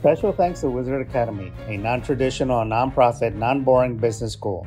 Special 0.00 0.30
thanks 0.30 0.60
to 0.60 0.70
Wizard 0.70 1.02
Academy, 1.02 1.52
a 1.66 1.76
non 1.76 2.00
traditional, 2.00 2.64
non-profit, 2.64 3.34
non 3.34 3.64
boring 3.64 3.96
business 3.96 4.32
school. 4.32 4.64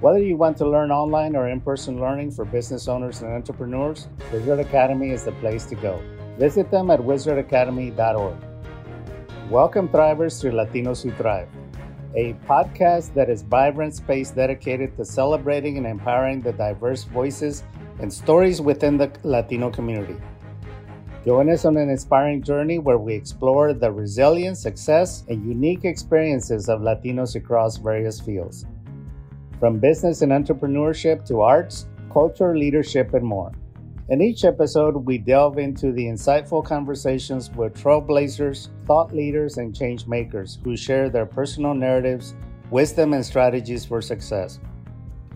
Whether 0.00 0.20
you 0.20 0.38
want 0.38 0.56
to 0.56 0.66
learn 0.66 0.90
online 0.90 1.36
or 1.36 1.50
in 1.50 1.60
person 1.60 2.00
learning 2.00 2.30
for 2.30 2.46
business 2.46 2.88
owners 2.88 3.20
and 3.20 3.30
entrepreneurs, 3.30 4.08
Wizard 4.32 4.60
Academy 4.60 5.10
is 5.10 5.24
the 5.24 5.32
place 5.32 5.66
to 5.66 5.74
go. 5.74 6.02
Visit 6.38 6.70
them 6.70 6.90
at 6.90 6.98
wizardacademy.org. 6.98 8.36
Welcome, 9.50 9.86
Thrivers, 9.88 10.40
to 10.40 10.50
Latinos 10.50 11.02
Who 11.02 11.10
Thrive, 11.10 11.48
a 12.14 12.32
podcast 12.48 13.12
that 13.12 13.28
is 13.28 13.42
vibrant 13.42 13.94
space 13.94 14.30
dedicated 14.30 14.96
to 14.96 15.04
celebrating 15.04 15.76
and 15.76 15.86
empowering 15.86 16.40
the 16.40 16.54
diverse 16.54 17.04
voices 17.04 17.64
and 18.00 18.10
stories 18.10 18.62
within 18.62 18.96
the 18.96 19.12
Latino 19.24 19.70
community. 19.70 20.16
Join 21.24 21.48
us 21.48 21.64
on 21.64 21.78
an 21.78 21.88
inspiring 21.88 22.42
journey 22.42 22.78
where 22.78 22.98
we 22.98 23.14
explore 23.14 23.72
the 23.72 23.90
resilience, 23.90 24.60
success, 24.60 25.24
and 25.28 25.48
unique 25.48 25.86
experiences 25.86 26.68
of 26.68 26.82
Latinos 26.82 27.34
across 27.34 27.78
various 27.78 28.20
fields. 28.20 28.66
From 29.58 29.78
business 29.78 30.20
and 30.20 30.32
entrepreneurship 30.32 31.24
to 31.28 31.40
arts, 31.40 31.86
culture, 32.12 32.54
leadership, 32.54 33.14
and 33.14 33.24
more. 33.24 33.52
In 34.10 34.20
each 34.20 34.44
episode, 34.44 34.96
we 34.96 35.16
delve 35.16 35.56
into 35.56 35.92
the 35.92 36.04
insightful 36.04 36.62
conversations 36.62 37.50
with 37.52 37.72
trailblazers, 37.72 38.68
thought 38.84 39.14
leaders, 39.14 39.56
and 39.56 39.74
change 39.74 40.06
makers 40.06 40.58
who 40.62 40.76
share 40.76 41.08
their 41.08 41.24
personal 41.24 41.72
narratives, 41.72 42.34
wisdom, 42.70 43.14
and 43.14 43.24
strategies 43.24 43.86
for 43.86 44.02
success. 44.02 44.60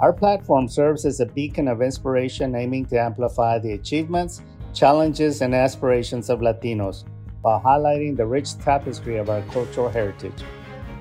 Our 0.00 0.12
platform 0.12 0.68
serves 0.68 1.06
as 1.06 1.20
a 1.20 1.26
beacon 1.26 1.66
of 1.66 1.80
inspiration 1.80 2.54
aiming 2.54 2.86
to 2.86 3.00
amplify 3.00 3.58
the 3.58 3.72
achievements 3.72 4.42
challenges, 4.78 5.42
and 5.42 5.54
aspirations 5.54 6.30
of 6.30 6.38
Latinos 6.38 7.04
while 7.42 7.60
highlighting 7.60 8.16
the 8.16 8.26
rich 8.26 8.56
tapestry 8.58 9.16
of 9.16 9.28
our 9.28 9.42
cultural 9.50 9.88
heritage. 9.88 10.40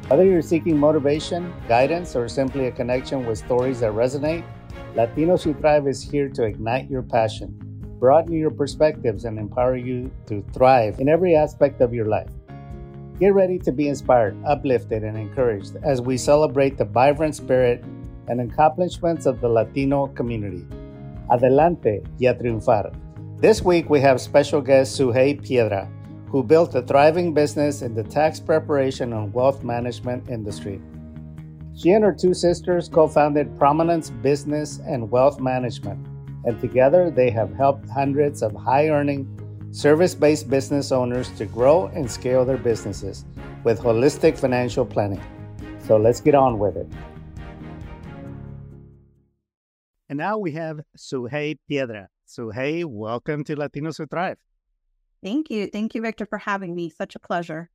Whether 0.08 0.26
you're 0.26 0.42
seeking 0.42 0.78
motivation, 0.78 1.54
guidance, 1.68 2.16
or 2.16 2.28
simply 2.28 2.68
a 2.68 2.72
connection 2.72 3.26
with 3.26 3.38
stories 3.38 3.82
that 3.82 3.92
resonate, 3.92 4.44
Latinos 4.96 5.44
Who 5.44 5.54
Thrive 5.54 5.88
is 5.88 6.02
here 6.02 6.30
to 6.30 6.44
ignite 6.44 6.90
your 6.90 7.04
passion, 7.04 7.54
broaden 8.00 8.34
your 8.34 8.52
perspectives, 8.52 9.26
and 9.26 9.38
empower 9.38 9.76
you 9.76 10.12
to 10.28 10.44
thrive 10.54 11.00
in 11.00 11.10
every 11.10 11.36
aspect 11.36 11.82
of 11.82 11.94
your 11.94 12.06
life. 12.06 12.32
Get 13.20 13.34
ready 13.34 13.60
to 13.60 13.72
be 13.72 13.90
inspired, 13.90 14.38
uplifted, 14.46 15.04
and 15.04 15.18
encouraged 15.18 15.76
as 15.84 16.02
we 16.02 16.18
celebrate 16.18 16.78
the 16.78 16.86
vibrant 16.86 17.36
spirit 17.36 17.84
and 18.28 18.42
accomplishments 18.42 19.26
of 19.26 19.42
the 19.42 19.50
Latino 19.50 20.08
community. 20.08 20.66
Adelante 21.30 22.04
y 22.20 22.28
a 22.28 22.34
triunfar. 22.34 23.07
This 23.40 23.62
week, 23.62 23.88
we 23.88 24.00
have 24.00 24.20
special 24.20 24.62
guest 24.62 25.00
Sugey 25.00 25.40
Piedra, 25.40 25.88
who 26.28 26.42
built 26.42 26.74
a 26.74 26.82
thriving 26.82 27.36
business 27.36 27.84
in 27.84 27.94
the 27.94 28.04
tax 28.04 28.40
preparation 28.40 29.14
and 29.14 29.32
wealth 29.32 29.64
management 29.64 30.28
industry. 30.28 30.82
She 31.76 31.92
and 31.92 32.04
her 32.04 32.14
two 32.14 32.34
sisters 32.34 32.90
co 32.90 33.08
founded 33.08 33.56
Prominence 33.56 34.10
Business 34.10 34.80
and 34.88 35.12
Wealth 35.12 35.40
Management, 35.40 36.04
and 36.46 36.60
together 36.60 37.12
they 37.12 37.30
have 37.30 37.54
helped 37.54 37.88
hundreds 37.88 38.42
of 38.42 38.56
high 38.56 38.90
earning, 38.90 39.28
service 39.72 40.16
based 40.16 40.50
business 40.50 40.92
owners 40.92 41.30
to 41.38 41.46
grow 41.46 41.92
and 41.94 42.10
scale 42.10 42.44
their 42.44 42.58
businesses 42.58 43.24
with 43.64 43.80
holistic 43.80 44.36
financial 44.36 44.84
planning. 44.84 45.22
So 45.86 45.98
let's 45.98 46.22
get 46.22 46.34
on 46.34 46.58
with 46.58 46.76
it. 46.76 46.88
And 50.10 50.18
now 50.18 50.40
we 50.40 50.54
have 50.54 50.80
Sugey 50.98 51.60
Piedra. 51.70 52.10
Sugey, 52.28 52.84
welcome 52.86 53.44
to 53.46 53.56
Latinos 53.56 53.98
Who 53.98 54.06
Thrive. 54.06 54.38
Thank 55.24 55.50
you. 55.50 55.68
Thank 55.68 55.96
you, 55.96 56.02
Victor, 56.02 56.26
for 56.26 56.38
having 56.38 56.76
me. 56.76 56.90
Such 56.90 57.16
a 57.16 57.20
pleasure. 57.20 57.70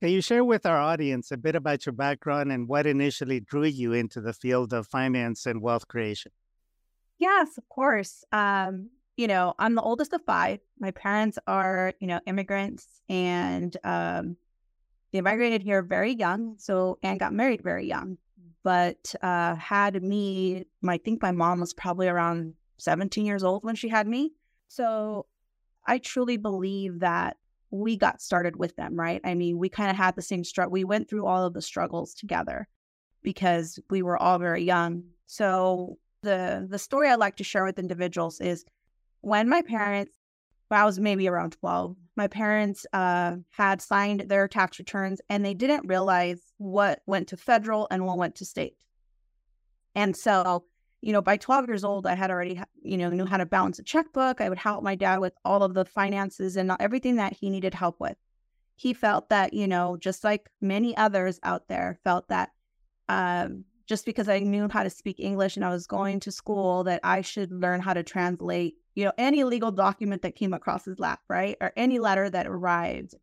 Can 0.00 0.10
you 0.10 0.22
share 0.22 0.44
with 0.44 0.64
our 0.64 0.78
audience 0.78 1.30
a 1.30 1.36
bit 1.36 1.54
about 1.54 1.84
your 1.84 1.92
background 1.92 2.50
and 2.50 2.66
what 2.66 2.86
initially 2.86 3.38
drew 3.40 3.66
you 3.66 3.92
into 3.92 4.22
the 4.22 4.32
field 4.32 4.72
of 4.72 4.86
finance 4.86 5.44
and 5.44 5.60
wealth 5.60 5.86
creation? 5.88 6.32
Yes, 7.18 7.58
of 7.58 7.68
course. 7.68 8.24
Um, 8.32 8.88
you 9.18 9.26
know, 9.26 9.52
I'm 9.58 9.74
the 9.74 9.82
oldest 9.82 10.14
of 10.14 10.22
five. 10.24 10.60
My 10.78 10.90
parents 10.90 11.38
are, 11.46 11.92
you 12.00 12.06
know, 12.06 12.18
immigrants 12.26 12.86
and 13.10 13.76
um, 13.84 14.38
they 15.12 15.20
migrated 15.20 15.62
here 15.62 15.82
very 15.82 16.12
young. 16.12 16.54
So, 16.56 16.98
and 17.02 17.20
got 17.20 17.34
married 17.34 17.62
very 17.62 17.86
young, 17.86 18.16
but 18.64 19.14
uh, 19.22 19.54
had 19.56 20.02
me, 20.02 20.64
I 20.88 20.96
think 20.96 21.20
my 21.20 21.32
mom 21.32 21.60
was 21.60 21.74
probably 21.74 22.08
around 22.08 22.54
17 22.80 23.24
years 23.24 23.44
old 23.44 23.64
when 23.64 23.74
she 23.74 23.88
had 23.88 24.06
me. 24.06 24.32
So 24.68 25.26
I 25.86 25.98
truly 25.98 26.36
believe 26.36 27.00
that 27.00 27.36
we 27.70 27.96
got 27.96 28.20
started 28.20 28.56
with 28.56 28.74
them, 28.76 28.98
right? 28.98 29.20
I 29.24 29.34
mean, 29.34 29.58
we 29.58 29.68
kind 29.68 29.90
of 29.90 29.96
had 29.96 30.16
the 30.16 30.22
same 30.22 30.44
struggle. 30.44 30.72
We 30.72 30.84
went 30.84 31.08
through 31.08 31.26
all 31.26 31.44
of 31.44 31.54
the 31.54 31.62
struggles 31.62 32.14
together 32.14 32.68
because 33.22 33.78
we 33.90 34.02
were 34.02 34.20
all 34.20 34.38
very 34.38 34.64
young. 34.64 35.04
So 35.26 35.98
the 36.22 36.66
the 36.68 36.78
story 36.78 37.08
I 37.08 37.14
like 37.14 37.36
to 37.36 37.44
share 37.44 37.64
with 37.64 37.78
individuals 37.78 38.40
is 38.40 38.64
when 39.20 39.48
my 39.48 39.62
parents, 39.62 40.12
when 40.68 40.80
I 40.80 40.84
was 40.84 40.98
maybe 40.98 41.28
around 41.28 41.52
12, 41.60 41.96
my 42.16 42.26
parents 42.26 42.86
uh, 42.92 43.36
had 43.50 43.80
signed 43.80 44.24
their 44.28 44.48
tax 44.48 44.78
returns 44.78 45.20
and 45.28 45.44
they 45.44 45.54
didn't 45.54 45.88
realize 45.88 46.40
what 46.58 47.00
went 47.06 47.28
to 47.28 47.36
federal 47.36 47.86
and 47.90 48.06
what 48.06 48.18
went 48.18 48.34
to 48.36 48.44
state. 48.44 48.76
And 49.94 50.16
so 50.16 50.64
you 51.02 51.12
know, 51.12 51.22
by 51.22 51.36
12 51.36 51.66
years 51.68 51.84
old, 51.84 52.06
I 52.06 52.14
had 52.14 52.30
already, 52.30 52.60
you 52.82 52.98
know, 52.98 53.08
knew 53.10 53.26
how 53.26 53.38
to 53.38 53.46
balance 53.46 53.78
a 53.78 53.82
checkbook. 53.82 54.40
I 54.40 54.48
would 54.48 54.58
help 54.58 54.82
my 54.82 54.94
dad 54.94 55.18
with 55.18 55.32
all 55.44 55.62
of 55.62 55.74
the 55.74 55.84
finances 55.84 56.56
and 56.56 56.72
everything 56.78 57.16
that 57.16 57.32
he 57.32 57.48
needed 57.48 57.74
help 57.74 57.98
with. 58.00 58.16
He 58.76 58.92
felt 58.92 59.28
that, 59.30 59.54
you 59.54 59.66
know, 59.66 59.96
just 59.96 60.24
like 60.24 60.50
many 60.60 60.96
others 60.96 61.40
out 61.42 61.68
there, 61.68 61.98
felt 62.04 62.28
that 62.28 62.50
um, 63.08 63.64
just 63.86 64.04
because 64.04 64.28
I 64.28 64.38
knew 64.38 64.68
how 64.70 64.82
to 64.82 64.90
speak 64.90 65.18
English 65.18 65.56
and 65.56 65.64
I 65.64 65.70
was 65.70 65.86
going 65.86 66.20
to 66.20 66.30
school, 66.30 66.84
that 66.84 67.00
I 67.02 67.22
should 67.22 67.50
learn 67.50 67.80
how 67.80 67.94
to 67.94 68.02
translate, 68.02 68.76
you 68.94 69.04
know, 69.04 69.12
any 69.18 69.42
legal 69.44 69.72
document 69.72 70.22
that 70.22 70.36
came 70.36 70.52
across 70.52 70.84
his 70.84 70.98
lap, 70.98 71.20
right? 71.28 71.56
Or 71.60 71.72
any 71.76 71.98
letter 71.98 72.30
that 72.30 72.46
arrived. 72.46 73.14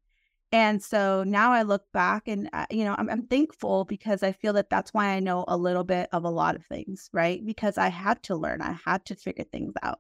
And 0.52 0.82
so 0.82 1.24
now 1.26 1.52
I 1.52 1.64
look 1.64 1.84
back 1.92 2.28
and, 2.28 2.50
uh, 2.54 2.66
you 2.72 2.86
know, 2.86 2.96
I'm, 2.98 3.10
I'm, 3.10 3.28
thankful 3.28 3.84
because 3.84 4.24
I 4.24 4.32
feel 4.32 4.54
that 4.54 4.70
that's 4.70 4.94
why 4.94 5.08
I 5.08 5.20
know 5.20 5.44
a 5.48 5.58
little 5.58 5.84
bit 5.84 6.08
of 6.14 6.24
a 6.24 6.30
lot 6.30 6.56
of 6.56 6.66
things, 6.66 7.10
right? 7.12 7.46
Because 7.46 7.78
I 7.78 7.90
had 7.90 8.24
to 8.24 8.36
learn, 8.36 8.62
I 8.62 8.78
had 8.86 9.04
to 9.06 9.16
figure 9.16 9.44
things 9.44 9.74
out. 9.84 10.00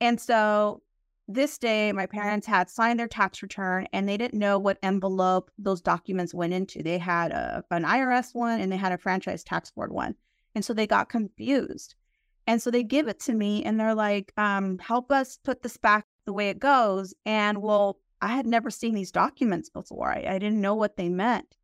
And 0.00 0.20
so 0.20 0.82
this 1.28 1.58
day, 1.58 1.92
my 1.92 2.06
parents 2.06 2.44
had 2.44 2.68
signed 2.68 2.98
their 2.98 3.06
tax 3.06 3.40
return 3.40 3.86
and 3.92 4.08
they 4.08 4.16
didn't 4.16 4.38
know 4.38 4.58
what 4.58 4.78
envelope 4.82 5.50
those 5.58 5.80
documents 5.80 6.34
went 6.34 6.52
into. 6.52 6.82
They 6.82 6.98
had 6.98 7.30
a, 7.30 7.62
an 7.70 7.84
IRS 7.84 8.34
one 8.34 8.60
and 8.60 8.72
they 8.72 8.76
had 8.76 8.92
a 8.92 8.98
franchise 8.98 9.44
tax 9.44 9.70
board 9.70 9.92
one. 9.92 10.16
And 10.56 10.64
so 10.64 10.74
they 10.74 10.88
got 10.88 11.08
confused. 11.08 11.94
And 12.48 12.60
so 12.60 12.72
they 12.72 12.82
give 12.82 13.06
it 13.06 13.20
to 13.20 13.34
me 13.34 13.64
and 13.64 13.78
they're 13.78 13.94
like, 13.94 14.32
um, 14.36 14.78
help 14.78 15.12
us 15.12 15.38
put 15.44 15.62
this 15.62 15.76
back 15.76 16.04
the 16.26 16.32
way 16.32 16.50
it 16.50 16.58
goes 16.58 17.14
and 17.24 17.62
we'll 17.62 17.98
I 18.22 18.28
had 18.28 18.46
never 18.46 18.70
seen 18.70 18.94
these 18.94 19.10
documents 19.10 19.68
before. 19.68 20.10
I, 20.10 20.24
I 20.26 20.38
didn't 20.38 20.60
know 20.60 20.76
what 20.76 20.96
they 20.96 21.08
meant. 21.08 21.56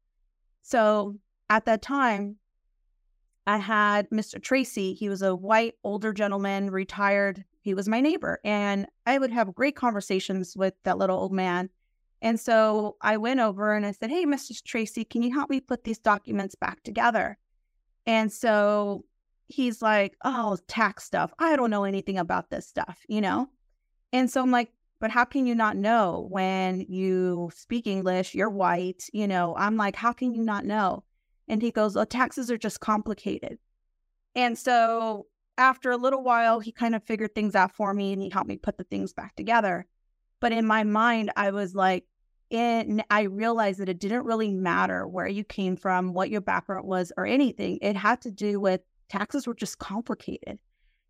So 0.62 1.16
at 1.48 1.64
that 1.66 1.80
time, 1.80 2.36
I 3.46 3.56
had 3.56 4.10
Mr. 4.10 4.42
Tracy. 4.42 4.92
He 4.92 5.08
was 5.08 5.22
a 5.22 5.34
white, 5.34 5.76
older 5.84 6.12
gentleman, 6.12 6.70
retired. 6.70 7.44
He 7.62 7.72
was 7.72 7.88
my 7.88 8.00
neighbor. 8.00 8.40
And 8.44 8.86
I 9.06 9.18
would 9.18 9.30
have 9.30 9.54
great 9.54 9.76
conversations 9.76 10.54
with 10.56 10.74
that 10.82 10.98
little 10.98 11.18
old 11.18 11.32
man. 11.32 11.70
And 12.20 12.38
so 12.38 12.96
I 13.00 13.16
went 13.16 13.40
over 13.40 13.74
and 13.74 13.86
I 13.86 13.92
said, 13.92 14.10
Hey, 14.10 14.26
Mr. 14.26 14.62
Tracy, 14.62 15.04
can 15.04 15.22
you 15.22 15.32
help 15.32 15.48
me 15.48 15.60
put 15.60 15.84
these 15.84 15.98
documents 15.98 16.56
back 16.56 16.82
together? 16.82 17.38
And 18.04 18.32
so 18.32 19.04
he's 19.46 19.80
like, 19.80 20.16
Oh, 20.24 20.58
tax 20.66 21.04
stuff. 21.04 21.32
I 21.38 21.54
don't 21.54 21.70
know 21.70 21.84
anything 21.84 22.18
about 22.18 22.50
this 22.50 22.66
stuff, 22.66 22.98
you 23.08 23.20
know? 23.20 23.48
And 24.12 24.28
so 24.30 24.42
I'm 24.42 24.50
like, 24.50 24.72
but 25.00 25.10
how 25.10 25.24
can 25.24 25.46
you 25.46 25.54
not 25.54 25.76
know 25.76 26.26
when 26.30 26.80
you 26.88 27.50
speak 27.54 27.86
English, 27.86 28.34
you're 28.34 28.50
white, 28.50 29.04
you 29.12 29.28
know? 29.28 29.54
I'm 29.56 29.76
like, 29.76 29.96
how 29.96 30.12
can 30.12 30.32
you 30.32 30.42
not 30.42 30.64
know? 30.64 31.04
And 31.46 31.62
he 31.62 31.70
goes, 31.70 31.96
oh, 31.96 32.04
taxes 32.04 32.50
are 32.50 32.58
just 32.58 32.80
complicated. 32.80 33.58
And 34.34 34.58
so 34.58 35.26
after 35.56 35.90
a 35.90 35.96
little 35.96 36.22
while, 36.22 36.60
he 36.60 36.72
kind 36.72 36.94
of 36.94 37.02
figured 37.02 37.34
things 37.34 37.54
out 37.54 37.74
for 37.74 37.94
me 37.94 38.12
and 38.12 38.22
he 38.22 38.30
helped 38.30 38.48
me 38.48 38.56
put 38.56 38.78
the 38.78 38.84
things 38.84 39.12
back 39.12 39.34
together. 39.36 39.86
But 40.40 40.52
in 40.52 40.66
my 40.66 40.84
mind, 40.84 41.32
I 41.36 41.50
was 41.50 41.74
like, 41.74 42.04
eh, 42.50 42.80
and 42.80 43.04
I 43.10 43.22
realized 43.22 43.80
that 43.80 43.88
it 43.88 43.98
didn't 43.98 44.24
really 44.24 44.52
matter 44.52 45.06
where 45.06 45.26
you 45.26 45.44
came 45.44 45.76
from, 45.76 46.12
what 46.12 46.30
your 46.30 46.40
background 46.40 46.86
was, 46.86 47.12
or 47.16 47.26
anything. 47.26 47.78
It 47.82 47.96
had 47.96 48.20
to 48.22 48.30
do 48.30 48.60
with 48.60 48.80
taxes 49.08 49.46
were 49.46 49.54
just 49.54 49.78
complicated. 49.78 50.58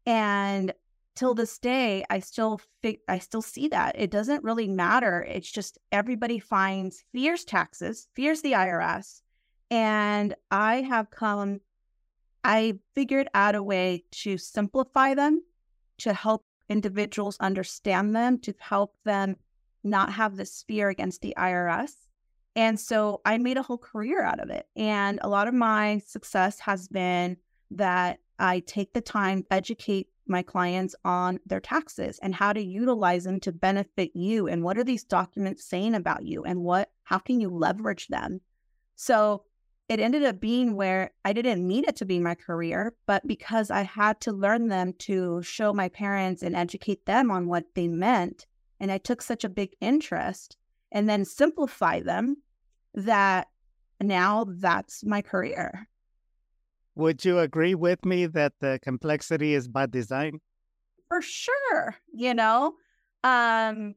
And 0.07 0.73
till 1.19 1.35
this 1.35 1.59
day 1.59 2.05
i 2.11 2.21
still 2.21 2.61
fi- 2.81 3.01
i 3.09 3.19
still 3.19 3.43
see 3.43 3.69
that. 3.69 3.99
It 3.99 4.11
doesn't 4.11 4.45
really 4.45 4.69
matter. 4.69 5.27
It's 5.29 5.51
just 5.51 5.79
everybody 5.91 6.39
finds 6.39 7.05
fears 7.13 7.45
taxes. 7.45 8.09
Fears 8.15 8.41
the 8.43 8.53
irs 8.53 9.23
and 9.71 10.35
i 10.51 10.77
have 10.83 11.11
come 11.11 11.61
i 12.45 12.75
figured 12.95 13.29
out 13.35 13.55
a 13.55 13.63
way 13.63 14.05
to 14.11 14.39
simplify 14.39 15.13
them 15.15 15.43
to 15.99 16.13
help 16.15 16.45
individuals 16.71 17.37
understand 17.41 18.17
them 18.17 18.39
to 18.39 18.55
help 18.61 18.95
them 19.05 19.37
not 19.85 20.13
have 20.13 20.37
this 20.37 20.65
fear 20.69 20.89
against 20.89 21.21
the 21.21 21.35
irs 21.37 21.93
And 22.57 22.79
so 22.79 23.21
I 23.25 23.39
made 23.39 23.59
a 23.59 23.63
whole 23.63 23.79
career 23.79 24.23
out 24.23 24.41
of 24.41 24.51
it. 24.51 24.67
And 24.75 25.21
a 25.23 25.29
lot 25.29 25.49
of 25.49 25.55
my 25.55 26.03
success 26.07 26.59
has 26.61 26.89
been 26.89 27.37
that 27.73 28.19
I 28.39 28.61
take 28.61 28.93
the 28.93 29.01
time 29.01 29.45
educate 29.51 30.09
my 30.29 30.43
clients 30.43 30.95
on 31.05 31.39
their 31.47 31.61
taxes 31.61 32.19
and 32.23 32.35
how 32.35 32.53
to 32.53 32.63
utilize 32.63 33.25
them 33.25 33.41
to 33.41 33.53
benefit 33.53 34.11
you 34.15 34.49
and 34.49 34.63
what 34.63 34.79
are 34.79 34.85
these 34.85 35.05
documents 35.05 35.65
saying 35.65 35.95
about 35.95 36.25
you 36.25 36.45
and 36.45 36.61
what 36.61 36.91
how 37.05 37.19
can 37.19 37.41
you 37.41 37.49
leverage 37.49 38.09
them 38.09 38.41
so 38.95 39.45
it 39.89 40.01
ended 40.01 40.23
up 40.23 40.39
being 40.39 40.75
where 40.75 41.13
I 41.25 41.33
didn't 41.33 41.67
mean 41.67 41.85
it 41.89 41.97
to 41.97 42.05
be 42.05 42.19
my 42.19 42.35
career, 42.35 42.95
but 43.07 43.27
because 43.27 43.71
I 43.71 43.83
had 43.83 44.21
to 44.23 44.33
learn 44.33 44.69
them 44.69 44.93
to 45.01 45.43
show 45.43 45.73
my 45.73 45.89
parents 45.89 46.43
and 46.43 46.55
educate 46.55 47.07
them 47.07 47.31
on 47.31 47.49
what 47.49 47.65
they 47.75 47.89
meant, 47.89 48.47
and 48.81 48.93
I 48.93 48.99
took 48.99 49.23
such 49.23 49.45
a 49.45 49.49
big 49.49 49.71
interest 49.81 50.59
and 50.93 51.09
then 51.09 51.25
simplify 51.25 52.01
them 52.01 52.37
that 52.95 53.49
now 54.01 54.45
that's 54.47 55.05
my 55.05 55.23
career. 55.23 55.89
Would 56.99 57.25
you 57.25 57.39
agree 57.39 57.77
with 57.77 58.05
me 58.05 58.27
that 58.27 58.55
the 58.61 58.81
complexity 58.83 59.55
is 59.55 59.69
by 59.69 59.87
design? 59.87 60.41
For 61.07 61.23
sure. 61.23 61.95
You 62.13 62.35
know, 62.35 62.75
um, 63.23 63.95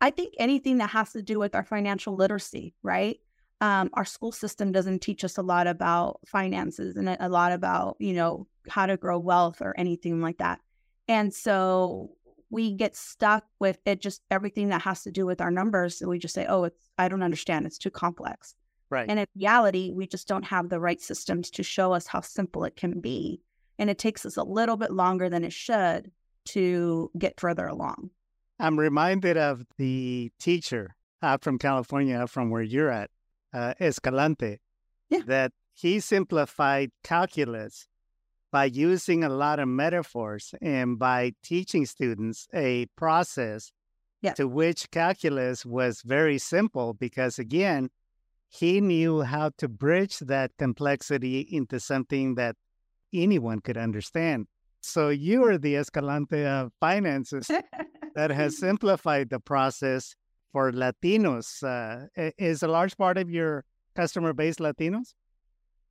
I 0.00 0.08
think 0.10 0.32
anything 0.38 0.78
that 0.78 0.88
has 0.88 1.12
to 1.12 1.22
do 1.22 1.38
with 1.38 1.54
our 1.54 1.64
financial 1.64 2.16
literacy, 2.16 2.74
right? 2.82 3.18
Um, 3.60 3.90
our 3.92 4.06
school 4.06 4.32
system 4.32 4.72
doesn't 4.72 5.00
teach 5.00 5.22
us 5.22 5.36
a 5.36 5.42
lot 5.42 5.66
about 5.66 6.20
finances 6.26 6.96
and 6.96 7.14
a 7.20 7.28
lot 7.28 7.52
about, 7.52 7.96
you 7.98 8.14
know, 8.14 8.46
how 8.70 8.86
to 8.86 8.96
grow 8.96 9.18
wealth 9.18 9.60
or 9.60 9.74
anything 9.76 10.22
like 10.22 10.38
that. 10.38 10.60
And 11.08 11.34
so 11.34 12.12
we 12.48 12.72
get 12.72 12.96
stuck 12.96 13.44
with 13.58 13.78
it 13.84 14.00
just 14.00 14.22
everything 14.30 14.70
that 14.70 14.80
has 14.80 15.02
to 15.02 15.12
do 15.12 15.26
with 15.26 15.42
our 15.42 15.50
numbers. 15.50 16.00
And 16.00 16.08
we 16.08 16.18
just 16.18 16.34
say, 16.34 16.46
oh, 16.48 16.64
it's, 16.64 16.88
I 16.96 17.08
don't 17.08 17.22
understand. 17.22 17.66
It's 17.66 17.76
too 17.76 17.90
complex. 17.90 18.54
Right. 18.90 19.08
And 19.08 19.20
in 19.20 19.26
reality, 19.36 19.92
we 19.94 20.06
just 20.06 20.26
don't 20.26 20.44
have 20.44 20.68
the 20.68 20.80
right 20.80 21.00
systems 21.00 21.50
to 21.52 21.62
show 21.62 21.92
us 21.92 22.06
how 22.06 22.20
simple 22.20 22.64
it 22.64 22.76
can 22.76 23.00
be. 23.00 23.40
And 23.78 23.88
it 23.88 23.98
takes 23.98 24.26
us 24.26 24.36
a 24.36 24.42
little 24.42 24.76
bit 24.76 24.90
longer 24.90 25.28
than 25.28 25.44
it 25.44 25.52
should 25.52 26.10
to 26.46 27.10
get 27.16 27.38
further 27.38 27.66
along. 27.66 28.10
I'm 28.58 28.78
reminded 28.78 29.36
of 29.36 29.64
the 29.78 30.30
teacher 30.38 30.96
out 31.22 31.42
from 31.42 31.58
California, 31.58 32.26
from 32.26 32.50
where 32.50 32.62
you're 32.62 32.90
at, 32.90 33.10
uh, 33.54 33.74
Escalante, 33.80 34.58
yeah. 35.08 35.20
that 35.26 35.52
he 35.72 36.00
simplified 36.00 36.90
calculus 37.04 37.86
by 38.50 38.64
using 38.64 39.22
a 39.22 39.28
lot 39.28 39.60
of 39.60 39.68
metaphors 39.68 40.54
and 40.60 40.98
by 40.98 41.32
teaching 41.42 41.86
students 41.86 42.48
a 42.52 42.86
process 42.96 43.72
yeah. 44.22 44.32
to 44.34 44.48
which 44.48 44.90
calculus 44.90 45.64
was 45.64 46.02
very 46.02 46.36
simple 46.36 46.92
because, 46.94 47.38
again, 47.38 47.88
he 48.50 48.80
knew 48.80 49.22
how 49.22 49.52
to 49.58 49.68
bridge 49.68 50.18
that 50.18 50.50
complexity 50.58 51.40
into 51.40 51.78
something 51.78 52.34
that 52.34 52.56
anyone 53.14 53.60
could 53.60 53.76
understand. 53.76 54.48
So 54.82 55.08
you 55.08 55.44
are 55.44 55.56
the 55.56 55.76
Escalante 55.76 56.44
of 56.44 56.72
finances 56.80 57.48
that 58.14 58.30
has 58.30 58.58
simplified 58.58 59.30
the 59.30 59.38
process 59.38 60.16
for 60.52 60.72
Latinos. 60.72 61.62
Uh, 61.62 62.06
is 62.38 62.64
a 62.64 62.68
large 62.68 62.96
part 62.96 63.18
of 63.18 63.30
your 63.30 63.64
customer 63.94 64.32
base 64.32 64.56
Latinos? 64.56 65.14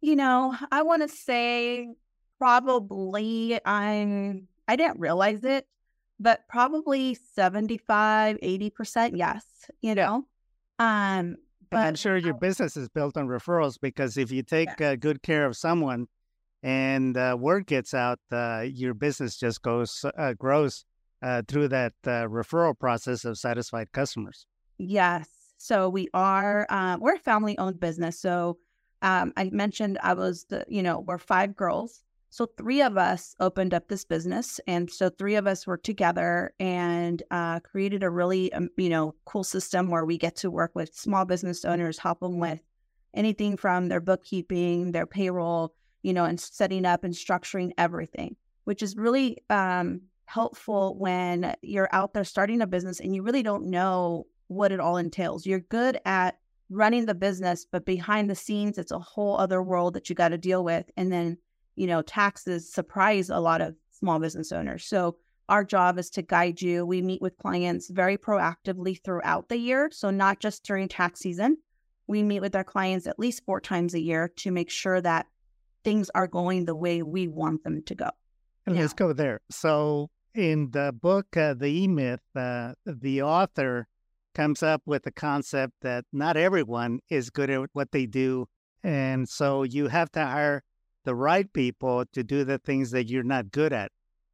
You 0.01 0.17
know, 0.17 0.55
I 0.69 0.81
want 0.81 1.01
to 1.01 1.07
say 1.07 1.87
probably 2.39 3.59
I'm 3.65 4.47
I 4.67 4.75
didn't 4.75 4.99
realize 4.99 5.43
it, 5.43 5.65
but 6.19 6.47
probably 6.47 7.15
75, 7.15 8.37
80% 8.37 9.11
yes, 9.15 9.45
you 9.81 9.95
know. 9.95 10.25
Um 10.77 11.37
but 11.69 11.77
I'm 11.77 11.95
sure 11.95 12.17
your 12.17 12.33
business 12.33 12.75
is 12.75 12.89
built 12.89 13.17
on 13.17 13.27
referrals 13.27 13.77
because 13.79 14.17
if 14.17 14.31
you 14.31 14.43
take 14.43 14.69
yeah. 14.79 14.91
uh, 14.91 14.95
good 14.95 15.21
care 15.21 15.45
of 15.45 15.55
someone 15.55 16.07
and 16.63 17.15
uh, 17.15 17.37
word 17.39 17.67
gets 17.67 17.93
out, 17.93 18.19
uh, 18.31 18.65
your 18.67 18.93
business 18.93 19.37
just 19.37 19.61
goes 19.61 20.05
uh, 20.17 20.33
grows 20.33 20.85
uh, 21.21 21.41
through 21.47 21.67
that 21.69 21.93
uh, 22.05 22.25
referral 22.27 22.77
process 22.77 23.25
of 23.25 23.37
satisfied 23.37 23.91
customers. 23.91 24.45
Yes. 24.77 25.29
So 25.57 25.89
we 25.89 26.07
are 26.13 26.65
we're 26.99 27.15
a 27.15 27.19
family 27.19 27.57
owned 27.57 27.79
business. 27.79 28.19
So 28.19 28.57
um, 29.01 29.33
I 29.37 29.49
mentioned 29.51 29.99
I 30.01 30.13
was 30.13 30.45
the 30.45 30.65
you 30.67 30.83
know 30.83 30.99
we're 31.01 31.17
five 31.17 31.55
girls 31.55 32.01
so 32.29 32.45
three 32.57 32.81
of 32.81 32.97
us 32.97 33.35
opened 33.39 33.73
up 33.73 33.87
this 33.87 34.05
business, 34.05 34.59
and 34.67 34.89
so 34.89 35.09
three 35.09 35.35
of 35.35 35.47
us 35.47 35.65
worked 35.65 35.85
together 35.85 36.53
and 36.59 37.23
uh, 37.31 37.59
created 37.61 38.03
a 38.03 38.09
really 38.09 38.53
um, 38.53 38.69
you 38.77 38.89
know 38.89 39.15
cool 39.25 39.43
system 39.43 39.89
where 39.89 40.05
we 40.05 40.17
get 40.17 40.35
to 40.37 40.51
work 40.51 40.71
with 40.75 40.93
small 40.93 41.25
business 41.25 41.65
owners, 41.65 41.97
help 41.97 42.19
them 42.19 42.39
with 42.39 42.61
anything 43.13 43.57
from 43.57 43.87
their 43.87 43.99
bookkeeping, 43.99 44.91
their 44.91 45.07
payroll, 45.07 45.73
you 46.03 46.13
know, 46.13 46.25
and 46.25 46.39
setting 46.39 46.85
up 46.85 47.03
and 47.03 47.13
structuring 47.13 47.71
everything, 47.77 48.35
which 48.65 48.83
is 48.83 48.95
really 48.95 49.37
um, 49.49 50.01
helpful 50.25 50.95
when 50.97 51.55
you're 51.61 51.89
out 51.91 52.13
there 52.13 52.23
starting 52.23 52.61
a 52.61 52.67
business 52.67 52.99
and 52.99 53.15
you 53.15 53.23
really 53.23 53.41
don't 53.41 53.65
know 53.65 54.27
what 54.47 54.71
it 54.71 54.79
all 54.79 54.97
entails. 54.97 55.45
You're 55.45 55.59
good 55.59 55.99
at 56.05 56.37
running 56.69 57.07
the 57.07 57.15
business, 57.15 57.65
but 57.69 57.85
behind 57.85 58.29
the 58.29 58.35
scenes, 58.35 58.77
it's 58.77 58.91
a 58.91 58.99
whole 58.99 59.37
other 59.37 59.63
world 59.63 59.95
that 59.95 60.09
you 60.09 60.15
got 60.15 60.29
to 60.29 60.37
deal 60.37 60.63
with, 60.63 60.85
and 60.97 61.11
then 61.11 61.37
you 61.79 61.87
know, 61.87 62.01
taxes 62.01 62.71
surprise 62.71 63.29
a 63.29 63.39
lot 63.39 63.61
of 63.61 63.73
small 63.91 64.19
business 64.19 64.51
owners. 64.51 64.85
So 64.85 65.15
our 65.47 65.63
job 65.63 65.97
is 65.97 66.09
to 66.11 66.21
guide 66.21 66.61
you. 66.61 66.85
We 66.85 67.01
meet 67.01 67.21
with 67.21 67.37
clients 67.37 67.89
very 67.89 68.17
proactively 68.17 69.01
throughout 69.01 69.47
the 69.47 69.55
year. 69.57 69.89
So 69.93 70.09
not 70.09 70.41
just 70.41 70.65
during 70.65 70.89
tax 70.89 71.21
season. 71.21 71.55
We 72.05 72.21
meet 72.21 72.41
with 72.41 72.53
our 72.53 72.65
clients 72.65 73.07
at 73.07 73.17
least 73.17 73.45
four 73.45 73.61
times 73.61 73.93
a 73.93 73.99
year 74.01 74.27
to 74.37 74.51
make 74.51 74.69
sure 74.69 74.99
that 74.99 75.27
things 75.85 76.11
are 76.13 76.27
going 76.27 76.65
the 76.65 76.75
way 76.75 77.01
we 77.01 77.29
want 77.29 77.63
them 77.63 77.81
to 77.85 77.95
go. 77.95 78.09
And 78.65 78.75
let's 78.75 78.93
go 78.93 79.13
there. 79.13 79.39
So 79.49 80.09
in 80.35 80.71
the 80.71 80.91
book, 80.91 81.37
uh, 81.37 81.53
The 81.53 81.67
E 81.67 81.87
Myth, 81.87 82.19
uh, 82.35 82.73
the 82.85 83.21
author 83.21 83.87
comes 84.35 84.61
up 84.61 84.81
with 84.85 85.03
the 85.03 85.11
concept 85.11 85.75
that 85.81 86.03
not 86.11 86.35
everyone 86.35 86.99
is 87.09 87.29
good 87.29 87.49
at 87.49 87.69
what 87.71 87.93
they 87.93 88.05
do. 88.05 88.47
And 88.83 89.29
so 89.29 89.63
you 89.63 89.87
have 89.87 90.11
to 90.11 90.25
hire 90.25 90.63
the 91.09 91.15
right 91.15 91.51
people 91.53 92.05
to 92.13 92.23
do 92.23 92.43
the 92.43 92.59
things 92.59 92.91
that 92.91 93.09
you're 93.09 93.23
not 93.23 93.49
good 93.51 93.73
at. 93.73 93.91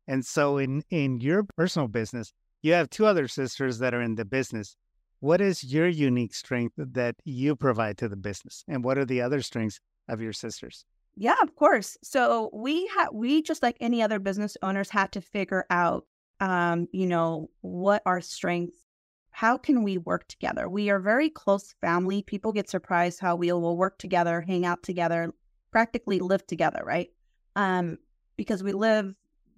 And 0.09 0.25
so 0.25 0.57
in 0.57 0.83
in 0.89 1.21
your 1.21 1.43
personal 1.55 1.87
business, 1.87 2.33
you 2.63 2.73
have 2.73 2.89
two 2.89 3.05
other 3.05 3.29
sisters 3.29 3.79
that 3.79 3.93
are 3.93 4.01
in 4.01 4.15
the 4.15 4.25
business. 4.25 4.75
What 5.21 5.39
is 5.39 5.63
your 5.63 5.87
unique 5.87 6.33
strength 6.35 6.73
that 6.77 7.15
you 7.23 7.55
provide 7.55 7.97
to 7.99 8.09
the 8.09 8.17
business? 8.17 8.65
And 8.67 8.83
what 8.83 8.97
are 8.97 9.05
the 9.05 9.21
other 9.21 9.41
strengths 9.41 9.79
of 10.09 10.19
your 10.19 10.33
sisters? 10.33 10.83
Yeah, 11.15 11.37
of 11.41 11.55
course. 11.55 11.97
So 12.03 12.49
we 12.51 12.87
had 12.87 13.07
we 13.13 13.41
just 13.41 13.63
like 13.63 13.77
any 13.79 14.03
other 14.03 14.19
business 14.19 14.57
owners 14.61 14.89
had 14.89 15.13
to 15.13 15.21
figure 15.21 15.65
out 15.69 16.05
um, 16.41 16.89
you 16.91 17.07
know, 17.07 17.49
what 17.61 18.01
our 18.05 18.19
strengths 18.19 18.85
how 19.31 19.57
can 19.57 19.83
we 19.83 19.97
work 19.97 20.27
together? 20.27 20.67
We 20.67 20.89
are 20.89 20.99
very 20.99 21.29
close 21.29 21.73
family. 21.79 22.21
People 22.21 22.51
get 22.51 22.69
surprised 22.69 23.21
how 23.21 23.37
we 23.37 23.51
will 23.51 23.77
work 23.77 23.97
together, 23.97 24.41
hang 24.41 24.65
out 24.65 24.81
together, 24.83 25.33
practically 25.75 26.19
live 26.19 26.47
together, 26.47 26.81
right? 26.85 27.09
Um, 27.57 27.97
because 28.37 28.63
we 28.63 28.71
live 28.71 29.13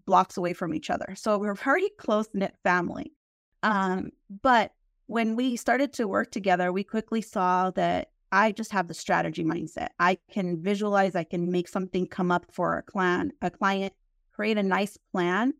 blocks 0.07 0.35
away 0.35 0.51
from 0.51 0.73
each 0.73 0.89
other. 0.89 1.13
So 1.13 1.37
we're 1.37 1.51
a 1.51 1.55
very 1.55 1.89
close 1.99 2.27
knit 2.33 2.55
family. 2.63 3.13
Um, 3.61 4.09
but 4.41 4.71
when 5.05 5.35
we 5.35 5.55
started 5.57 5.93
to 5.93 6.07
work 6.07 6.31
together, 6.31 6.73
we 6.73 6.83
quickly 6.83 7.21
saw 7.21 7.69
that 7.71 8.09
I 8.31 8.51
just 8.51 8.71
have 8.71 8.87
the 8.87 8.95
strategy 8.95 9.43
mindset. 9.43 9.89
I 9.99 10.17
can 10.31 10.59
visualize, 10.59 11.13
I 11.15 11.23
can 11.23 11.51
make 11.51 11.67
something 11.67 12.07
come 12.07 12.31
up 12.31 12.47
for 12.51 12.79
a 12.79 12.81
client, 12.81 13.33
a 13.43 13.51
client, 13.51 13.93
create 14.33 14.57
a 14.57 14.63
nice 14.63 14.97
plan, 15.11 15.53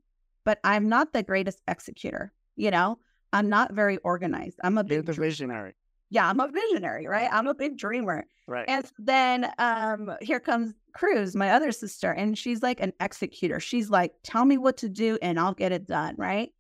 but 0.44 0.60
I'm 0.64 0.90
not 0.90 1.14
the 1.14 1.22
greatest 1.22 1.62
executor. 1.68 2.34
You 2.56 2.72
know, 2.72 2.98
I'm 3.32 3.48
not 3.48 3.74
very 3.74 3.98
organized. 3.98 4.60
I'm 4.64 4.80
a 4.80 4.84
big 4.84 5.06
the 5.06 5.14
visionary 5.14 5.76
yeah, 6.10 6.30
I'm 6.30 6.40
a 6.40 6.50
visionary, 6.50 7.08
right? 7.08 7.30
I'm 7.32 7.48
a 7.48 7.54
big 7.54 7.78
dreamer. 7.78 8.26
Right. 8.48 8.66
And 8.68 8.90
then 8.98 9.52
um, 9.58 10.12
here 10.22 10.40
comes 10.40 10.74
Cruz, 10.94 11.36
my 11.36 11.52
other 11.52 11.72
sister, 11.72 12.12
and 12.12 12.38
she's 12.38 12.64
like 12.64 12.80
an 12.80 12.94
executor. 13.00 13.60
She's 13.60 13.90
like, 13.90 14.14
tell 14.24 14.46
me 14.46 14.58
what 14.58 14.78
to 14.78 14.90
do 14.90 15.18
and 15.22 15.40
I'll 15.40 15.54
get 15.54 15.72
it 15.72 15.86
done, 15.86 16.16
right? 16.18 16.52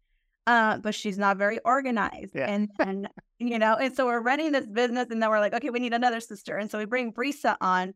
Uh, 0.45 0.77
but 0.77 0.95
she's 0.95 1.17
not 1.17 1.37
very 1.37 1.59
organized. 1.65 2.33
Yeah. 2.35 2.49
And 2.49 2.69
and 2.79 3.09
you 3.39 3.59
know, 3.59 3.75
and 3.75 3.95
so 3.95 4.05
we're 4.05 4.21
running 4.21 4.53
this 4.53 4.65
business, 4.65 5.07
and 5.11 5.21
then 5.21 5.29
we're 5.29 5.39
like, 5.39 5.53
okay, 5.53 5.69
we 5.69 5.79
need 5.79 5.93
another 5.93 6.19
sister. 6.19 6.57
And 6.57 6.71
so 6.71 6.77
we 6.77 6.85
bring 6.85 7.13
Brisa 7.13 7.57
on. 7.61 7.93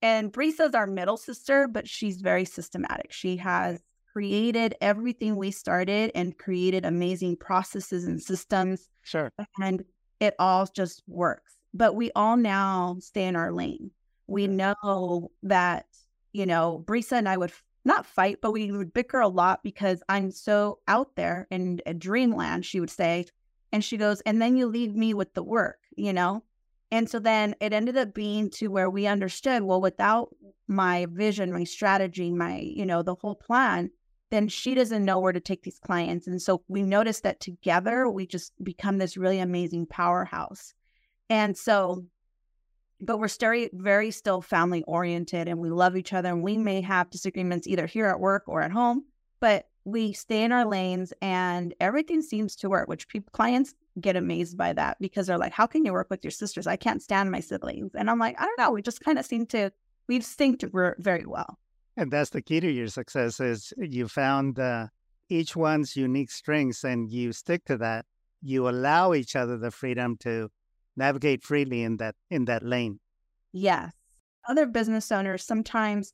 And 0.00 0.32
Brisa's 0.32 0.74
our 0.74 0.86
middle 0.86 1.16
sister, 1.16 1.66
but 1.66 1.88
she's 1.88 2.20
very 2.20 2.44
systematic. 2.44 3.12
She 3.12 3.36
has 3.38 3.82
created 4.12 4.76
everything 4.80 5.34
we 5.34 5.50
started 5.50 6.12
and 6.14 6.38
created 6.38 6.84
amazing 6.84 7.36
processes 7.36 8.04
and 8.04 8.22
systems. 8.22 8.88
Sure. 9.02 9.32
And 9.60 9.84
it 10.20 10.34
all 10.38 10.66
just 10.66 11.02
works. 11.06 11.56
But 11.74 11.94
we 11.94 12.10
all 12.14 12.36
now 12.36 12.96
stay 13.00 13.24
in 13.24 13.36
our 13.36 13.52
lane. 13.52 13.90
We 14.26 14.46
know 14.46 15.30
that, 15.42 15.86
you 16.32 16.46
know, 16.46 16.84
Brisa 16.86 17.12
and 17.12 17.28
I 17.28 17.36
would 17.36 17.52
not 17.84 18.06
fight, 18.06 18.40
but 18.40 18.52
we 18.52 18.70
would 18.72 18.92
bicker 18.92 19.20
a 19.20 19.28
lot 19.28 19.62
because 19.62 20.02
I'm 20.08 20.30
so 20.30 20.80
out 20.88 21.16
there 21.16 21.46
in 21.50 21.80
a 21.86 21.94
dreamland, 21.94 22.66
she 22.66 22.80
would 22.80 22.90
say. 22.90 23.26
And 23.72 23.84
she 23.84 23.96
goes, 23.96 24.20
and 24.22 24.40
then 24.40 24.56
you 24.56 24.66
leave 24.66 24.94
me 24.94 25.14
with 25.14 25.34
the 25.34 25.42
work, 25.42 25.78
you 25.96 26.12
know? 26.12 26.42
And 26.90 27.08
so 27.08 27.18
then 27.18 27.54
it 27.60 27.74
ended 27.74 27.98
up 27.98 28.14
being 28.14 28.48
to 28.50 28.68
where 28.68 28.88
we 28.88 29.06
understood, 29.06 29.62
well, 29.62 29.80
without 29.80 30.34
my 30.66 31.06
vision, 31.10 31.52
my 31.52 31.64
strategy, 31.64 32.30
my, 32.30 32.58
you 32.60 32.86
know, 32.86 33.02
the 33.02 33.14
whole 33.14 33.34
plan, 33.34 33.90
then 34.30 34.48
she 34.48 34.74
doesn't 34.74 35.04
know 35.04 35.18
where 35.18 35.32
to 35.32 35.40
take 35.40 35.62
these 35.62 35.78
clients. 35.78 36.26
And 36.26 36.40
so 36.40 36.62
we 36.68 36.82
noticed 36.82 37.22
that 37.22 37.40
together 37.40 38.08
we 38.08 38.26
just 38.26 38.52
become 38.62 38.98
this 38.98 39.16
really 39.16 39.38
amazing 39.38 39.86
powerhouse. 39.86 40.74
And 41.30 41.56
so, 41.56 42.04
but 43.00 43.18
we're 43.18 43.28
very, 43.28 43.70
very 43.72 44.10
still 44.10 44.42
family 44.42 44.82
oriented 44.86 45.48
and 45.48 45.58
we 45.58 45.70
love 45.70 45.96
each 45.96 46.12
other. 46.12 46.28
And 46.28 46.42
we 46.42 46.58
may 46.58 46.80
have 46.82 47.10
disagreements 47.10 47.66
either 47.66 47.86
here 47.86 48.06
at 48.06 48.20
work 48.20 48.44
or 48.46 48.62
at 48.62 48.72
home, 48.72 49.04
but 49.40 49.68
we 49.84 50.12
stay 50.12 50.42
in 50.42 50.52
our 50.52 50.66
lanes 50.66 51.12
and 51.22 51.74
everything 51.80 52.20
seems 52.20 52.54
to 52.56 52.68
work, 52.68 52.88
which 52.88 53.08
people, 53.08 53.30
clients 53.32 53.74
get 54.00 54.16
amazed 54.16 54.58
by 54.58 54.72
that 54.74 54.98
because 55.00 55.26
they're 55.26 55.38
like, 55.38 55.52
how 55.52 55.66
can 55.66 55.84
you 55.84 55.92
work 55.92 56.08
with 56.10 56.22
your 56.22 56.30
sisters? 56.30 56.66
I 56.66 56.76
can't 56.76 57.02
stand 57.02 57.30
my 57.30 57.40
siblings. 57.40 57.92
And 57.94 58.10
I'm 58.10 58.18
like, 58.18 58.38
I 58.38 58.44
don't 58.44 58.58
know. 58.58 58.72
We 58.72 58.82
just 58.82 59.00
kind 59.00 59.18
of 59.18 59.24
seem 59.24 59.46
to, 59.46 59.72
we've 60.06 60.22
synced 60.22 60.70
very 60.98 61.24
well. 61.24 61.58
And 61.98 62.12
that's 62.12 62.30
the 62.30 62.40
key 62.40 62.60
to 62.60 62.70
your 62.70 62.86
success 62.86 63.40
is 63.40 63.72
you 63.76 64.06
found 64.06 64.60
uh, 64.60 64.86
each 65.28 65.56
one's 65.56 65.96
unique 65.96 66.30
strengths 66.30 66.84
and 66.84 67.10
you 67.10 67.32
stick 67.32 67.64
to 67.64 67.76
that. 67.78 68.06
You 68.40 68.68
allow 68.68 69.14
each 69.14 69.34
other 69.34 69.58
the 69.58 69.72
freedom 69.72 70.16
to 70.20 70.48
navigate 70.96 71.42
freely 71.42 71.82
in 71.82 71.96
that 71.96 72.14
in 72.30 72.44
that 72.44 72.62
lane. 72.62 73.00
Yes. 73.52 73.92
Other 74.48 74.64
business 74.64 75.10
owners 75.10 75.42
sometimes 75.42 76.12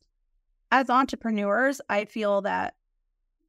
as 0.73 0.88
entrepreneurs, 0.88 1.83
I 1.91 2.07
feel 2.07 2.41
that 2.43 2.76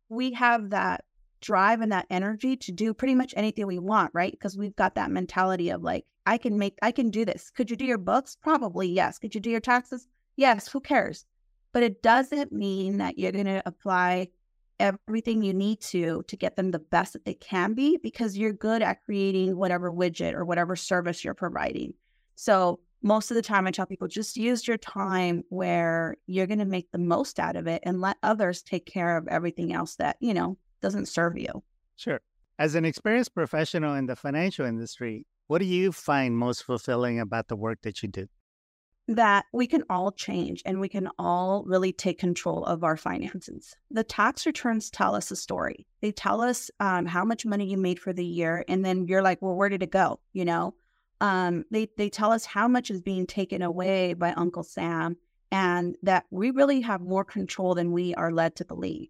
we 0.10 0.34
have 0.34 0.72
that 0.72 1.06
drive 1.39 1.80
and 1.80 1.94
that 1.94 2.06
energy 2.10 2.58
to 2.58 2.74
do 2.74 2.94
pretty 2.94 3.15
much 3.15 3.34
anything 3.38 3.65
we 3.65 3.80
want, 3.80 4.12
right? 4.13 4.32
Because 4.32 4.58
we've 4.58 4.75
got 4.75 4.96
that 4.96 5.10
mentality 5.10 5.70
of 5.70 5.84
like, 5.84 6.06
I 6.25 6.38
can 6.38 6.58
make, 6.58 6.77
I 6.82 6.92
can 6.92 7.12
do 7.12 7.24
this. 7.24 7.50
Could 7.50 7.70
you 7.70 7.77
do 7.77 7.86
your 7.86 7.98
books? 7.98 8.36
Probably 8.42 8.89
yes. 8.89 9.20
Could 9.20 9.34
you 9.34 9.39
do 9.39 9.50
your 9.50 9.62
taxes? 9.62 10.10
Yes. 10.36 10.68
Who 10.68 10.82
cares? 10.82 11.25
But 11.75 11.84
it 11.84 12.01
doesn't 12.01 12.53
mean 12.53 13.00
that 13.00 13.20
you're 13.20 13.34
going 13.34 13.44
to 13.44 13.62
apply 13.65 14.29
everything 14.79 15.44
you 15.44 15.53
need 15.53 15.82
to 15.82 16.24
to 16.29 16.38
get 16.38 16.55
them 16.55 16.72
the 16.72 16.79
best 16.79 17.12
that 17.12 17.25
they 17.25 17.34
can 17.34 17.74
be 17.74 17.98
because 17.98 18.38
you're 18.38 18.53
good 18.53 18.82
at 18.82 19.03
creating 19.03 19.58
whatever 19.58 19.91
widget 19.91 20.36
or 20.36 20.46
whatever 20.46 20.77
service 20.77 21.22
you're 21.22 21.34
providing. 21.34 21.94
So 22.36 22.79
most 23.01 23.29
of 23.29 23.36
the 23.36 23.41
time 23.41 23.67
I 23.67 23.72
tell 23.72 23.86
people 23.86 24.08
just 24.08 24.38
use 24.38 24.65
your 24.65 24.77
time 24.77 25.44
where 25.50 26.15
you're 26.27 26.48
going 26.48 26.60
to 26.60 26.65
make 26.65 26.89
the 26.94 26.98
most 26.98 27.41
out 27.41 27.58
of 27.58 27.67
it 27.67 27.82
and 27.84 28.00
let 28.00 28.15
others 28.24 28.62
take 28.62 28.86
care 28.86 29.17
of 29.17 29.27
everything 29.27 29.74
else 29.74 29.98
that, 29.98 30.15
you 30.22 30.34
know, 30.34 30.58
doesn't 30.82 31.10
serve 31.10 31.38
you. 31.38 31.62
Sure. 31.98 32.22
As 32.58 32.75
an 32.75 32.86
experienced 32.86 33.36
professional 33.36 33.96
in 33.96 34.05
the 34.05 34.15
financial 34.15 34.65
industry, 34.65 35.25
what 35.48 35.60
do 35.60 35.65
you 35.65 35.91
find 35.91 36.38
most 36.38 36.63
fulfilling 36.63 37.20
about 37.20 37.50
the 37.50 37.58
work 37.58 37.79
that 37.82 38.01
you 38.01 38.08
do? 38.08 38.27
That 39.08 39.46
we 39.54 39.68
can 39.68 39.84
all 39.90 40.12
change 40.12 40.64
and 40.66 40.80
we 40.80 40.90
can 40.90 41.10
all 41.20 41.64
really 41.68 41.94
take 41.94 42.18
control 42.18 42.64
of 42.66 42.84
our 42.84 42.98
finances. 42.98 43.76
The 43.92 44.04
tax 44.04 44.46
returns 44.46 44.90
tell 44.90 45.14
us 45.14 45.30
a 45.30 45.36
story. 45.36 45.86
They 46.02 46.12
tell 46.12 46.42
us 46.42 46.72
um, 46.80 47.06
how 47.06 47.24
much 47.24 47.46
money 47.46 47.70
you 47.70 47.78
made 47.78 48.00
for 48.00 48.14
the 48.14 48.26
year, 48.26 48.66
and 48.68 48.84
then 48.84 49.08
you're 49.08 49.22
like, 49.22 49.42
"Well, 49.42 49.56
where 49.56 49.70
did 49.70 49.84
it 49.84 49.92
go?" 49.92 50.20
You 50.34 50.46
know, 50.46 50.76
um, 51.22 51.66
they 51.70 51.90
they 51.98 52.10
tell 52.10 52.32
us 52.32 52.46
how 52.46 52.68
much 52.68 52.90
is 52.90 53.02
being 53.02 53.28
taken 53.28 53.62
away 53.62 54.14
by 54.14 54.32
Uncle 54.34 54.64
Sam, 54.64 55.18
and 55.52 55.96
that 56.02 56.26
we 56.32 56.52
really 56.52 56.82
have 56.82 57.02
more 57.02 57.26
control 57.26 57.76
than 57.76 57.92
we 57.92 58.16
are 58.16 58.32
led 58.32 58.56
to 58.56 58.66
believe. 58.66 59.10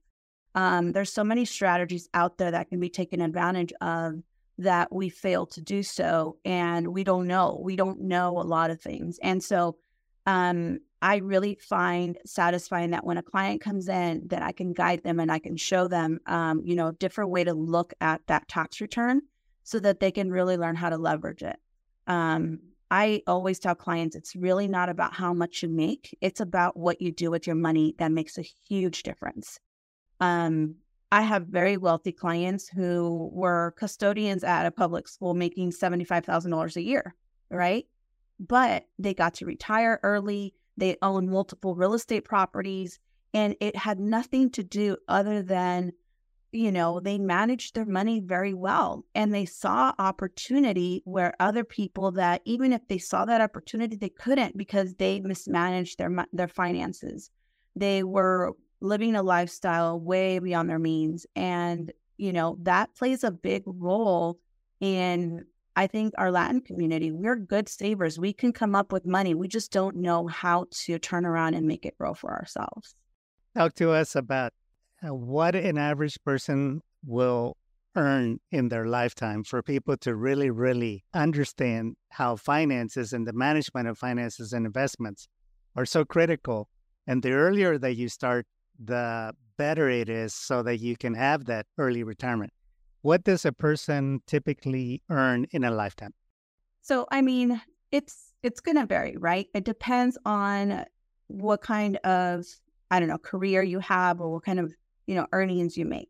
Um, 0.56 0.92
there's 0.92 1.12
so 1.12 1.24
many 1.24 1.46
strategies 1.46 2.10
out 2.14 2.38
there 2.38 2.52
that 2.52 2.70
can 2.70 2.80
be 2.80 2.90
taken 2.90 3.22
advantage 3.22 3.74
of 3.82 4.22
that 4.58 4.94
we 4.94 5.10
fail 5.10 5.46
to 5.46 5.62
do 5.62 5.84
so, 5.84 6.38
and 6.46 6.88
we 6.90 7.04
don't 7.04 7.28
know. 7.28 7.60
We 7.62 7.76
don't 7.76 8.02
know 8.02 8.40
a 8.40 8.44
lot 8.44 8.72
of 8.72 8.82
things, 8.82 9.20
and 9.24 9.42
so 9.42 9.78
um, 10.26 10.80
I 11.02 11.18
really 11.18 11.56
find 11.62 12.18
satisfying 12.26 12.92
that 12.92 13.06
when 13.06 13.18
a 13.18 13.24
client 13.24 13.62
comes 13.62 13.90
in, 13.90 14.28
that 14.28 14.42
I 14.42 14.52
can 14.52 14.74
guide 14.74 15.04
them 15.04 15.20
and 15.20 15.32
I 15.32 15.40
can 15.40 15.56
show 15.56 15.88
them, 15.88 16.20
um, 16.26 16.62
you 16.66 16.76
know, 16.76 16.88
a 16.88 16.94
different 16.94 17.30
way 17.30 17.44
to 17.44 17.54
look 17.54 17.94
at 18.02 18.22
that 18.28 18.48
tax 18.48 18.82
return 18.82 19.22
so 19.64 19.80
that 19.80 20.00
they 20.00 20.12
can 20.12 20.32
really 20.32 20.58
learn 20.58 20.76
how 20.76 20.90
to 20.90 20.98
leverage 20.98 21.44
it. 21.44 21.58
Um, 22.08 22.60
I 22.90 23.22
always 23.28 23.60
tell 23.60 23.76
clients 23.76 24.16
it's 24.16 24.36
really 24.36 24.68
not 24.68 24.90
about 24.90 25.14
how 25.14 25.34
much 25.34 25.64
you 25.64 25.70
make, 25.70 26.16
it's 26.22 26.40
about 26.40 26.78
what 26.78 27.02
you 27.02 27.12
do 27.12 27.30
with 27.30 27.46
your 27.46 27.56
money 27.56 27.96
that 27.98 28.12
makes 28.12 28.38
a 28.38 28.44
huge 28.68 29.04
difference. 29.04 29.60
Um, 30.20 30.76
I 31.12 31.22
have 31.22 31.48
very 31.48 31.78
wealthy 31.78 32.12
clients 32.12 32.68
who 32.68 33.30
were 33.32 33.74
custodians 33.78 34.44
at 34.44 34.66
a 34.66 34.72
public 34.72 35.08
school 35.08 35.34
making 35.34 35.72
$75,000 35.72 36.76
a 36.76 36.82
year, 36.82 37.16
right? 37.50 37.86
But 38.40 38.86
they 39.00 39.14
got 39.14 39.36
to 39.36 39.46
retire 39.46 40.00
early. 40.04 40.54
They 40.78 40.98
own 41.02 41.30
multiple 41.30 41.76
real 41.76 41.94
estate 41.94 42.26
properties, 42.26 43.00
and 43.34 43.56
it 43.60 43.76
had 43.76 44.00
nothing 44.00 44.50
to 44.52 44.64
do 44.64 44.98
other 45.08 45.42
than, 45.42 45.92
you 46.52 46.72
know, 46.72 47.00
they 47.00 47.18
managed 47.18 47.76
their 47.76 47.86
money 47.86 48.20
very 48.20 48.54
well 48.54 49.06
and 49.14 49.34
they 49.34 49.46
saw 49.46 49.94
opportunity 50.00 51.02
where 51.06 51.34
other 51.40 51.64
people 51.64 52.12
that 52.12 52.42
even 52.46 52.74
if 52.74 52.88
they 52.88 52.98
saw 52.98 53.26
that 53.26 53.42
opportunity, 53.42 53.96
they 53.96 54.10
couldn't 54.10 54.58
because 54.58 54.96
they 54.96 55.20
mismanaged 55.20 55.98
their 55.98 56.26
their 56.34 56.48
finances. 56.48 57.30
They 57.76 58.04
were 58.04 58.54
living 58.82 59.16
a 59.16 59.24
lifestyle 59.24 60.00
way 60.00 60.40
beyond 60.40 60.70
their 60.70 60.80
means, 60.80 61.26
and 61.36 61.92
you 62.18 62.32
know 62.32 62.58
that 62.62 62.96
plays 62.96 63.24
a 63.24 63.32
big 63.32 63.64
role 63.66 64.40
in 64.80 65.46
I 65.76 65.88
think 65.88 66.14
our 66.18 66.32
Latin 66.32 66.62
community, 66.62 67.12
we're 67.12 67.36
good 67.36 67.68
savers. 67.68 68.18
We 68.18 68.32
can 68.32 68.54
come 68.54 68.76
up 68.76 68.94
with 68.94 69.06
money. 69.06 69.34
We 69.36 69.48
just 69.48 69.72
don't 69.72 69.98
know 69.98 70.28
how 70.28 70.68
to 70.86 71.00
turn 71.00 71.26
around 71.26 71.54
and 71.54 71.68
make 71.68 71.86
it 71.86 71.98
grow 71.98 72.14
for 72.14 72.32
ourselves. 72.32 72.96
Talk 73.56 73.74
to 73.76 73.92
us 73.92 74.16
about 74.16 74.54
uh, 75.06 75.14
what 75.14 75.56
an 75.56 75.78
average 75.78 76.18
person 76.24 76.82
will 77.06 77.58
earn 77.96 78.40
in 78.52 78.70
their 78.70 78.86
lifetime 78.86 79.44
for 79.44 79.62
people 79.62 79.98
to 79.98 80.16
really, 80.16 80.50
really 80.50 81.04
understand 81.14 81.96
how 82.10 82.36
finances 82.36 83.14
and 83.14 83.28
the 83.28 83.34
management 83.34 83.88
of 83.88 83.98
finances 83.98 84.54
and 84.54 84.66
investments 84.66 85.28
are 85.76 85.86
so 85.86 86.06
critical. 86.06 86.70
And 87.08 87.22
the 87.22 87.32
earlier 87.32 87.78
that 87.78 87.96
you 87.96 88.10
start, 88.10 88.46
the 88.82 89.34
better 89.58 89.90
it 89.90 90.10
is 90.10 90.34
so 90.34 90.64
that 90.64 90.80
you 90.80 90.98
can 90.98 91.14
have 91.14 91.46
that 91.46 91.66
early 91.78 92.04
retirement 92.04 92.52
what 93.06 93.24
does 93.24 93.46
a 93.46 93.52
person 93.52 94.20
typically 94.26 95.04
earn 95.12 95.46
in 95.52 95.64
a 95.64 95.70
lifetime? 95.70 96.12
So, 96.82 97.06
I 97.12 97.22
mean, 97.22 97.62
it's 97.92 98.34
it's 98.42 98.60
going 98.60 98.78
to 98.78 98.88
vary, 98.88 99.16
right? 99.16 99.48
It 99.54 99.64
depends 99.64 100.18
on 100.26 100.86
what 101.28 101.62
kind 101.62 101.98
of 101.98 102.46
I 102.90 103.00
don't 103.00 103.10
know 103.10 103.20
career 103.20 103.62
you 103.62 103.78
have 103.78 104.20
or 104.22 104.34
what 104.34 104.44
kind 104.44 104.60
of 104.60 104.74
you 105.06 105.14
know 105.14 105.28
earnings 105.34 105.78
you 105.78 105.86
make. 105.86 106.10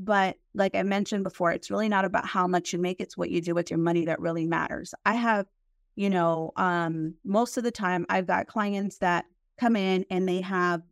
But 0.00 0.36
like 0.52 0.74
I 0.74 0.82
mentioned 0.82 1.22
before, 1.22 1.52
it's 1.52 1.70
really 1.70 1.88
not 1.88 2.04
about 2.04 2.26
how 2.26 2.48
much 2.48 2.72
you 2.72 2.80
make; 2.80 3.00
it's 3.00 3.16
what 3.16 3.30
you 3.30 3.40
do 3.40 3.54
with 3.54 3.70
your 3.70 3.78
money 3.78 4.06
that 4.06 4.18
really 4.18 4.44
matters. 4.44 4.94
I 5.06 5.14
have, 5.14 5.46
you 5.94 6.10
know, 6.10 6.50
um, 6.56 7.14
most 7.24 7.56
of 7.56 7.62
the 7.62 7.70
time 7.70 8.04
I've 8.08 8.26
got 8.26 8.48
clients 8.48 8.98
that 8.98 9.26
come 9.60 9.76
in 9.76 10.04
and 10.10 10.28
they 10.28 10.40
have 10.40 10.82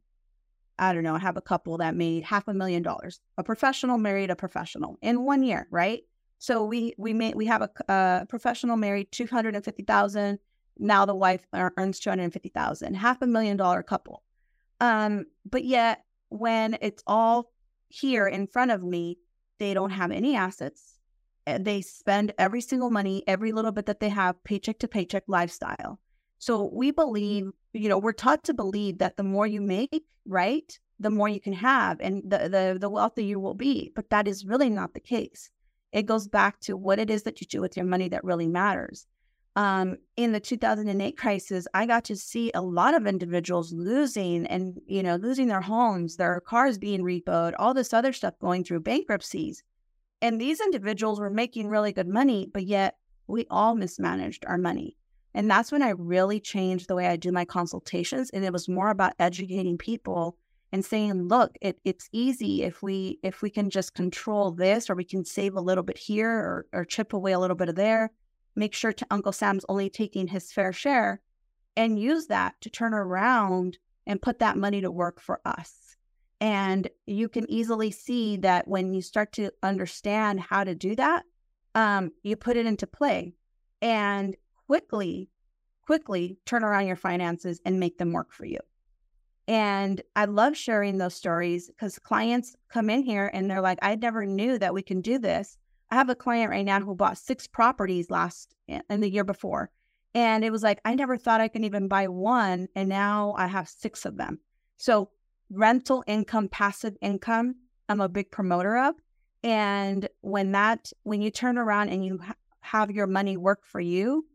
I 0.80 0.92
don't 0.92 1.04
know, 1.04 1.14
I 1.14 1.18
have 1.18 1.36
a 1.36 1.42
couple 1.42 1.78
that 1.78 1.94
made 1.94 2.24
half 2.24 2.48
a 2.48 2.54
million 2.54 2.82
dollars. 2.82 3.20
A 3.36 3.44
professional 3.44 3.98
married 3.98 4.30
a 4.30 4.36
professional 4.36 4.98
in 5.02 5.24
one 5.24 5.42
year, 5.42 5.68
right? 5.70 6.02
So 6.38 6.64
we 6.64 6.94
we 6.96 7.12
made 7.12 7.34
we 7.34 7.46
have 7.46 7.62
a, 7.62 7.70
a 7.92 8.26
professional 8.26 8.76
married 8.76 9.12
two 9.12 9.26
hundred 9.26 9.54
and 9.54 9.64
fifty 9.64 9.82
thousand. 9.82 10.38
Now 10.78 11.04
the 11.04 11.14
wife 11.14 11.46
earns 11.52 12.00
two 12.00 12.08
hundred 12.10 12.24
and 12.24 12.32
fifty 12.32 12.48
thousand. 12.48 12.94
Half 12.94 13.20
a 13.20 13.26
million 13.26 13.58
dollar 13.58 13.82
couple. 13.82 14.22
Um, 14.80 15.26
but 15.44 15.64
yet 15.64 16.02
when 16.30 16.78
it's 16.80 17.02
all 17.06 17.52
here 17.88 18.26
in 18.26 18.46
front 18.46 18.70
of 18.70 18.82
me, 18.82 19.18
they 19.58 19.74
don't 19.74 19.90
have 19.90 20.10
any 20.10 20.34
assets. 20.34 20.98
Eh, 21.46 21.58
they 21.60 21.82
spend 21.82 22.32
every 22.38 22.62
single 22.62 22.90
money, 22.90 23.22
every 23.26 23.52
little 23.52 23.72
bit 23.72 23.86
that 23.86 24.00
they 24.00 24.08
have, 24.08 24.42
paycheck 24.44 24.78
to 24.78 24.88
paycheck 24.88 25.24
lifestyle. 25.26 26.00
So 26.38 26.70
we 26.72 26.90
believe, 26.90 27.50
you 27.72 27.88
know, 27.88 27.98
we're 27.98 28.12
taught 28.12 28.44
to 28.44 28.54
believe 28.54 28.98
that 28.98 29.16
the 29.16 29.22
more 29.22 29.46
you 29.46 29.60
make, 29.60 30.04
right, 30.26 30.78
the 30.98 31.10
more 31.10 31.28
you 31.28 31.40
can 31.40 31.54
have 31.54 31.98
and 32.00 32.22
the 32.24 32.38
the 32.48 32.76
the 32.78 32.90
wealthier 32.90 33.24
you 33.24 33.40
will 33.40 33.54
be. 33.54 33.90
But 33.94 34.10
that 34.10 34.28
is 34.28 34.44
really 34.44 34.70
not 34.70 34.94
the 34.94 35.00
case. 35.00 35.50
It 35.92 36.06
goes 36.06 36.28
back 36.28 36.60
to 36.60 36.76
what 36.76 36.98
it 36.98 37.10
is 37.10 37.24
that 37.24 37.40
you 37.40 37.46
do 37.46 37.60
with 37.60 37.76
your 37.76 37.86
money 37.86 38.08
that 38.08 38.24
really 38.24 38.46
matters. 38.46 39.06
Um, 39.56 39.96
in 40.16 40.30
the 40.30 40.38
2008 40.38 41.16
crisis, 41.16 41.66
I 41.74 41.84
got 41.84 42.04
to 42.04 42.16
see 42.16 42.52
a 42.54 42.62
lot 42.62 42.94
of 42.94 43.06
individuals 43.06 43.72
losing 43.72 44.46
and 44.46 44.80
you 44.86 45.02
know 45.02 45.16
losing 45.16 45.48
their 45.48 45.60
homes, 45.60 46.16
their 46.16 46.40
cars 46.40 46.78
being 46.78 47.02
repoed, 47.02 47.54
all 47.58 47.74
this 47.74 47.92
other 47.92 48.12
stuff 48.12 48.38
going 48.38 48.64
through 48.64 48.80
bankruptcies. 48.80 49.62
And 50.22 50.40
these 50.40 50.60
individuals 50.60 51.18
were 51.18 51.30
making 51.30 51.68
really 51.68 51.92
good 51.92 52.08
money, 52.08 52.46
but 52.52 52.64
yet 52.64 52.96
we 53.26 53.46
all 53.50 53.74
mismanaged 53.74 54.44
our 54.46 54.58
money. 54.58 54.96
And 55.34 55.50
that's 55.50 55.70
when 55.70 55.82
I 55.82 55.90
really 55.90 56.40
changed 56.40 56.88
the 56.88 56.94
way 56.94 57.06
I 57.06 57.16
do 57.16 57.30
my 57.30 57.44
consultations. 57.44 58.30
And 58.30 58.44
it 58.44 58.52
was 58.52 58.68
more 58.68 58.90
about 58.90 59.14
educating 59.18 59.78
people 59.78 60.36
and 60.72 60.84
saying, 60.84 61.28
look, 61.28 61.56
it, 61.60 61.78
it's 61.84 62.08
easy 62.12 62.62
if 62.62 62.82
we 62.82 63.18
if 63.22 63.42
we 63.42 63.50
can 63.50 63.70
just 63.70 63.94
control 63.94 64.50
this 64.52 64.88
or 64.88 64.94
we 64.94 65.04
can 65.04 65.24
save 65.24 65.54
a 65.54 65.60
little 65.60 65.82
bit 65.84 65.98
here 65.98 66.30
or, 66.30 66.66
or 66.72 66.84
chip 66.84 67.12
away 67.12 67.32
a 67.32 67.38
little 67.38 67.56
bit 67.56 67.68
of 67.68 67.74
there. 67.74 68.10
make 68.56 68.74
sure 68.74 68.92
to 68.92 69.06
Uncle 69.10 69.32
Sam's 69.32 69.64
only 69.68 69.90
taking 69.90 70.28
his 70.28 70.52
fair 70.52 70.72
share 70.72 71.20
and 71.76 71.98
use 71.98 72.26
that 72.26 72.60
to 72.60 72.70
turn 72.70 72.94
around 72.94 73.78
and 74.06 74.22
put 74.22 74.38
that 74.40 74.56
money 74.56 74.80
to 74.80 74.90
work 74.90 75.20
for 75.20 75.40
us. 75.44 75.96
And 76.40 76.88
you 77.06 77.28
can 77.28 77.50
easily 77.50 77.90
see 77.90 78.36
that 78.38 78.66
when 78.66 78.94
you 78.94 79.02
start 79.02 79.32
to 79.34 79.50
understand 79.62 80.40
how 80.40 80.64
to 80.64 80.74
do 80.74 80.96
that, 80.96 81.24
um, 81.74 82.12
you 82.22 82.36
put 82.36 82.56
it 82.56 82.66
into 82.66 82.86
play 82.86 83.34
and 83.82 84.36
quickly, 84.70 85.28
quickly 85.84 86.38
turn 86.46 86.62
around 86.62 86.86
your 86.86 86.94
finances 86.94 87.60
and 87.64 87.80
make 87.80 87.98
them 87.98 88.12
work 88.12 88.30
for 88.30 88.44
you. 88.44 88.60
And 89.48 90.00
I 90.14 90.26
love 90.26 90.56
sharing 90.56 90.96
those 90.96 91.16
stories 91.16 91.66
because 91.66 91.98
clients 91.98 92.54
come 92.68 92.88
in 92.88 93.02
here 93.02 93.32
and 93.34 93.50
they're 93.50 93.60
like, 93.60 93.80
I 93.82 93.96
never 93.96 94.24
knew 94.24 94.60
that 94.60 94.72
we 94.72 94.82
can 94.82 95.00
do 95.00 95.18
this. 95.18 95.58
I 95.90 95.96
have 95.96 96.08
a 96.08 96.14
client 96.14 96.52
right 96.52 96.64
now 96.64 96.78
who 96.78 96.94
bought 96.94 97.18
six 97.18 97.48
properties 97.48 98.12
last 98.12 98.54
eh, 98.68 98.80
in 98.88 99.00
the 99.00 99.10
year 99.10 99.24
before. 99.24 99.70
And 100.14 100.44
it 100.44 100.52
was 100.52 100.62
like, 100.62 100.80
I 100.84 100.94
never 100.94 101.16
thought 101.16 101.40
I 101.40 101.48
could 101.48 101.64
even 101.64 101.88
buy 101.88 102.06
one. 102.06 102.68
And 102.76 102.88
now 102.88 103.34
I 103.36 103.48
have 103.48 103.68
six 103.68 104.04
of 104.04 104.18
them. 104.18 104.38
So, 104.76 105.10
rental 105.50 106.04
income, 106.06 106.46
passive 106.46 106.96
income, 107.02 107.56
I'm 107.88 108.00
a 108.00 108.08
big 108.08 108.30
promoter 108.30 108.78
of. 108.78 108.94
And 109.42 110.08
when 110.20 110.52
that, 110.52 110.92
when 111.02 111.22
you 111.22 111.32
turn 111.32 111.58
around 111.58 111.88
and 111.88 112.06
you 112.06 112.18
ha- 112.18 112.34
have 112.60 112.92
your 112.92 113.08
money 113.08 113.36
work 113.36 113.64
for 113.64 113.80
you, 113.80 114.26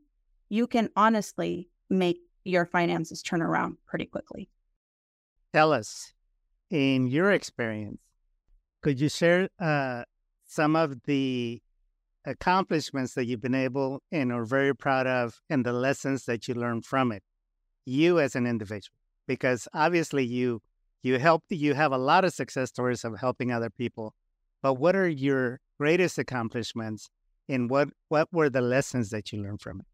you 0.49 0.67
can 0.67 0.89
honestly 0.95 1.69
make 1.89 2.17
your 2.43 2.65
finances 2.65 3.21
turn 3.21 3.41
around 3.41 3.77
pretty 3.85 4.05
quickly. 4.05 4.49
Tell 5.53 5.73
us, 5.73 6.13
in 6.69 7.07
your 7.07 7.31
experience, 7.31 8.01
could 8.81 8.99
you 8.99 9.09
share 9.09 9.49
uh, 9.59 10.03
some 10.45 10.75
of 10.75 11.03
the 11.05 11.61
accomplishments 12.25 13.13
that 13.13 13.25
you've 13.25 13.41
been 13.41 13.55
able 13.55 14.01
and 14.11 14.31
are 14.31 14.45
very 14.45 14.75
proud 14.75 15.07
of 15.07 15.39
and 15.49 15.65
the 15.65 15.73
lessons 15.73 16.25
that 16.25 16.47
you 16.47 16.53
learned 16.55 16.85
from 16.85 17.11
it 17.11 17.23
you 17.85 18.19
as 18.19 18.35
an 18.35 18.47
individual 18.47 18.97
because 19.27 19.67
obviously 19.73 20.25
you 20.25 20.59
you 21.03 21.19
help 21.19 21.43
you 21.49 21.75
have 21.75 21.91
a 21.91 21.97
lot 21.97 22.25
of 22.25 22.33
success 22.33 22.69
stories 22.69 23.03
of 23.03 23.19
helping 23.19 23.51
other 23.51 23.69
people 23.69 24.15
but 24.63 24.73
what 24.73 24.95
are 24.95 25.07
your 25.07 25.59
greatest 25.77 26.17
accomplishments 26.17 27.09
and 27.47 27.69
what 27.69 27.89
what 28.09 28.27
were 28.33 28.49
the 28.49 28.61
lessons 28.61 29.11
that 29.11 29.31
you 29.31 29.39
learned 29.41 29.61
from 29.61 29.79
it 29.79 29.85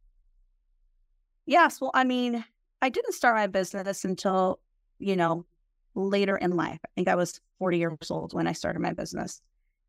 yes 1.45 1.81
well 1.81 1.91
i 1.93 2.03
mean 2.03 2.43
i 2.81 2.89
didn't 2.89 3.13
start 3.13 3.36
my 3.36 3.48
business 3.48 4.05
until 4.05 4.60
you 5.00 5.15
know 5.15 5.45
later 5.95 6.38
in 6.38 6.55
life 6.55 6.79
i 6.86 6.89
think 6.95 7.07
i 7.07 7.15
was 7.15 7.39
40 7.60 7.77
years 7.77 8.12
old 8.12 8.33
when 8.33 8.48
i 8.48 8.53
started 8.53 8.79
my 8.79 8.93
business 8.93 9.41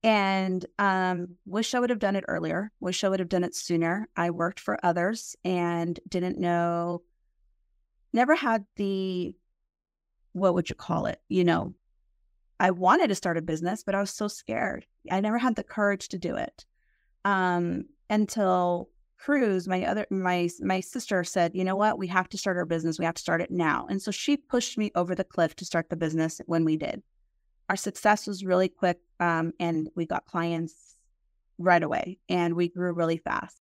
and 0.02 0.66
um, 0.78 1.36
wish 1.46 1.74
I 1.74 1.80
would 1.80 1.90
have 1.90 1.98
done 1.98 2.16
it 2.16 2.24
earlier. 2.26 2.72
Wish 2.80 3.04
I 3.04 3.08
would 3.08 3.20
have 3.20 3.28
done 3.28 3.44
it 3.44 3.54
sooner. 3.54 4.08
I 4.16 4.30
worked 4.30 4.58
for 4.58 4.84
others 4.84 5.36
and 5.44 5.98
didn't 6.08 6.38
know, 6.38 7.02
never 8.12 8.34
had 8.34 8.64
the, 8.76 9.34
what 10.32 10.54
would 10.54 10.68
you 10.68 10.74
call 10.74 11.06
it? 11.06 11.20
You 11.28 11.44
know, 11.44 11.74
I 12.58 12.72
wanted 12.72 13.08
to 13.08 13.14
start 13.14 13.36
a 13.36 13.42
business, 13.42 13.84
but 13.84 13.94
I 13.94 14.00
was 14.00 14.10
so 14.10 14.26
scared. 14.26 14.86
I 15.10 15.20
never 15.20 15.38
had 15.38 15.54
the 15.54 15.62
courage 15.62 16.08
to 16.08 16.18
do 16.18 16.34
it 16.36 16.64
um, 17.24 17.84
until 18.10 18.88
Cruz, 19.24 19.68
my 19.68 19.84
other 19.84 20.06
my 20.10 20.48
my 20.60 20.80
sister 20.80 21.22
said, 21.22 21.54
you 21.54 21.64
know 21.64 21.76
what, 21.76 21.98
we 21.98 22.08
have 22.08 22.28
to 22.30 22.38
start 22.38 22.56
our 22.56 22.66
business. 22.66 22.98
We 22.98 23.04
have 23.04 23.14
to 23.14 23.22
start 23.22 23.40
it 23.40 23.50
now. 23.50 23.86
And 23.88 24.02
so 24.02 24.10
she 24.10 24.36
pushed 24.36 24.76
me 24.76 24.90
over 24.94 25.14
the 25.14 25.24
cliff 25.24 25.54
to 25.56 25.64
start 25.64 25.90
the 25.90 25.96
business 25.96 26.40
when 26.46 26.64
we 26.64 26.76
did 26.76 27.02
our 27.72 27.76
success 27.76 28.26
was 28.26 28.44
really 28.44 28.68
quick 28.68 28.98
um, 29.18 29.52
and 29.58 29.88
we 29.94 30.04
got 30.04 30.26
clients 30.26 30.96
right 31.56 31.82
away 31.82 32.18
and 32.28 32.54
we 32.54 32.68
grew 32.68 32.92
really 32.92 33.16
fast. 33.16 33.62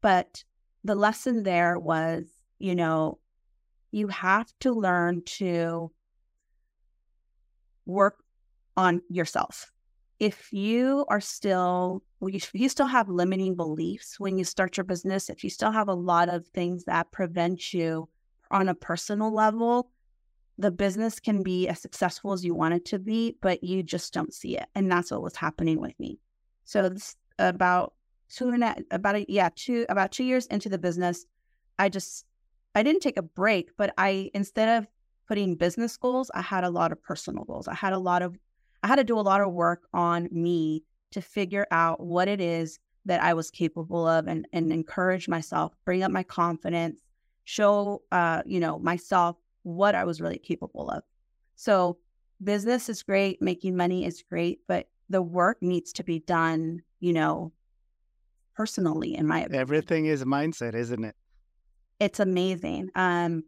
But 0.00 0.44
the 0.84 0.94
lesson 0.94 1.42
there 1.42 1.76
was, 1.76 2.26
you 2.60 2.76
know, 2.76 3.18
you 3.90 4.06
have 4.06 4.52
to 4.60 4.72
learn 4.72 5.22
to 5.24 5.90
work 7.84 8.22
on 8.76 9.02
yourself. 9.08 9.72
If 10.18 10.52
you 10.52 11.04
are 11.08 11.20
still, 11.20 12.02
if 12.22 12.50
you 12.52 12.68
still 12.68 12.86
have 12.86 13.08
limiting 13.08 13.54
beliefs 13.54 14.18
when 14.18 14.36
you 14.36 14.44
start 14.44 14.76
your 14.76 14.84
business, 14.84 15.30
if 15.30 15.44
you 15.44 15.50
still 15.50 15.70
have 15.70 15.88
a 15.88 15.94
lot 15.94 16.28
of 16.28 16.46
things 16.48 16.84
that 16.84 17.12
prevent 17.12 17.72
you 17.72 18.08
on 18.50 18.68
a 18.68 18.74
personal 18.74 19.32
level 19.32 19.90
the 20.58 20.70
business 20.72 21.20
can 21.20 21.42
be 21.42 21.68
as 21.68 21.80
successful 21.80 22.32
as 22.32 22.44
you 22.44 22.52
want 22.52 22.74
it 22.74 22.84
to 22.86 22.98
be, 22.98 23.36
but 23.40 23.62
you 23.62 23.82
just 23.82 24.12
don't 24.12 24.34
see 24.34 24.56
it. 24.56 24.66
And 24.74 24.90
that's 24.90 25.12
what 25.12 25.22
was 25.22 25.36
happening 25.36 25.80
with 25.80 25.98
me. 26.00 26.18
So 26.64 26.88
this, 26.88 27.16
about 27.38 27.94
two 28.28 28.48
and 28.48 28.64
a, 28.64 28.76
about 28.90 29.14
a, 29.14 29.26
yeah, 29.28 29.50
two, 29.54 29.86
about 29.88 30.10
two 30.10 30.24
years 30.24 30.46
into 30.46 30.68
the 30.68 30.78
business, 30.78 31.24
I 31.78 31.88
just, 31.88 32.26
I 32.74 32.82
didn't 32.82 33.02
take 33.02 33.16
a 33.16 33.22
break, 33.22 33.70
but 33.76 33.94
I, 33.96 34.30
instead 34.34 34.78
of 34.78 34.88
putting 35.28 35.54
business 35.54 35.96
goals, 35.96 36.28
I 36.34 36.42
had 36.42 36.64
a 36.64 36.70
lot 36.70 36.90
of 36.90 37.00
personal 37.02 37.44
goals. 37.44 37.68
I 37.68 37.74
had 37.74 37.92
a 37.92 37.98
lot 37.98 38.22
of, 38.22 38.36
had 38.88 38.96
to 38.96 39.04
do 39.04 39.18
a 39.18 39.20
lot 39.20 39.40
of 39.40 39.52
work 39.52 39.86
on 39.92 40.28
me 40.32 40.82
to 41.12 41.20
figure 41.20 41.66
out 41.70 42.00
what 42.00 42.26
it 42.26 42.40
is 42.40 42.78
that 43.04 43.22
I 43.22 43.34
was 43.34 43.50
capable 43.50 44.06
of 44.06 44.26
and, 44.26 44.46
and 44.52 44.72
encourage 44.72 45.28
myself, 45.28 45.74
bring 45.84 46.02
up 46.02 46.10
my 46.10 46.22
confidence, 46.22 47.00
show, 47.44 48.02
uh, 48.12 48.42
you 48.44 48.60
know, 48.60 48.78
myself 48.78 49.36
what 49.62 49.94
I 49.94 50.04
was 50.04 50.20
really 50.20 50.38
capable 50.38 50.90
of. 50.90 51.02
So 51.54 51.98
business 52.42 52.88
is 52.88 53.02
great, 53.02 53.40
making 53.42 53.76
money 53.76 54.04
is 54.04 54.22
great, 54.22 54.60
but 54.66 54.88
the 55.10 55.22
work 55.22 55.58
needs 55.60 55.92
to 55.94 56.04
be 56.04 56.18
done, 56.18 56.82
you 57.00 57.12
know, 57.12 57.52
personally 58.54 59.14
in 59.14 59.26
my 59.26 59.40
opinion. 59.40 59.60
Everything 59.60 60.06
is 60.06 60.24
mindset, 60.24 60.74
isn't 60.74 61.04
it? 61.04 61.14
It's 62.00 62.20
amazing. 62.20 62.90
Um 62.94 63.44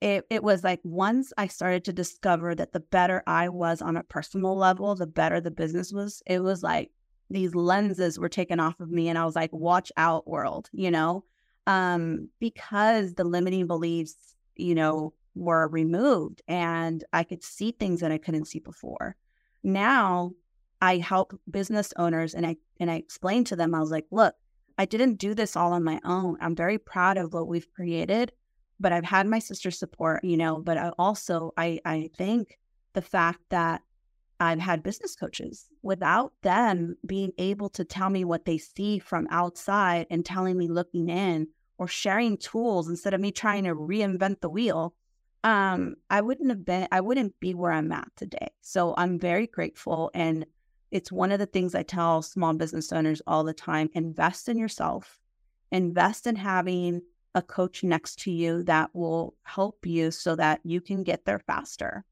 it 0.00 0.24
it 0.30 0.42
was 0.42 0.62
like 0.62 0.80
once 0.84 1.32
I 1.36 1.48
started 1.48 1.84
to 1.86 1.92
discover 1.92 2.54
that 2.54 2.72
the 2.72 2.80
better 2.80 3.22
I 3.26 3.48
was 3.48 3.82
on 3.82 3.96
a 3.96 4.04
personal 4.04 4.56
level, 4.56 4.94
the 4.94 5.06
better 5.06 5.40
the 5.40 5.50
business 5.50 5.92
was. 5.92 6.22
It 6.26 6.40
was 6.40 6.62
like 6.62 6.90
these 7.30 7.54
lenses 7.54 8.18
were 8.18 8.28
taken 8.28 8.60
off 8.60 8.80
of 8.80 8.90
me 8.90 9.08
and 9.08 9.18
I 9.18 9.24
was 9.24 9.36
like, 9.36 9.52
watch 9.52 9.92
out 9.96 10.28
world, 10.28 10.70
you 10.72 10.90
know? 10.90 11.24
Um, 11.66 12.30
because 12.40 13.14
the 13.14 13.24
limiting 13.24 13.66
beliefs, 13.66 14.34
you 14.56 14.74
know, 14.74 15.12
were 15.34 15.68
removed 15.68 16.42
and 16.48 17.04
I 17.12 17.24
could 17.24 17.42
see 17.42 17.72
things 17.72 18.00
that 18.00 18.12
I 18.12 18.18
couldn't 18.18 18.46
see 18.46 18.60
before. 18.60 19.16
Now 19.62 20.32
I 20.80 20.98
help 20.98 21.38
business 21.50 21.92
owners 21.96 22.34
and 22.34 22.46
I 22.46 22.56
and 22.80 22.90
I 22.90 22.94
explain 22.94 23.44
to 23.44 23.56
them, 23.56 23.74
I 23.74 23.80
was 23.80 23.90
like, 23.90 24.06
look, 24.10 24.34
I 24.78 24.84
didn't 24.84 25.16
do 25.16 25.34
this 25.34 25.56
all 25.56 25.72
on 25.72 25.82
my 25.82 26.00
own. 26.04 26.36
I'm 26.40 26.54
very 26.54 26.78
proud 26.78 27.18
of 27.18 27.34
what 27.34 27.48
we've 27.48 27.70
created, 27.72 28.32
but 28.80 28.92
I've 28.92 29.04
had 29.04 29.26
my 29.26 29.38
sister's 29.38 29.78
support, 29.78 30.24
you 30.24 30.36
know, 30.36 30.58
but 30.58 30.76
I 30.76 30.90
also 30.98 31.52
I 31.56 31.80
I 31.84 32.10
think 32.16 32.58
the 32.94 33.02
fact 33.02 33.40
that 33.50 33.82
I've 34.40 34.60
had 34.60 34.82
business 34.82 35.16
coaches 35.16 35.66
without 35.82 36.32
them 36.42 36.96
being 37.04 37.32
able 37.38 37.68
to 37.70 37.84
tell 37.84 38.08
me 38.08 38.24
what 38.24 38.44
they 38.44 38.58
see 38.58 38.98
from 38.98 39.26
outside 39.30 40.06
and 40.10 40.24
telling 40.24 40.56
me 40.56 40.68
looking 40.68 41.08
in 41.08 41.48
or 41.76 41.88
sharing 41.88 42.36
tools 42.36 42.88
instead 42.88 43.14
of 43.14 43.20
me 43.20 43.32
trying 43.32 43.64
to 43.64 43.74
reinvent 43.74 44.40
the 44.40 44.48
wheel 44.48 44.94
um, 45.44 45.96
I 46.10 46.20
wouldn't 46.20 46.50
have 46.50 46.64
been, 46.64 46.88
I 46.90 47.00
wouldn't 47.00 47.38
be 47.40 47.54
where 47.54 47.72
I'm 47.72 47.92
at 47.92 48.08
today. 48.16 48.48
So 48.60 48.94
I'm 48.96 49.18
very 49.18 49.46
grateful. 49.46 50.10
And 50.14 50.46
it's 50.90 51.12
one 51.12 51.32
of 51.32 51.38
the 51.38 51.46
things 51.46 51.74
I 51.74 51.82
tell 51.82 52.22
small 52.22 52.52
business 52.54 52.92
owners 52.92 53.22
all 53.26 53.44
the 53.44 53.52
time 53.52 53.90
invest 53.94 54.48
in 54.48 54.58
yourself, 54.58 55.18
invest 55.70 56.26
in 56.26 56.36
having 56.36 57.02
a 57.34 57.42
coach 57.42 57.84
next 57.84 58.18
to 58.20 58.30
you 58.30 58.62
that 58.64 58.90
will 58.94 59.34
help 59.42 59.86
you 59.86 60.10
so 60.10 60.34
that 60.36 60.60
you 60.64 60.80
can 60.80 61.02
get 61.02 61.24
there 61.24 61.38
faster. 61.38 62.04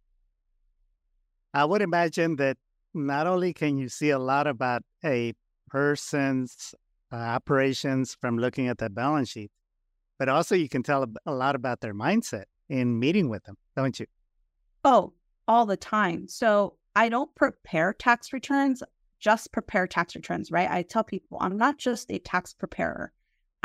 I 1.54 1.64
would 1.64 1.82
imagine 1.82 2.36
that 2.36 2.58
not 2.94 3.26
only 3.26 3.52
can 3.52 3.78
you 3.78 3.88
see 3.88 4.10
a 4.10 4.18
lot 4.18 4.46
about 4.46 4.82
a 5.04 5.34
person's 5.68 6.74
uh, 7.12 7.16
operations 7.16 8.16
from 8.20 8.38
looking 8.38 8.68
at 8.68 8.78
the 8.78 8.90
balance 8.90 9.30
sheet, 9.30 9.50
but 10.18 10.28
also 10.28 10.54
you 10.54 10.68
can 10.68 10.82
tell 10.82 11.06
a 11.24 11.32
lot 11.32 11.54
about 11.54 11.80
their 11.80 11.94
mindset 11.94 12.44
in 12.68 12.98
meeting 12.98 13.28
with 13.28 13.44
them, 13.44 13.56
don't 13.76 13.98
you? 13.98 14.06
Oh, 14.84 15.12
all 15.48 15.66
the 15.66 15.76
time. 15.76 16.28
So 16.28 16.76
I 16.94 17.08
don't 17.08 17.34
prepare 17.34 17.92
tax 17.92 18.32
returns, 18.32 18.82
just 19.18 19.52
prepare 19.52 19.86
tax 19.86 20.14
returns, 20.14 20.50
right? 20.50 20.70
I 20.70 20.82
tell 20.82 21.04
people 21.04 21.38
I'm 21.40 21.56
not 21.56 21.78
just 21.78 22.10
a 22.10 22.18
tax 22.18 22.52
preparer. 22.52 23.12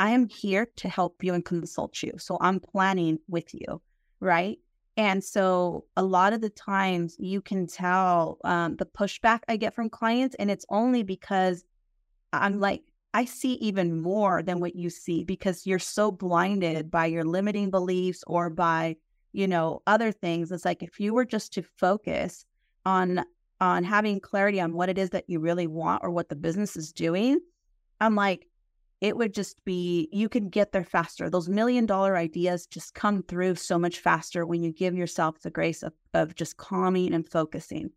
I 0.02 0.10
am 0.10 0.26
here 0.26 0.66
to 0.78 0.88
help 0.88 1.22
you 1.22 1.32
and 1.32 1.44
consult 1.44 2.02
you. 2.02 2.14
So 2.18 2.36
I'm 2.40 2.58
planning 2.58 3.20
with 3.28 3.54
you, 3.54 3.80
right? 4.18 4.58
And 4.96 5.22
so 5.22 5.84
a 5.96 6.02
lot 6.02 6.32
of 6.32 6.40
the 6.40 6.50
times 6.50 7.14
you 7.20 7.40
can 7.40 7.68
tell 7.68 8.38
um, 8.42 8.74
the 8.74 8.84
pushback 8.84 9.42
I 9.46 9.56
get 9.56 9.76
from 9.76 9.88
clients, 9.88 10.34
and 10.40 10.50
it's 10.50 10.66
only 10.70 11.04
because 11.04 11.64
I'm 12.32 12.58
like, 12.58 12.82
I 13.14 13.26
see 13.26 13.52
even 13.54 14.02
more 14.02 14.42
than 14.42 14.58
what 14.58 14.74
you 14.74 14.90
see 14.90 15.22
because 15.22 15.68
you're 15.68 15.78
so 15.78 16.10
blinded 16.10 16.90
by 16.90 17.06
your 17.06 17.22
limiting 17.22 17.70
beliefs 17.70 18.24
or 18.26 18.50
by, 18.50 18.96
you 19.32 19.46
know, 19.46 19.82
other 19.86 20.10
things. 20.10 20.50
It's 20.50 20.64
like 20.64 20.82
if 20.82 20.98
you 20.98 21.14
were 21.14 21.24
just 21.24 21.52
to 21.52 21.62
focus 21.62 22.44
on 22.84 23.24
on 23.60 23.84
having 23.84 24.18
clarity 24.18 24.60
on 24.60 24.72
what 24.72 24.88
it 24.88 24.98
is 24.98 25.10
that 25.10 25.30
you 25.30 25.38
really 25.38 25.68
want 25.68 26.02
or 26.02 26.10
what 26.10 26.28
the 26.28 26.34
business 26.34 26.76
is 26.76 26.92
doing, 26.92 27.38
I'm 28.00 28.16
like, 28.16 28.48
it 29.02 29.16
would 29.16 29.34
just 29.34 29.62
be 29.64 30.08
you 30.12 30.28
can 30.28 30.48
get 30.48 30.70
there 30.70 30.84
faster. 30.84 31.28
Those 31.28 31.48
million 31.48 31.86
dollar 31.86 32.16
ideas 32.16 32.66
just 32.66 32.94
come 32.94 33.24
through 33.24 33.56
so 33.56 33.76
much 33.76 33.98
faster 33.98 34.46
when 34.46 34.62
you 34.62 34.72
give 34.72 34.94
yourself 34.94 35.40
the 35.40 35.50
grace 35.50 35.82
of, 35.82 35.92
of 36.14 36.36
just 36.36 36.56
calming 36.56 37.12
and 37.12 37.28
focusing. 37.28 37.90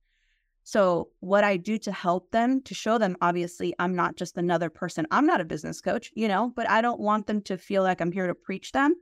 So, 0.63 1.09
what 1.19 1.43
I 1.43 1.57
do 1.57 1.77
to 1.77 1.91
help 1.91 2.31
them, 2.31 2.59
to 2.63 2.73
show 2.73 2.97
them, 2.97 3.17
obviously, 3.21 3.75
I'm 3.77 3.95
not 3.95 4.15
just 4.15 4.35
another 4.35 4.71
person. 4.71 5.05
I'm 5.11 5.27
not 5.27 5.39
a 5.39 5.45
business 5.45 5.79
coach, 5.79 6.11
you 6.15 6.27
know, 6.27 6.51
but 6.55 6.67
I 6.67 6.81
don't 6.81 6.99
want 6.99 7.27
them 7.27 7.41
to 7.43 7.57
feel 7.59 7.83
like 7.83 8.01
I'm 8.01 8.11
here 8.11 8.25
to 8.25 8.33
preach 8.33 8.71
them. 8.71 8.95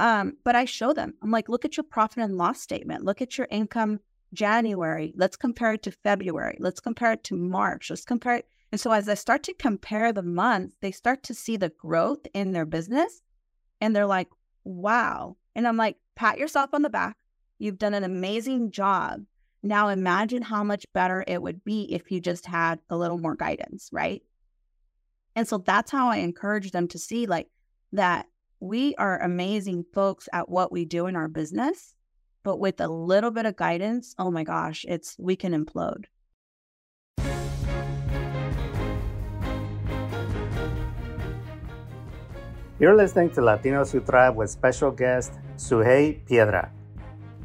Um, 0.00 0.36
but 0.42 0.56
I 0.56 0.64
show 0.64 0.92
them, 0.92 1.14
I'm 1.22 1.30
like, 1.30 1.48
look 1.48 1.64
at 1.64 1.76
your 1.76 1.84
profit 1.84 2.18
and 2.18 2.36
loss 2.36 2.60
statement. 2.60 3.04
Look 3.04 3.22
at 3.22 3.38
your 3.38 3.46
income 3.48 4.00
January. 4.32 5.14
Let's 5.16 5.36
compare 5.36 5.74
it 5.74 5.84
to 5.84 5.92
February. 5.92 6.56
Let's 6.58 6.80
compare 6.80 7.12
it 7.12 7.22
to 7.24 7.36
March. 7.36 7.90
Let's 7.90 8.04
compare 8.04 8.38
it. 8.38 8.48
And 8.74 8.80
so, 8.80 8.90
as 8.90 9.08
I 9.08 9.14
start 9.14 9.44
to 9.44 9.54
compare 9.54 10.12
the 10.12 10.24
months, 10.24 10.74
they 10.80 10.90
start 10.90 11.22
to 11.22 11.34
see 11.34 11.56
the 11.56 11.68
growth 11.68 12.26
in 12.34 12.50
their 12.50 12.66
business 12.66 13.22
and 13.80 13.94
they're 13.94 14.04
like, 14.04 14.26
wow. 14.64 15.36
And 15.54 15.68
I'm 15.68 15.76
like, 15.76 15.96
pat 16.16 16.38
yourself 16.38 16.70
on 16.72 16.82
the 16.82 16.90
back. 16.90 17.16
You've 17.60 17.78
done 17.78 17.94
an 17.94 18.02
amazing 18.02 18.72
job 18.72 19.20
now 19.64 19.88
imagine 19.88 20.42
how 20.42 20.62
much 20.62 20.84
better 20.92 21.24
it 21.26 21.40
would 21.40 21.64
be 21.64 21.84
if 21.90 22.10
you 22.10 22.20
just 22.20 22.44
had 22.44 22.78
a 22.90 22.96
little 22.96 23.16
more 23.16 23.34
guidance, 23.34 23.88
right? 23.90 24.22
And 25.34 25.48
so 25.48 25.58
that's 25.58 25.90
how 25.90 26.08
I 26.08 26.18
encourage 26.18 26.70
them 26.70 26.86
to 26.88 26.98
see 26.98 27.26
like 27.26 27.48
that 27.92 28.26
we 28.60 28.94
are 28.96 29.20
amazing 29.22 29.86
folks 29.94 30.28
at 30.32 30.50
what 30.50 30.70
we 30.70 30.84
do 30.84 31.06
in 31.06 31.16
our 31.16 31.28
business, 31.28 31.94
but 32.42 32.58
with 32.58 32.80
a 32.80 32.88
little 32.88 33.30
bit 33.30 33.46
of 33.46 33.56
guidance, 33.56 34.14
oh 34.18 34.30
my 34.30 34.44
gosh, 34.44 34.84
it's 34.86 35.16
we 35.18 35.34
can 35.34 35.52
implode. 35.52 36.04
You're 42.84 42.94
listening 42.94 43.30
to 43.30 43.40
Latinos 43.40 43.92
Who 43.92 44.00
Thrive 44.00 44.34
with 44.34 44.50
special 44.50 44.90
guest 44.90 45.32
Sugey 45.56 46.22
Piedra. 46.26 46.70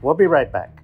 We'll 0.01 0.13
be 0.13 0.27
right 0.27 0.51
back. 0.51 0.83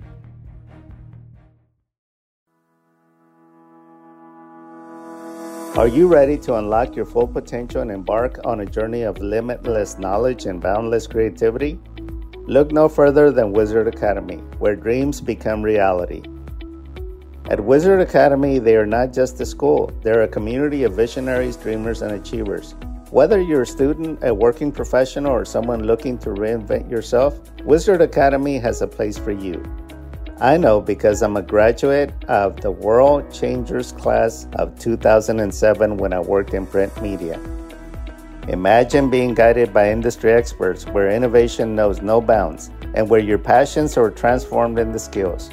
Are 5.75 5.89
you 5.89 6.07
ready 6.07 6.37
to 6.37 6.55
unlock 6.55 6.95
your 6.95 7.03
full 7.03 7.27
potential 7.27 7.81
and 7.81 7.91
embark 7.91 8.39
on 8.45 8.61
a 8.61 8.65
journey 8.65 9.01
of 9.01 9.17
limitless 9.17 9.99
knowledge 9.99 10.45
and 10.45 10.61
boundless 10.61 11.05
creativity? 11.05 11.77
Look 12.47 12.71
no 12.71 12.87
further 12.87 13.31
than 13.31 13.51
Wizard 13.51 13.89
Academy, 13.89 14.37
where 14.59 14.77
dreams 14.77 15.19
become 15.19 15.63
reality. 15.63 16.23
At 17.49 17.59
Wizard 17.59 17.99
Academy, 17.99 18.59
they 18.59 18.77
are 18.77 18.85
not 18.85 19.11
just 19.11 19.41
a 19.41 19.45
school, 19.45 19.91
they're 20.01 20.23
a 20.23 20.29
community 20.29 20.85
of 20.85 20.93
visionaries, 20.93 21.57
dreamers, 21.57 22.01
and 22.01 22.13
achievers. 22.13 22.73
Whether 23.15 23.39
you're 23.39 23.61
a 23.61 23.65
student, 23.65 24.19
a 24.23 24.33
working 24.33 24.73
professional, 24.73 25.31
or 25.31 25.45
someone 25.45 25.83
looking 25.83 26.17
to 26.17 26.31
reinvent 26.31 26.91
yourself, 26.91 27.39
Wizard 27.63 28.01
Academy 28.01 28.57
has 28.57 28.81
a 28.81 28.87
place 28.87 29.17
for 29.17 29.31
you. 29.31 29.63
I 30.41 30.57
know 30.57 30.81
because 30.81 31.21
I'm 31.21 31.37
a 31.37 31.41
graduate 31.41 32.11
of 32.27 32.59
the 32.59 32.71
World 32.71 33.31
Changers 33.31 33.93
class 33.93 34.49
of 34.55 34.77
2007 34.79 35.95
when 35.95 36.11
I 36.11 36.19
worked 36.19 36.53
in 36.53 36.67
print 36.67 36.91
media. 37.01 37.39
Imagine 38.49 39.09
being 39.09 39.33
guided 39.33 39.73
by 39.73 39.91
industry 39.91 40.33
experts 40.33 40.85
where 40.85 41.09
innovation 41.09 41.73
knows 41.73 42.01
no 42.01 42.19
bounds 42.19 42.69
and 42.95 43.09
where 43.09 43.21
your 43.21 43.39
passions 43.39 43.95
are 43.95 44.11
transformed 44.11 44.77
into 44.77 44.99
skills. 44.99 45.51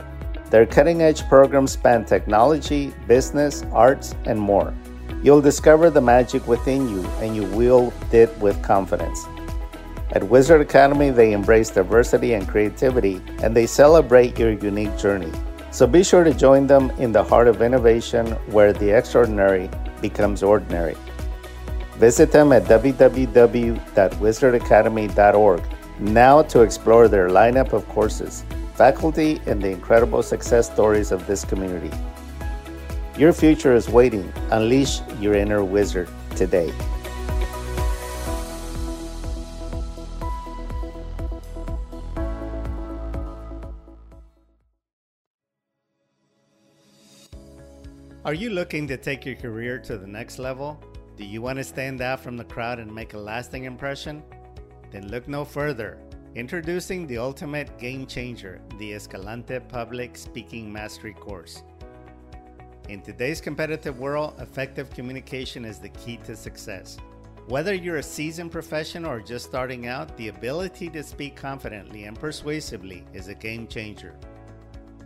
Their 0.50 0.66
cutting 0.66 1.00
edge 1.00 1.28
programs 1.28 1.70
span 1.70 2.06
technology, 2.06 2.92
business, 3.06 3.62
arts, 3.70 4.16
and 4.24 4.40
more. 4.40 4.74
You'll 5.22 5.40
discover 5.40 5.88
the 5.88 6.00
magic 6.00 6.48
within 6.48 6.88
you 6.88 7.04
and 7.20 7.36
you 7.36 7.44
wield 7.44 7.92
it 8.12 8.36
with 8.38 8.60
confidence. 8.62 9.24
At 10.12 10.28
Wizard 10.28 10.60
Academy, 10.60 11.10
they 11.10 11.32
embrace 11.32 11.70
diversity 11.70 12.34
and 12.34 12.46
creativity, 12.46 13.22
and 13.42 13.56
they 13.56 13.66
celebrate 13.66 14.38
your 14.38 14.52
unique 14.52 14.94
journey. 14.98 15.32
So 15.70 15.86
be 15.86 16.04
sure 16.04 16.22
to 16.22 16.34
join 16.34 16.66
them 16.66 16.90
in 16.98 17.12
the 17.12 17.24
heart 17.24 17.48
of 17.48 17.62
innovation 17.62 18.26
where 18.52 18.74
the 18.74 18.90
extraordinary 18.90 19.70
becomes 20.02 20.42
ordinary. 20.42 20.98
Visit 21.96 22.30
them 22.30 22.52
at 22.52 22.64
www.wizardacademy.org 22.64 25.62
now 25.98 26.42
to 26.42 26.60
explore 26.60 27.08
their 27.08 27.28
lineup 27.28 27.72
of 27.72 27.88
courses, 27.88 28.44
faculty, 28.74 29.40
and 29.46 29.62
the 29.62 29.70
incredible 29.70 30.22
success 30.22 30.70
stories 30.70 31.10
of 31.12 31.26
this 31.26 31.42
community. 31.44 31.90
Your 33.18 33.34
future 33.34 33.74
is 33.74 33.90
waiting. 33.90 34.32
Unleash 34.50 35.00
your 35.20 35.34
inner 35.34 35.62
wizard 35.62 36.08
today. 36.34 36.72
Are 48.24 48.32
you 48.32 48.48
looking 48.48 48.88
to 48.88 48.96
take 48.96 49.26
your 49.26 49.34
career 49.34 49.78
to 49.80 49.98
the 49.98 50.06
next 50.06 50.38
level? 50.38 50.82
Do 51.18 51.24
you 51.24 51.42
want 51.42 51.58
to 51.58 51.64
stand 51.64 52.00
out 52.00 52.20
from 52.20 52.38
the 52.38 52.44
crowd 52.44 52.78
and 52.78 52.92
make 52.94 53.12
a 53.12 53.18
lasting 53.18 53.64
impression? 53.64 54.22
Then 54.90 55.08
look 55.08 55.28
no 55.28 55.44
further. 55.44 55.98
Introducing 56.34 57.06
the 57.06 57.18
ultimate 57.18 57.78
game 57.78 58.06
changer, 58.06 58.62
the 58.78 58.94
Escalante 58.94 59.60
Public 59.60 60.16
Speaking 60.16 60.72
Mastery 60.72 61.12
course. 61.12 61.62
In 62.88 63.00
today's 63.00 63.40
competitive 63.40 64.00
world, 64.00 64.34
effective 64.40 64.90
communication 64.90 65.64
is 65.64 65.78
the 65.78 65.88
key 65.90 66.16
to 66.24 66.34
success. 66.34 66.98
Whether 67.46 67.74
you're 67.74 67.96
a 67.96 68.02
seasoned 68.02 68.50
professional 68.50 69.10
or 69.10 69.20
just 69.20 69.46
starting 69.46 69.86
out, 69.86 70.16
the 70.16 70.28
ability 70.28 70.90
to 70.90 71.02
speak 71.02 71.36
confidently 71.36 72.04
and 72.04 72.18
persuasively 72.18 73.04
is 73.12 73.28
a 73.28 73.34
game 73.34 73.66
changer. 73.66 74.16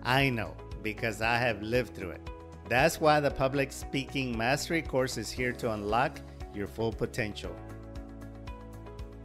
I 0.03 0.31
know 0.31 0.55
because 0.83 1.21
I 1.21 1.37
have 1.37 1.63
lived 1.63 1.95
through 1.95 2.11
it. 2.11 2.31
That's 2.69 3.01
why 3.01 3.21
the 3.21 3.31
Public 3.31 3.73
Speaking 3.73 4.37
Mastery 4.37 4.83
course 4.83 5.19
is 5.19 5.31
here 5.31 5.53
to 5.53 5.73
unlock 5.73 6.21
your 6.55 6.67
full 6.67 6.93
potential. 6.93 7.55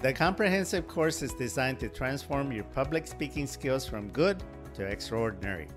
The 0.01 0.13
comprehensive 0.13 0.87
course 0.87 1.21
is 1.21 1.33
designed 1.33 1.79
to 1.79 1.89
transform 1.89 2.51
your 2.51 2.63
public 2.65 3.07
speaking 3.07 3.47
skills 3.47 3.85
from 3.85 4.09
good 4.09 4.43
to 4.73 4.85
extraordinary. 4.85 5.67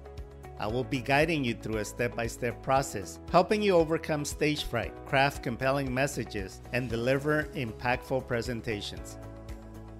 I 0.59 0.67
will 0.67 0.85
be 0.85 1.01
guiding 1.01 1.45
you 1.45 1.55
through 1.55 1.79
a 1.79 1.85
step 1.85 2.15
by 2.15 2.27
step 2.27 2.63
process, 2.63 3.19
helping 3.31 3.61
you 3.61 3.75
overcome 3.75 4.25
stage 4.25 4.65
fright, 4.65 4.95
craft 5.07 5.43
compelling 5.43 5.93
messages, 5.93 6.61
and 6.73 6.89
deliver 6.89 7.45
impactful 7.55 8.27
presentations. 8.27 9.19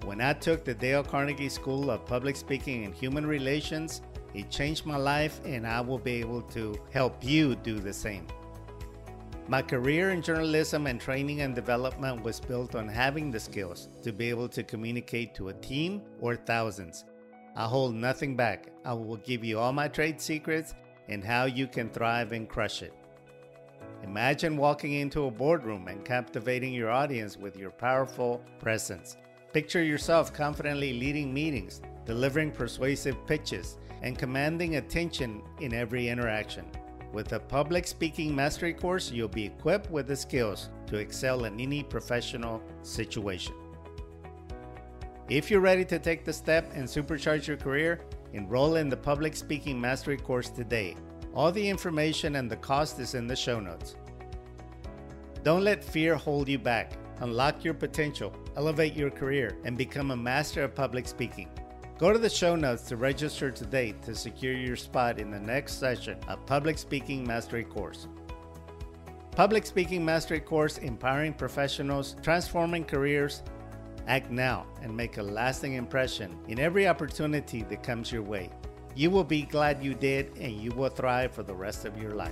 When 0.05 0.21
I 0.21 0.33
took 0.33 0.63
the 0.63 0.73
Dale 0.73 1.03
Carnegie 1.03 1.49
School 1.49 1.89
of 1.89 2.05
Public 2.05 2.35
Speaking 2.35 2.85
and 2.85 2.93
Human 2.93 3.25
Relations, 3.25 4.01
it 4.33 4.49
changed 4.49 4.85
my 4.85 4.97
life, 4.97 5.41
and 5.45 5.65
I 5.65 5.81
will 5.81 5.97
be 5.97 6.15
able 6.15 6.41
to 6.43 6.79
help 6.91 7.23
you 7.23 7.55
do 7.55 7.79
the 7.79 7.93
same. 7.93 8.27
My 9.47 9.61
career 9.61 10.09
in 10.09 10.21
journalism 10.21 10.87
and 10.87 10.99
training 10.99 11.41
and 11.41 11.53
development 11.53 12.23
was 12.23 12.39
built 12.39 12.75
on 12.75 12.87
having 12.87 13.29
the 13.29 13.39
skills 13.39 13.89
to 14.01 14.11
be 14.11 14.29
able 14.29 14.49
to 14.49 14.63
communicate 14.63 15.35
to 15.35 15.49
a 15.49 15.53
team 15.53 16.01
or 16.19 16.35
thousands. 16.35 17.05
I 17.55 17.65
hold 17.65 17.95
nothing 17.95 18.35
back. 18.35 18.67
I 18.83 18.93
will 18.93 19.17
give 19.17 19.43
you 19.43 19.59
all 19.59 19.71
my 19.71 19.87
trade 19.87 20.19
secrets 20.19 20.73
and 21.07 21.23
how 21.23 21.45
you 21.45 21.67
can 21.67 21.89
thrive 21.89 22.33
and 22.33 22.49
crush 22.49 22.81
it. 22.81 22.93
Imagine 24.03 24.57
walking 24.57 24.93
into 24.93 25.25
a 25.25 25.31
boardroom 25.31 25.87
and 25.87 26.03
captivating 26.03 26.73
your 26.73 26.91
audience 26.91 27.37
with 27.37 27.55
your 27.55 27.71
powerful 27.71 28.41
presence. 28.59 29.15
Picture 29.53 29.83
yourself 29.83 30.33
confidently 30.33 30.93
leading 30.93 31.33
meetings, 31.33 31.81
delivering 32.05 32.51
persuasive 32.51 33.15
pitches, 33.25 33.77
and 34.01 34.19
commanding 34.19 34.75
attention 34.75 35.41
in 35.61 35.73
every 35.73 36.09
interaction. 36.09 36.65
With 37.13 37.31
a 37.31 37.39
public 37.39 37.87
speaking 37.87 38.35
mastery 38.35 38.73
course, 38.73 39.11
you'll 39.11 39.29
be 39.29 39.45
equipped 39.45 39.89
with 39.89 40.07
the 40.07 40.15
skills 40.15 40.69
to 40.87 40.97
excel 40.97 41.45
in 41.45 41.57
any 41.59 41.81
professional 41.81 42.61
situation. 42.81 43.55
If 45.27 45.49
you're 45.49 45.59
ready 45.59 45.83
to 45.85 45.97
take 45.97 46.23
the 46.23 46.31
step 46.31 46.71
and 46.75 46.87
supercharge 46.87 47.47
your 47.47 47.57
career, 47.57 47.99
enroll 48.33 48.75
in 48.75 48.89
the 48.89 48.97
public 48.97 49.35
speaking 49.35 49.81
mastery 49.81 50.17
course 50.17 50.49
today. 50.49 50.95
All 51.33 51.51
the 51.51 51.67
information 51.67 52.35
and 52.35 52.49
the 52.49 52.57
cost 52.57 52.99
is 52.99 53.15
in 53.15 53.25
the 53.25 53.35
show 53.35 53.59
notes. 53.59 53.95
Don't 55.41 55.63
let 55.63 55.83
fear 55.83 56.13
hold 56.13 56.47
you 56.47 56.59
back. 56.59 56.91
Unlock 57.21 57.63
your 57.63 57.73
potential, 57.73 58.35
elevate 58.55 58.93
your 58.93 59.09
career, 59.09 59.57
and 59.63 59.75
become 59.75 60.11
a 60.11 60.15
master 60.15 60.63
of 60.63 60.75
public 60.75 61.07
speaking. 61.07 61.49
Go 61.97 62.13
to 62.13 62.19
the 62.19 62.29
show 62.29 62.55
notes 62.55 62.83
to 62.83 62.95
register 62.95 63.49
today 63.49 63.95
to 64.03 64.13
secure 64.13 64.53
your 64.53 64.75
spot 64.75 65.17
in 65.17 65.31
the 65.31 65.39
next 65.39 65.79
session 65.79 66.19
of 66.27 66.45
Public 66.45 66.77
Speaking 66.77 67.25
Mastery 67.25 67.63
course. 67.63 68.07
Public 69.31 69.65
Speaking 69.65 70.05
Mastery 70.05 70.39
course 70.39 70.77
empowering 70.77 71.33
professionals, 71.33 72.15
transforming 72.21 72.83
careers. 72.83 73.41
Act 74.07 74.29
now 74.29 74.65
and 74.81 74.95
make 74.95 75.17
a 75.17 75.23
lasting 75.23 75.73
impression 75.73 76.37
in 76.47 76.59
every 76.59 76.87
opportunity 76.87 77.63
that 77.63 77.81
comes 77.81 78.11
your 78.11 78.21
way. 78.21 78.49
You 78.95 79.09
will 79.09 79.23
be 79.23 79.41
glad 79.41 79.83
you 79.83 79.93
did, 79.93 80.37
and 80.37 80.53
you 80.53 80.71
will 80.71 80.89
thrive 80.89 81.33
for 81.33 81.43
the 81.43 81.55
rest 81.55 81.85
of 81.85 81.97
your 81.97 82.11
life. 82.11 82.31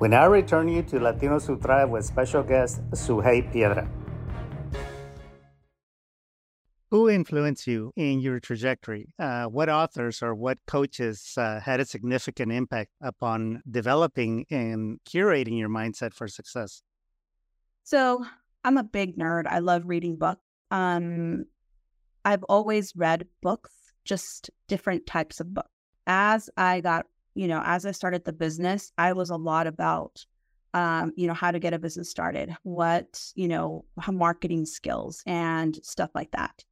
We 0.00 0.06
now 0.08 0.28
return 0.28 0.68
you 0.68 0.82
to 0.82 1.00
Latinos 1.00 1.46
Who 1.46 1.58
Thrive 1.58 1.88
with 1.88 2.04
special 2.04 2.42
guest 2.42 2.80
Sugey 2.92 3.52
Piedra. 3.52 3.88
Who 6.90 7.10
influenced 7.10 7.66
you 7.66 7.92
in 7.96 8.20
your 8.20 8.40
trajectory? 8.40 9.12
Uh, 9.18 9.44
what 9.44 9.68
authors 9.68 10.22
or 10.22 10.34
what 10.34 10.58
coaches 10.66 11.34
uh, 11.36 11.60
had 11.60 11.80
a 11.80 11.84
significant 11.84 12.50
impact 12.50 12.92
upon 13.02 13.62
developing 13.70 14.46
and 14.50 14.98
curating 15.06 15.58
your 15.58 15.68
mindset 15.68 16.14
for 16.14 16.28
success? 16.28 16.82
So, 17.84 18.24
I'm 18.64 18.78
a 18.78 18.82
big 18.84 19.18
nerd. 19.18 19.46
I 19.46 19.58
love 19.58 19.82
reading 19.84 20.16
books. 20.16 20.40
Um, 20.70 21.44
I've 22.24 22.42
always 22.44 22.94
read 22.96 23.26
books, 23.42 23.72
just 24.04 24.50
different 24.66 25.06
types 25.06 25.40
of 25.40 25.52
books. 25.52 25.70
As 26.06 26.48
I 26.56 26.80
got, 26.80 27.06
you 27.34 27.48
know, 27.48 27.62
as 27.64 27.84
I 27.84 27.90
started 27.92 28.24
the 28.24 28.32
business, 28.32 28.92
I 28.96 29.12
was 29.12 29.28
a 29.28 29.36
lot 29.36 29.66
about, 29.66 30.24
um, 30.72 31.12
you 31.16 31.26
know, 31.26 31.34
how 31.34 31.50
to 31.50 31.58
get 31.58 31.74
a 31.74 31.78
business 31.78 32.10
started, 32.10 32.56
what, 32.62 33.22
you 33.34 33.48
know, 33.48 33.84
marketing 34.10 34.64
skills 34.64 35.22
and 35.26 35.78
stuff 35.82 36.10
like 36.14 36.30
that. 36.30 36.64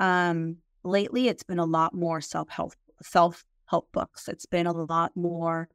Um, 0.00 0.56
lately, 0.84 1.28
it's 1.28 1.42
been 1.42 1.58
a 1.58 1.64
lot 1.64 1.94
more 1.94 2.20
self 2.20 2.48
help 2.48 2.74
self 3.02 3.44
help 3.66 3.90
books. 3.92 4.28
It's 4.28 4.46
been 4.46 4.66
a 4.66 4.72
lot 4.72 5.12
more 5.16 5.68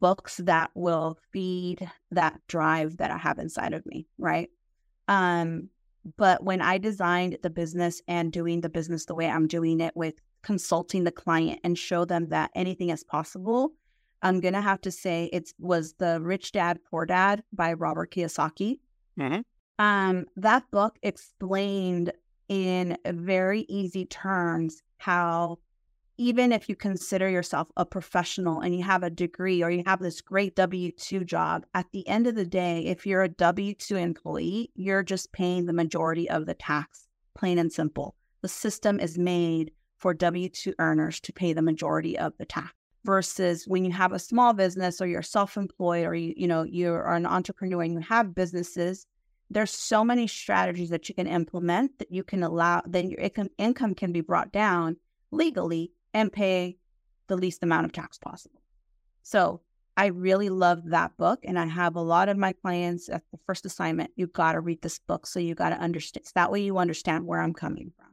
books 0.00 0.38
that 0.44 0.70
will 0.74 1.18
feed 1.32 1.90
that 2.10 2.40
drive 2.48 2.96
that 2.98 3.10
I 3.10 3.18
have 3.18 3.38
inside 3.38 3.72
of 3.74 3.84
me, 3.86 4.06
right? 4.18 4.50
Um, 5.08 5.68
but 6.16 6.42
when 6.44 6.60
I 6.60 6.78
designed 6.78 7.38
the 7.42 7.50
business 7.50 8.02
and 8.08 8.32
doing 8.32 8.60
the 8.60 8.68
business 8.68 9.06
the 9.06 9.14
way 9.14 9.28
I'm 9.28 9.46
doing 9.46 9.80
it 9.80 9.96
with 9.96 10.14
consulting 10.42 11.04
the 11.04 11.12
client 11.12 11.60
and 11.64 11.78
show 11.78 12.04
them 12.04 12.28
that 12.28 12.50
anything 12.54 12.90
is 12.90 13.02
possible, 13.02 13.72
I'm 14.22 14.40
gonna 14.40 14.60
have 14.60 14.80
to 14.82 14.90
say 14.90 15.28
it 15.32 15.52
was 15.58 15.94
the 15.94 16.20
Rich 16.20 16.52
Dad 16.52 16.80
Poor 16.90 17.06
Dad 17.06 17.42
by 17.52 17.72
Robert 17.72 18.10
Kiyosaki. 18.10 18.78
Mm-hmm. 19.18 19.40
Um, 19.78 20.26
that 20.36 20.70
book 20.70 20.98
explained 21.02 22.12
in 22.48 22.96
very 23.06 23.62
easy 23.68 24.04
terms 24.06 24.82
how 24.98 25.58
even 26.16 26.52
if 26.52 26.68
you 26.68 26.76
consider 26.76 27.28
yourself 27.28 27.68
a 27.76 27.84
professional 27.84 28.60
and 28.60 28.76
you 28.76 28.84
have 28.84 29.02
a 29.02 29.10
degree 29.10 29.62
or 29.62 29.70
you 29.70 29.82
have 29.84 29.98
this 29.98 30.20
great 30.20 30.54
W 30.54 30.92
2 30.92 31.24
job, 31.24 31.66
at 31.74 31.86
the 31.92 32.06
end 32.06 32.26
of 32.26 32.36
the 32.36 32.44
day, 32.44 32.84
if 32.86 33.04
you're 33.04 33.24
a 33.24 33.28
W 33.28 33.74
2 33.74 33.96
employee, 33.96 34.70
you're 34.76 35.02
just 35.02 35.32
paying 35.32 35.66
the 35.66 35.72
majority 35.72 36.30
of 36.30 36.46
the 36.46 36.54
tax, 36.54 37.08
plain 37.36 37.58
and 37.58 37.72
simple. 37.72 38.14
The 38.42 38.48
system 38.48 39.00
is 39.00 39.18
made 39.18 39.72
for 39.98 40.14
W 40.14 40.48
2 40.48 40.74
earners 40.78 41.18
to 41.20 41.32
pay 41.32 41.52
the 41.52 41.62
majority 41.62 42.16
of 42.16 42.32
the 42.38 42.46
tax 42.46 42.72
versus 43.04 43.66
when 43.66 43.84
you 43.84 43.92
have 43.92 44.12
a 44.12 44.18
small 44.18 44.52
business 44.52 45.00
or 45.00 45.06
you're 45.06 45.22
self-employed 45.22 46.06
or 46.06 46.14
you, 46.14 46.32
you 46.36 46.46
know 46.46 46.62
you're 46.62 47.12
an 47.12 47.26
entrepreneur 47.26 47.82
and 47.82 47.92
you 47.92 48.00
have 48.00 48.34
businesses 48.34 49.06
there's 49.50 49.70
so 49.70 50.04
many 50.04 50.26
strategies 50.26 50.90
that 50.90 51.08
you 51.08 51.14
can 51.14 51.26
implement 51.26 51.98
that 51.98 52.10
you 52.10 52.24
can 52.24 52.42
allow 52.42 52.82
then 52.86 53.10
your 53.10 53.20
income, 53.20 53.50
income 53.58 53.94
can 53.94 54.12
be 54.12 54.20
brought 54.20 54.52
down 54.52 54.96
legally 55.30 55.92
and 56.12 56.32
pay 56.32 56.76
the 57.26 57.36
least 57.36 57.62
amount 57.62 57.84
of 57.86 57.92
tax 57.92 58.18
possible. 58.18 58.60
So 59.22 59.60
i 59.96 60.06
really 60.06 60.48
love 60.48 60.80
that 60.86 61.16
book 61.16 61.38
and 61.44 61.58
i 61.58 61.66
have 61.66 61.94
a 61.96 62.00
lot 62.00 62.28
of 62.28 62.36
my 62.36 62.52
clients 62.52 63.08
at 63.08 63.22
the 63.30 63.38
first 63.46 63.64
assignment 63.64 64.10
you 64.16 64.26
got 64.26 64.52
to 64.52 64.60
read 64.60 64.82
this 64.82 64.98
book 64.98 65.26
so 65.26 65.38
you 65.38 65.54
got 65.54 65.70
to 65.70 65.76
understand 65.76 66.26
So 66.26 66.32
that 66.34 66.50
way 66.50 66.62
you 66.62 66.78
understand 66.78 67.26
where 67.26 67.40
i'm 67.40 67.54
coming 67.54 67.92
from. 67.96 68.08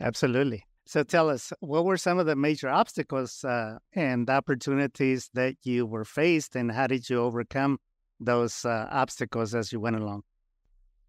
Absolutely. 0.00 0.64
So 0.86 1.02
tell 1.02 1.28
us 1.28 1.52
what 1.60 1.84
were 1.84 1.96
some 1.96 2.18
of 2.18 2.26
the 2.26 2.36
major 2.36 2.68
obstacles 2.68 3.42
uh, 3.44 3.78
and 3.92 4.30
opportunities 4.30 5.28
that 5.34 5.56
you 5.64 5.84
were 5.84 6.04
faced 6.04 6.54
and 6.54 6.70
how 6.70 6.86
did 6.86 7.10
you 7.10 7.20
overcome 7.20 7.78
those 8.20 8.64
uh, 8.64 8.86
obstacles 8.90 9.54
as 9.54 9.72
you 9.72 9.80
went 9.80 9.96
along 9.96 10.22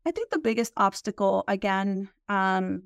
I 0.08 0.12
think 0.12 0.30
the 0.30 0.39
biggest 0.39 0.72
obstacle, 0.78 1.43
again, 1.50 2.08
um, 2.30 2.84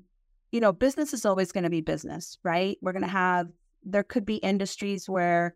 you 0.50 0.58
know, 0.58 0.72
business 0.72 1.14
is 1.14 1.24
always 1.24 1.52
going 1.52 1.62
to 1.62 1.70
be 1.70 1.80
business, 1.80 2.36
right? 2.42 2.76
We're 2.82 2.90
going 2.90 3.04
to 3.04 3.08
have, 3.08 3.46
there 3.84 4.02
could 4.02 4.26
be 4.26 4.38
industries 4.38 5.08
where 5.08 5.54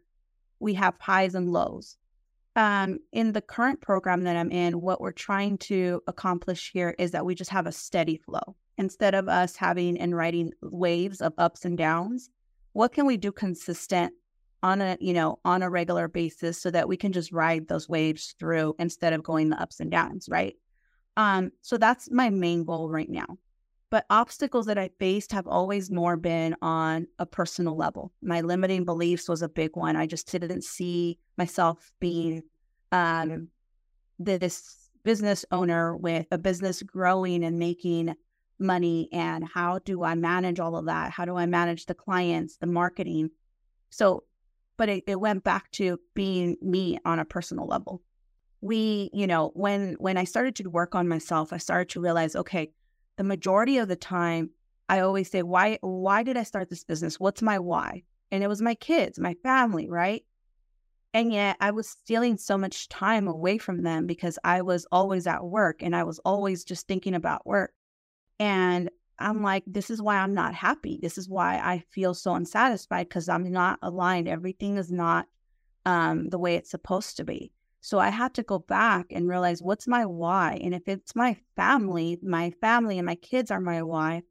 we 0.60 0.74
have 0.74 0.94
highs 1.00 1.34
and 1.34 1.52
lows. 1.52 1.96
Um, 2.54 3.00
in 3.12 3.32
the 3.32 3.40
current 3.40 3.80
program 3.80 4.22
that 4.22 4.36
I'm 4.36 4.52
in, 4.52 4.80
what 4.80 5.00
we're 5.00 5.10
trying 5.10 5.58
to 5.58 6.04
accomplish 6.06 6.70
here 6.72 6.94
is 7.00 7.10
that 7.10 7.26
we 7.26 7.34
just 7.34 7.50
have 7.50 7.66
a 7.66 7.72
steady 7.72 8.16
flow. 8.16 8.54
Instead 8.78 9.16
of 9.16 9.28
us 9.28 9.56
having 9.56 9.98
and 9.98 10.16
writing 10.16 10.52
waves 10.62 11.20
of 11.20 11.32
ups 11.36 11.64
and 11.64 11.76
downs, 11.76 12.30
what 12.74 12.92
can 12.92 13.06
we 13.06 13.16
do 13.16 13.32
consistent 13.32 14.12
on 14.62 14.80
a, 14.80 14.96
you 15.00 15.12
know, 15.12 15.40
on 15.44 15.64
a 15.64 15.70
regular 15.70 16.06
basis 16.06 16.62
so 16.62 16.70
that 16.70 16.86
we 16.86 16.96
can 16.96 17.10
just 17.10 17.32
ride 17.32 17.66
those 17.66 17.88
waves 17.88 18.36
through 18.38 18.76
instead 18.78 19.12
of 19.12 19.24
going 19.24 19.48
the 19.48 19.60
ups 19.60 19.80
and 19.80 19.90
downs, 19.90 20.28
right? 20.30 20.54
Um, 21.16 21.52
so 21.62 21.78
that's 21.78 22.10
my 22.10 22.30
main 22.30 22.64
goal 22.64 22.90
right 22.90 23.08
now. 23.08 23.38
But 23.90 24.04
obstacles 24.10 24.66
that 24.66 24.78
I 24.78 24.90
faced 24.98 25.32
have 25.32 25.46
always 25.46 25.90
more 25.90 26.16
been 26.16 26.56
on 26.60 27.06
a 27.18 27.26
personal 27.26 27.76
level. 27.76 28.12
My 28.20 28.40
limiting 28.40 28.84
beliefs 28.84 29.28
was 29.28 29.42
a 29.42 29.48
big 29.48 29.76
one. 29.76 29.96
I 29.96 30.06
just 30.06 30.30
didn't 30.30 30.64
see 30.64 31.18
myself 31.38 31.92
being 32.00 32.42
um, 32.90 33.48
this 34.18 34.90
business 35.04 35.44
owner 35.52 35.96
with 35.96 36.26
a 36.32 36.38
business 36.38 36.82
growing 36.82 37.44
and 37.44 37.58
making 37.58 38.14
money. 38.58 39.08
And 39.12 39.46
how 39.46 39.78
do 39.78 40.02
I 40.02 40.16
manage 40.16 40.58
all 40.58 40.76
of 40.76 40.86
that? 40.86 41.12
How 41.12 41.24
do 41.24 41.36
I 41.36 41.46
manage 41.46 41.86
the 41.86 41.94
clients, 41.94 42.56
the 42.56 42.66
marketing? 42.66 43.30
So, 43.90 44.24
but 44.76 44.88
it, 44.88 45.04
it 45.06 45.20
went 45.20 45.44
back 45.44 45.70
to 45.72 46.00
being 46.14 46.56
me 46.60 46.98
on 47.04 47.20
a 47.20 47.24
personal 47.24 47.66
level 47.66 48.02
we, 48.60 49.10
you 49.12 49.26
know, 49.26 49.50
when 49.54 49.94
when 49.98 50.16
I 50.16 50.24
started 50.24 50.56
to 50.56 50.70
work 50.70 50.94
on 50.94 51.08
myself, 51.08 51.52
I 51.52 51.58
started 51.58 51.90
to 51.90 52.00
realize, 52.00 52.36
okay, 52.36 52.70
the 53.16 53.24
majority 53.24 53.78
of 53.78 53.88
the 53.88 53.96
time 53.96 54.50
I 54.88 55.00
always 55.00 55.30
say, 55.30 55.42
why 55.42 55.78
why 55.80 56.22
did 56.22 56.36
I 56.36 56.42
start 56.42 56.70
this 56.70 56.84
business? 56.84 57.20
What's 57.20 57.42
my 57.42 57.58
why? 57.58 58.04
And 58.30 58.42
it 58.42 58.48
was 58.48 58.62
my 58.62 58.74
kids, 58.74 59.18
my 59.18 59.34
family, 59.42 59.88
right? 59.88 60.24
And 61.14 61.32
yet 61.32 61.56
I 61.60 61.70
was 61.70 61.88
stealing 61.88 62.36
so 62.36 62.58
much 62.58 62.88
time 62.88 63.26
away 63.26 63.58
from 63.58 63.82
them 63.82 64.06
because 64.06 64.38
I 64.44 64.62
was 64.62 64.86
always 64.92 65.26
at 65.26 65.44
work 65.44 65.82
and 65.82 65.96
I 65.96 66.04
was 66.04 66.18
always 66.20 66.64
just 66.64 66.86
thinking 66.86 67.14
about 67.14 67.46
work. 67.46 67.72
And 68.38 68.90
I'm 69.18 69.42
like, 69.42 69.64
this 69.66 69.88
is 69.88 70.02
why 70.02 70.16
I'm 70.18 70.34
not 70.34 70.54
happy. 70.54 70.98
This 71.00 71.16
is 71.16 71.28
why 71.28 71.56
I 71.56 71.84
feel 71.90 72.12
so 72.12 72.34
unsatisfied 72.34 73.08
because 73.08 73.28
I'm 73.28 73.50
not 73.50 73.78
aligned. 73.80 74.28
Everything 74.28 74.76
is 74.76 74.92
not 74.92 75.26
um, 75.86 76.28
the 76.28 76.38
way 76.38 76.56
it's 76.56 76.70
supposed 76.70 77.16
to 77.16 77.24
be. 77.24 77.52
So 77.86 78.00
I 78.00 78.08
had 78.08 78.34
to 78.34 78.42
go 78.42 78.58
back 78.58 79.12
and 79.12 79.28
realize 79.28 79.62
what's 79.62 79.86
my 79.86 80.04
why. 80.06 80.58
And 80.60 80.74
if 80.74 80.88
it's 80.88 81.14
my 81.14 81.36
family, 81.54 82.18
my 82.20 82.50
family 82.60 82.98
and 82.98 83.06
my 83.06 83.14
kids 83.14 83.48
are 83.52 83.60
my 83.60 83.80
why, 83.84 84.22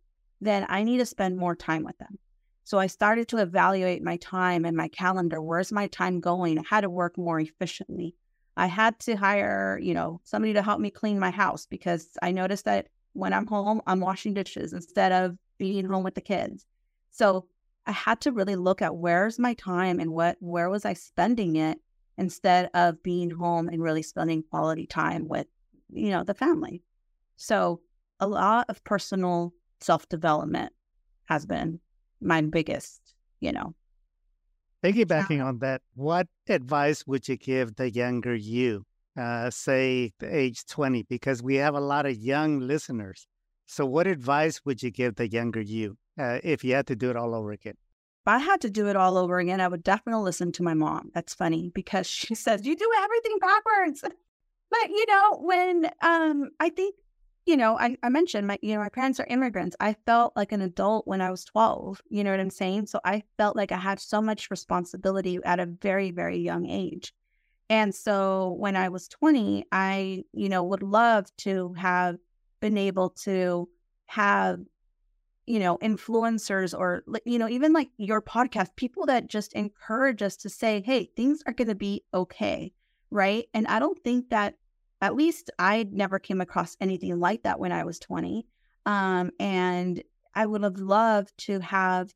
then 0.42 0.66
I 0.68 0.84
need 0.84 0.98
to 0.98 1.06
spend 1.06 1.38
more 1.38 1.56
time 1.56 1.86
with 1.86 1.98
them. 1.98 2.20
So 2.66 2.80
I 2.80 2.88
started 2.88 3.30
to 3.30 3.38
evaluate 3.38 4.04
my 4.04 4.18
time 4.18 4.66
and 4.66 4.76
my 4.76 4.90
calendar. 4.90 5.42
Where's 5.42 5.72
my 5.72 5.88
time 5.88 6.20
going? 6.20 6.60
I 6.60 6.64
had 6.70 6.82
to 6.82 6.90
work 6.90 7.18
more 7.18 7.40
efficiently. 7.40 8.14
I 8.58 8.68
had 8.68 9.00
to 9.00 9.16
hire, 9.16 9.80
you 9.82 9.94
know, 9.94 10.20
somebody 10.26 10.52
to 10.52 10.62
help 10.62 10.82
me 10.82 10.90
clean 10.90 11.18
my 11.18 11.32
house 11.32 11.66
because 11.66 12.10
I 12.22 12.34
noticed 12.34 12.66
that 12.66 12.90
when 13.14 13.32
I'm 13.32 13.48
home, 13.48 13.82
I'm 13.88 14.02
washing 14.02 14.34
dishes 14.34 14.74
instead 14.74 15.14
of 15.14 15.38
being 15.58 15.86
home 15.86 16.04
with 16.04 16.16
the 16.16 16.20
kids. 16.20 16.66
So 17.12 17.48
I 17.86 17.94
had 17.94 18.20
to 18.22 18.34
really 18.34 18.58
look 18.58 18.82
at 18.82 18.98
where's 18.98 19.40
my 19.40 19.54
time 19.54 20.02
and 20.02 20.12
what 20.12 20.36
where 20.42 20.70
was 20.70 20.84
I 20.84 20.92
spending 20.92 21.56
it 21.56 21.80
instead 22.18 22.70
of 22.74 23.02
being 23.04 23.30
home 23.30 23.68
and 23.68 23.82
really 23.82 24.02
spending 24.02 24.44
quality 24.44 24.86
time 24.88 25.28
with, 25.28 25.48
you 25.92 26.10
know, 26.10 26.24
the 26.24 26.34
family. 26.34 26.82
So 27.36 27.82
a 28.20 28.28
lot 28.28 28.70
of 28.70 28.84
personal 28.84 29.54
self 29.82 30.08
development 30.08 30.74
has 31.26 31.46
been 31.46 31.80
my 32.22 32.42
biggest, 32.42 33.02
you 33.40 33.52
know. 33.52 33.76
Piggybacking 34.84 35.44
on 35.44 35.60
that, 35.60 35.82
what 35.96 36.28
advice 36.48 37.06
would 37.08 37.28
you 37.28 37.38
give 37.38 37.76
the 37.76 37.90
younger 37.90 38.36
you, 38.36 38.86
uh, 39.18 39.50
say 39.50 40.12
the 40.20 40.34
age 40.34 40.66
20? 40.68 41.04
Because 41.04 41.42
we 41.42 41.56
have 41.56 41.74
a 41.74 41.80
lot 41.80 42.06
of 42.06 42.16
young 42.16 42.60
listeners. 42.60 43.28
So, 43.66 43.86
what 43.86 44.06
advice 44.06 44.62
would 44.64 44.84
you 44.84 44.92
give 44.92 45.16
the 45.16 45.28
younger 45.28 45.62
you 45.62 45.98
uh, 46.20 46.40
if 46.44 46.64
you 46.64 46.76
had 46.76 46.86
to 46.88 46.96
do 46.96 47.10
it 47.10 47.16
all 47.16 47.34
over 47.34 47.52
again? 47.52 47.74
If 48.26 48.30
I 48.30 48.40
had 48.40 48.62
to 48.62 48.72
do 48.72 48.88
it 48.88 48.96
all 48.96 49.20
over 49.20 49.38
again, 49.38 49.62
I 49.62 49.68
would 49.68 49.84
definitely 49.84 50.24
listen 50.24 50.52
to 50.54 50.64
my 50.64 50.74
mom. 50.74 51.12
That's 51.14 51.36
funny 51.36 51.70
because 51.76 52.08
she 52.08 52.34
says, 52.34 52.66
You 52.66 52.76
do 52.76 52.92
everything 53.04 53.38
backwards. 53.40 54.04
But 54.72 54.90
you 54.90 55.06
know, 55.06 55.38
when 55.42 55.92
um 56.02 56.50
I 56.60 56.70
think, 56.70 56.96
you 57.46 57.56
know, 57.56 57.78
I, 57.78 57.96
I 58.02 58.10
mentioned 58.10 58.48
my 58.48 58.58
you 58.64 58.74
know, 58.74 58.80
my 58.80 58.90
parents 58.90 59.20
are 59.20 59.28
immigrants. 59.30 59.76
I 59.80 59.96
felt 60.08 60.36
like 60.36 60.52
an 60.52 60.62
adult 60.62 61.06
when 61.06 61.22
I 61.22 61.30
was 61.30 61.46
12. 61.46 62.02
You 62.10 62.24
know 62.24 62.32
what 62.32 62.40
I'm 62.40 62.50
saying? 62.50 62.88
So 62.88 63.00
I 63.06 63.22
felt 63.38 63.56
like 63.56 63.72
I 63.72 63.78
had 63.78 64.00
so 64.00 64.24
much 64.24 64.50
responsibility 64.50 65.40
at 65.46 65.60
a 65.60 65.68
very, 65.68 66.10
very 66.10 66.40
young 66.40 66.68
age. 66.68 67.14
And 67.70 67.94
so 67.94 68.56
when 68.58 68.76
I 68.76 68.90
was 68.90 69.08
20, 69.08 69.66
I, 69.72 70.24
you 70.34 70.50
know, 70.50 70.64
would 70.64 70.84
love 70.84 71.28
to 71.38 71.74
have 71.74 72.18
been 72.60 72.78
able 72.78 73.12
to 73.24 73.70
have 74.08 74.60
you 75.48 75.60
know, 75.60 75.78
influencers 75.78 76.78
or, 76.78 77.04
you 77.26 77.38
know, 77.38 77.48
even 77.50 77.74
like 77.74 77.90
your 77.98 78.22
podcast, 78.22 78.76
people 78.76 79.06
that 79.06 79.28
just 79.28 79.54
encourage 79.54 80.22
us 80.22 80.36
to 80.38 80.50
say, 80.50 80.82
hey, 80.86 81.10
things 81.16 81.44
are 81.46 81.54
going 81.54 81.68
to 81.68 81.76
be 81.76 82.04
okay, 82.14 82.74
right? 83.12 83.46
And 83.54 83.68
I 83.68 83.80
don't 83.80 84.02
think 84.04 84.30
that, 84.30 84.56
at 85.02 85.16
least 85.16 85.52
I 85.60 85.86
never 85.92 86.20
came 86.20 86.42
across 86.42 86.78
anything 86.80 87.20
like 87.20 87.44
that 87.44 87.60
when 87.60 87.72
I 87.72 87.84
was 87.84 88.00
20. 88.00 88.48
Um, 88.86 89.30
and 89.40 90.02
I 90.34 90.46
would 90.46 90.64
have 90.64 90.78
loved 90.78 91.38
to 91.46 91.60
have, 91.60 92.14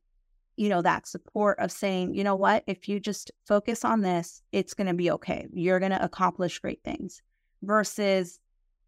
you 0.56 0.70
know, 0.70 0.82
that 0.82 1.08
support 1.08 1.60
of 1.60 1.72
saying, 1.72 2.14
you 2.14 2.24
know 2.24 2.36
what, 2.36 2.64
if 2.68 2.88
you 2.88 3.00
just 3.00 3.32
focus 3.46 3.86
on 3.86 4.02
this, 4.02 4.42
it's 4.52 4.74
going 4.74 4.88
to 4.88 4.94
be 4.94 5.12
okay. 5.12 5.46
You're 5.54 5.80
going 5.80 5.92
to 5.92 6.04
accomplish 6.04 6.60
great 6.60 6.82
things 6.84 7.22
versus 7.62 8.40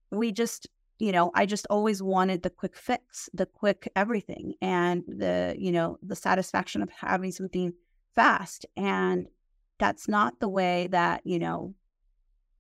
we 0.09 0.31
just, 0.31 0.67
you 1.01 1.11
know, 1.11 1.31
I 1.33 1.47
just 1.47 1.65
always 1.71 2.03
wanted 2.03 2.43
the 2.43 2.51
quick 2.51 2.77
fix, 2.77 3.27
the 3.33 3.47
quick 3.47 3.91
everything, 3.95 4.53
and 4.61 5.03
the, 5.07 5.55
you 5.57 5.71
know, 5.71 5.97
the 6.03 6.15
satisfaction 6.15 6.83
of 6.83 6.91
having 6.91 7.31
something 7.31 7.73
fast. 8.13 8.67
And 8.77 9.27
that's 9.79 10.07
not 10.07 10.39
the 10.39 10.47
way 10.47 10.89
that, 10.91 11.21
you 11.25 11.39
know, 11.39 11.73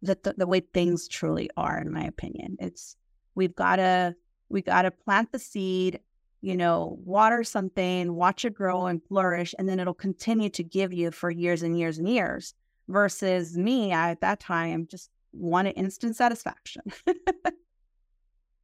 that 0.01 0.23
the, 0.23 0.33
the 0.35 0.47
way 0.47 0.61
things 0.61 1.07
truly 1.07 1.51
are, 1.55 1.77
in 1.77 1.93
my 1.93 2.01
opinion. 2.03 2.57
It's, 2.59 2.95
we've 3.35 3.55
got 3.55 3.75
to, 3.75 4.15
we 4.49 4.63
got 4.63 4.81
to 4.81 4.91
plant 4.91 5.31
the 5.31 5.37
seed, 5.37 5.99
you 6.41 6.57
know, 6.57 6.97
water 7.05 7.43
something, 7.43 8.15
watch 8.15 8.43
it 8.43 8.55
grow 8.55 8.87
and 8.87 9.03
flourish, 9.03 9.53
and 9.59 9.69
then 9.69 9.79
it'll 9.79 9.93
continue 9.93 10.49
to 10.49 10.63
give 10.63 10.91
you 10.91 11.11
for 11.11 11.29
years 11.29 11.61
and 11.61 11.77
years 11.77 11.99
and 11.99 12.09
years. 12.09 12.55
Versus 12.87 13.55
me 13.55 13.93
I, 13.93 14.09
at 14.09 14.21
that 14.21 14.39
time, 14.39 14.87
just 14.89 15.11
wanted 15.31 15.77
instant 15.77 16.15
satisfaction. 16.15 16.81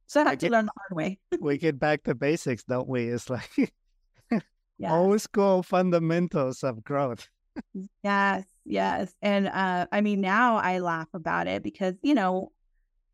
so 0.08 0.22
I 0.22 0.30
had 0.30 0.40
to 0.40 0.50
learn 0.50 0.66
the 0.66 0.72
hard 0.76 0.96
way. 0.96 1.18
we 1.40 1.58
get 1.58 1.78
back 1.78 2.02
to 2.04 2.14
basics, 2.14 2.64
don't 2.64 2.88
we? 2.88 3.08
It's 3.08 3.28
like 3.28 3.50
yes. 4.78 4.90
old 4.90 5.20
school 5.20 5.62
fundamentals 5.62 6.64
of 6.64 6.82
growth. 6.82 7.28
yes, 8.02 8.46
yes. 8.64 9.14
And 9.20 9.48
uh, 9.48 9.86
I 9.92 10.00
mean, 10.00 10.22
now 10.22 10.56
I 10.56 10.78
laugh 10.78 11.08
about 11.12 11.46
it 11.46 11.62
because, 11.62 11.94
you 12.02 12.14
know, 12.14 12.52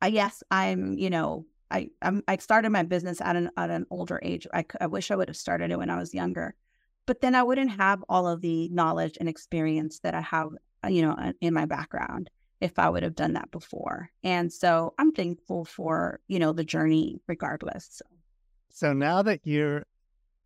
I 0.00 0.10
guess 0.10 0.44
I'm, 0.52 0.96
you 0.96 1.10
know, 1.10 1.46
I 1.70 1.90
I'm, 2.00 2.22
i 2.28 2.36
started 2.36 2.70
my 2.70 2.84
business 2.84 3.20
at 3.20 3.34
an 3.34 3.50
at 3.56 3.70
an 3.70 3.86
older 3.90 4.20
age. 4.22 4.46
I, 4.54 4.64
I 4.80 4.86
wish 4.86 5.10
I 5.10 5.16
would 5.16 5.28
have 5.28 5.36
started 5.36 5.72
it 5.72 5.78
when 5.78 5.90
I 5.90 5.98
was 5.98 6.14
younger, 6.14 6.54
but 7.06 7.22
then 7.22 7.34
I 7.34 7.42
wouldn't 7.42 7.70
have 7.70 8.04
all 8.08 8.28
of 8.28 8.40
the 8.40 8.68
knowledge 8.68 9.16
and 9.18 9.28
experience 9.28 9.98
that 10.00 10.14
I 10.14 10.20
have, 10.20 10.50
uh, 10.84 10.88
you 10.88 11.02
know, 11.02 11.32
in 11.40 11.54
my 11.54 11.64
background 11.64 12.30
if 12.64 12.78
I 12.78 12.88
would 12.88 13.02
have 13.02 13.14
done 13.14 13.34
that 13.34 13.50
before. 13.50 14.10
And 14.22 14.50
so 14.50 14.94
I'm 14.98 15.12
thankful 15.12 15.66
for, 15.66 16.20
you 16.28 16.38
know, 16.38 16.54
the 16.54 16.64
journey 16.64 17.20
regardless. 17.26 17.88
So, 17.92 18.06
so 18.70 18.92
now 18.94 19.20
that 19.20 19.40
you're 19.44 19.84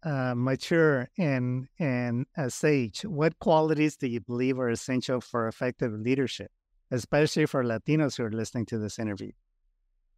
uh, 0.02 0.34
mature 0.34 1.08
and 1.16 1.68
and 1.78 2.26
a 2.36 2.50
sage, 2.50 3.02
what 3.02 3.38
qualities 3.38 3.96
do 3.96 4.08
you 4.08 4.20
believe 4.20 4.58
are 4.58 4.68
essential 4.68 5.20
for 5.20 5.46
effective 5.46 5.92
leadership, 5.92 6.50
especially 6.90 7.46
for 7.46 7.62
Latinos 7.62 8.16
who 8.16 8.24
are 8.24 8.32
listening 8.32 8.66
to 8.66 8.78
this 8.78 8.98
interview? 8.98 9.30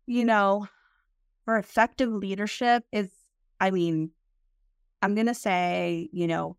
You 0.06 0.24
know, 0.24 0.68
for 1.44 1.58
effective 1.58 2.10
leadership 2.10 2.84
is, 2.92 3.10
I 3.60 3.70
mean, 3.70 4.12
I'm 5.02 5.14
gonna 5.14 5.34
say, 5.34 6.08
you 6.12 6.26
know, 6.26 6.56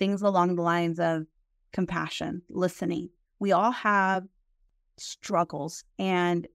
things 0.00 0.20
along 0.20 0.56
the 0.56 0.62
lines 0.62 0.98
of 0.98 1.26
compassion, 1.72 2.42
listening. 2.48 3.10
We 3.38 3.52
all 3.52 3.70
have 3.70 4.24
struggles 4.96 5.84
and 5.98 6.46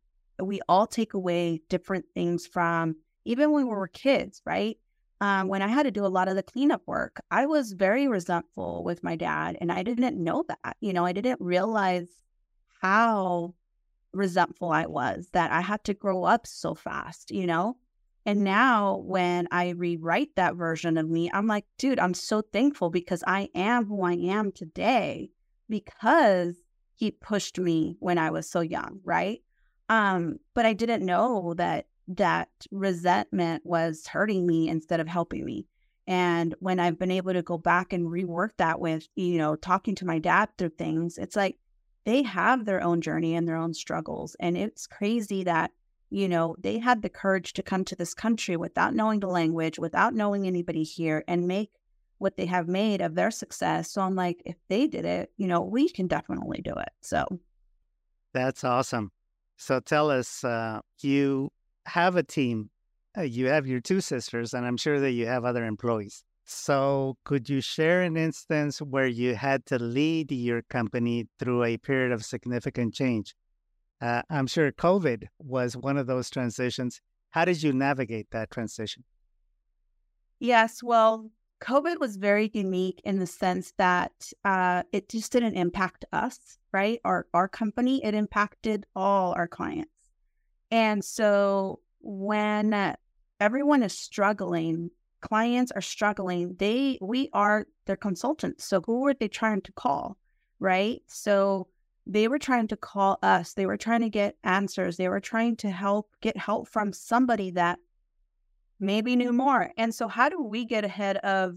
we 0.42 0.62
all 0.70 0.88
take 0.88 1.14
away 1.14 1.62
different 1.70 2.06
things 2.14 2.48
from 2.48 2.96
even 3.26 3.52
when 3.52 3.68
we 3.68 3.74
were 3.74 3.88
kids, 3.88 4.42
right? 4.46 4.78
Um, 5.22 5.50
when 5.50 5.62
I 5.62 5.68
had 5.68 5.84
to 5.84 5.92
do 5.92 6.06
a 6.06 6.08
lot 6.08 6.30
of 6.30 6.36
the 6.36 6.44
cleanup 6.44 6.82
work, 6.86 7.20
I 7.30 7.46
was 7.46 7.74
very 7.74 8.08
resentful 8.08 8.84
with 8.86 9.04
my 9.04 9.18
dad, 9.18 9.58
and 9.60 9.70
I 9.70 9.84
didn't 9.84 10.22
know 10.22 10.46
that. 10.48 10.78
You 10.80 10.94
know, 10.94 11.06
I 11.06 11.12
didn't 11.12 11.42
realize 11.42 12.08
how 12.82 13.54
resentful 14.14 14.72
I 14.72 14.86
was 14.86 15.30
that 15.34 15.52
I 15.52 15.62
had 15.62 15.84
to 15.86 15.94
grow 15.94 16.24
up 16.24 16.48
so 16.48 16.74
fast, 16.74 17.32
you 17.32 17.46
know? 17.46 17.76
And 18.26 18.44
now 18.44 18.98
when 18.98 19.48
I 19.52 19.70
rewrite 19.70 20.36
that 20.36 20.56
version 20.56 20.98
of 20.98 21.10
me, 21.10 21.30
I'm 21.34 21.48
like, 21.48 21.66
dude, 21.78 22.00
I'm 22.00 22.14
so 22.14 22.42
thankful 22.42 22.90
because 22.90 23.24
I 23.28 23.50
am 23.56 23.86
who 23.86 24.04
I 24.04 24.14
am 24.14 24.52
today 24.52 25.32
because 25.68 26.56
he 27.00 27.12
pushed 27.12 27.58
me 27.58 27.96
when 28.00 28.18
I 28.18 28.30
was 28.30 28.50
so 28.50 28.60
young, 28.60 29.00
right? 29.06 29.42
Um, 29.88 30.40
but 30.54 30.66
I 30.66 30.74
didn't 30.74 31.06
know 31.06 31.54
that 31.56 31.88
that 32.10 32.50
resentment 32.72 33.66
was 33.66 34.06
hurting 34.06 34.46
me 34.46 34.68
instead 34.68 35.00
of 35.00 35.08
helping 35.08 35.46
me. 35.46 35.66
And 36.08 36.56
when 36.60 36.78
I've 36.78 37.00
been 37.00 37.12
able 37.12 37.32
to 37.32 37.42
go 37.42 37.58
back 37.58 37.94
and 37.94 38.08
rework 38.08 38.50
that 38.58 38.82
with, 38.82 39.08
you 39.16 39.38
know, 39.38 39.56
talking 39.56 39.96
to 39.96 40.06
my 40.06 40.20
dad 40.20 40.50
through 40.58 40.72
things, 40.72 41.18
it's 41.18 41.38
like 41.38 41.58
they 42.04 42.22
have 42.24 42.66
their 42.66 42.84
own 42.84 43.00
journey 43.00 43.34
and 43.34 43.48
their 43.48 43.56
own 43.56 43.74
struggles. 43.74 44.36
And 44.42 44.58
it's 44.58 44.86
crazy 44.86 45.46
that, 45.46 45.72
you 46.10 46.28
know, 46.28 46.58
they 46.60 46.80
had 46.80 47.02
the 47.02 47.10
courage 47.10 47.54
to 47.54 47.64
come 47.64 47.86
to 47.86 47.96
this 47.96 48.14
country 48.14 48.58
without 48.58 48.94
knowing 48.94 49.22
the 49.22 49.28
language, 49.28 49.80
without 49.80 50.14
knowing 50.14 50.46
anybody 50.46 50.84
here, 50.84 51.24
and 51.30 51.48
make 51.48 51.72
what 52.20 52.38
they 52.38 52.46
have 52.46 52.68
made 52.68 53.02
of 53.02 53.16
their 53.16 53.32
success. 53.32 53.92
So 53.92 54.02
I'm 54.02 54.16
like, 54.16 54.42
if 54.46 54.56
they 54.68 54.88
did 54.88 55.06
it, 55.06 55.32
you 55.38 55.48
know, 55.48 55.62
we 55.62 55.90
can 55.90 56.08
definitely 56.08 56.62
do 56.62 56.74
it. 56.78 56.92
So 57.02 57.26
that's 58.34 58.64
awesome. 58.64 59.12
So 59.58 59.80
tell 59.80 60.12
us, 60.12 60.44
uh, 60.44 60.80
you 61.02 61.50
have 61.86 62.16
a 62.16 62.24
team, 62.24 62.70
uh, 63.18 63.24
you 63.24 63.48
have 63.48 63.68
your 63.68 63.82
two 63.82 64.00
sisters, 64.00 64.54
and 64.54 64.66
I'm 64.66 64.78
sure 64.78 65.00
that 65.00 65.12
you 65.12 65.26
have 65.26 65.44
other 65.44 65.66
employees. 65.66 66.24
So 66.46 67.18
could 67.26 67.50
you 67.50 67.62
share 67.62 68.02
an 68.02 68.18
instance 68.18 68.82
where 68.82 69.08
you 69.08 69.36
had 69.36 69.66
to 69.68 69.78
lead 69.78 70.32
your 70.32 70.62
company 70.64 71.28
through 71.38 71.64
a 71.64 71.78
period 71.78 72.12
of 72.12 72.26
significant 72.26 72.94
change? 72.94 73.36
Uh, 74.02 74.22
I'm 74.30 74.48
sure 74.48 74.72
COVID 74.72 75.26
was 75.40 75.76
one 75.76 75.98
of 75.98 76.08
those 76.08 76.30
transitions. 76.30 77.02
How 77.32 77.46
did 77.46 77.62
you 77.62 77.74
navigate 77.74 78.32
that 78.32 78.50
transition? 78.50 79.04
Yes, 80.40 80.82
well, 80.82 81.30
COVID 81.62 82.00
was 82.00 82.16
very 82.16 82.50
unique 82.54 83.02
in 83.04 83.20
the 83.20 83.28
sense 83.28 83.74
that 83.78 84.32
uh, 84.46 84.84
it 84.92 85.10
just 85.10 85.32
didn't 85.32 85.56
impact 85.56 86.06
us, 86.14 86.58
right? 86.72 87.00
Our 87.04 87.28
our 87.34 87.48
company. 87.48 88.04
It 88.04 88.14
impacted 88.14 88.86
all 88.96 89.34
our 89.34 89.48
clients, 89.48 89.92
and 90.72 91.04
so 91.04 91.82
when 92.00 92.96
everyone 93.40 93.84
is 93.84 93.98
struggling, 93.98 94.90
clients 95.22 95.72
are 95.72 95.82
struggling. 95.82 96.56
They 96.58 96.98
we 97.02 97.30
are 97.34 97.68
their 97.86 97.98
consultants. 97.98 98.66
So 98.66 98.82
who 98.86 99.02
were 99.02 99.14
they 99.14 99.28
trying 99.28 99.62
to 99.62 99.72
call, 99.74 100.18
right? 100.60 101.02
So 101.08 101.68
they 102.06 102.28
were 102.28 102.40
trying 102.40 102.68
to 102.70 102.78
call 102.78 103.20
us. 103.22 103.54
They 103.54 103.66
were 103.66 103.78
trying 103.78 104.02
to 104.02 104.10
get 104.10 104.36
answers. 104.44 104.98
They 104.98 105.10
were 105.10 105.20
trying 105.20 105.58
to 105.58 105.70
help 105.70 106.10
get 106.22 106.38
help 106.38 106.68
from 106.68 106.94
somebody 106.94 107.52
that 107.52 107.80
maybe 108.80 109.16
knew 109.16 109.34
more. 109.34 109.72
And 109.78 109.94
so, 109.94 110.08
how 110.08 110.30
do 110.30 110.42
we 110.42 110.66
get 110.66 110.86
ahead 110.86 111.18
of 111.18 111.56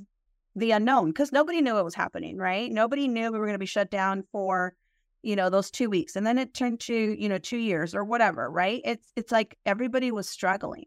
the 0.55 0.73
unknown? 0.73 1.09
Because 1.09 1.33
nobody 1.33 1.61
knew 1.61 1.79
it 1.79 1.85
was 1.85 1.95
happening, 1.95 2.37
right? 2.37 2.71
Nobody 2.71 3.09
knew 3.09 3.31
we 3.33 3.39
were 3.39 3.47
going 3.47 3.55
to 3.55 3.59
be 3.59 3.67
shut 3.67 3.91
down 3.91 4.25
for, 4.33 4.75
you 5.23 5.37
know, 5.37 5.51
those 5.51 5.71
two 5.71 5.89
weeks, 5.89 6.17
and 6.17 6.27
then 6.27 6.39
it 6.39 6.55
turned 6.55 6.81
to 6.81 6.95
you 6.95 7.29
know 7.29 7.39
two 7.39 7.59
years 7.59 7.95
or 7.95 8.05
whatever, 8.05 8.51
right? 8.51 8.81
It's 8.85 9.13
it's 9.17 9.33
like 9.33 9.57
everybody 9.67 10.11
was 10.11 10.29
struggling. 10.29 10.87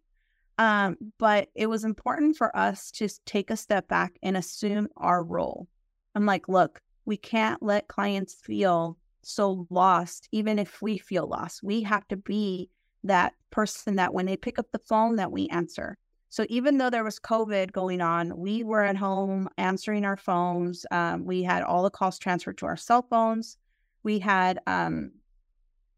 Um, 0.58 0.98
but 1.20 1.50
it 1.54 1.68
was 1.68 1.84
important 1.84 2.38
for 2.38 2.56
us 2.56 2.90
to 2.92 3.10
take 3.26 3.52
a 3.52 3.58
step 3.58 3.88
back 3.90 4.14
and 4.24 4.38
assume 4.38 4.88
our 4.96 5.22
role. 5.22 5.68
I'm 6.16 6.26
like, 6.26 6.48
look, 6.48 6.82
we 7.06 7.18
can't 7.18 7.62
let 7.62 7.90
clients 7.90 8.36
feel 8.36 8.98
so 9.22 9.68
lost, 9.70 10.30
even 10.32 10.60
if 10.60 10.82
we 10.82 10.98
feel 10.98 11.28
lost. 11.28 11.62
We 11.62 11.82
have 11.84 12.08
to 12.08 12.16
be 12.18 12.70
that 13.04 13.34
person 13.52 13.98
that 13.98 14.14
when 14.14 14.26
they 14.26 14.38
pick 14.38 14.58
up 14.58 14.68
the 14.72 14.80
phone 14.80 15.18
that 15.18 15.32
we 15.32 15.48
answer 15.50 15.98
so 16.36 16.46
even 16.50 16.78
though 16.78 16.90
there 16.90 17.06
was 17.06 17.18
COVID 17.18 17.72
going 17.72 18.02
on, 18.02 18.38
we 18.38 18.62
were 18.62 18.84
at 18.84 18.98
home 18.98 19.48
answering 19.58 20.04
our 20.04 20.18
phones. 20.18 20.86
Um, 20.92 21.24
we 21.24 21.44
had 21.44 21.64
all 21.64 21.82
the 21.82 21.90
calls 21.90 22.20
transferred 22.20 22.58
to 22.58 22.66
our 22.66 22.76
cell 22.76 23.08
phones. 23.10 23.58
We 24.04 24.20
had, 24.20 24.60
um, 24.68 25.14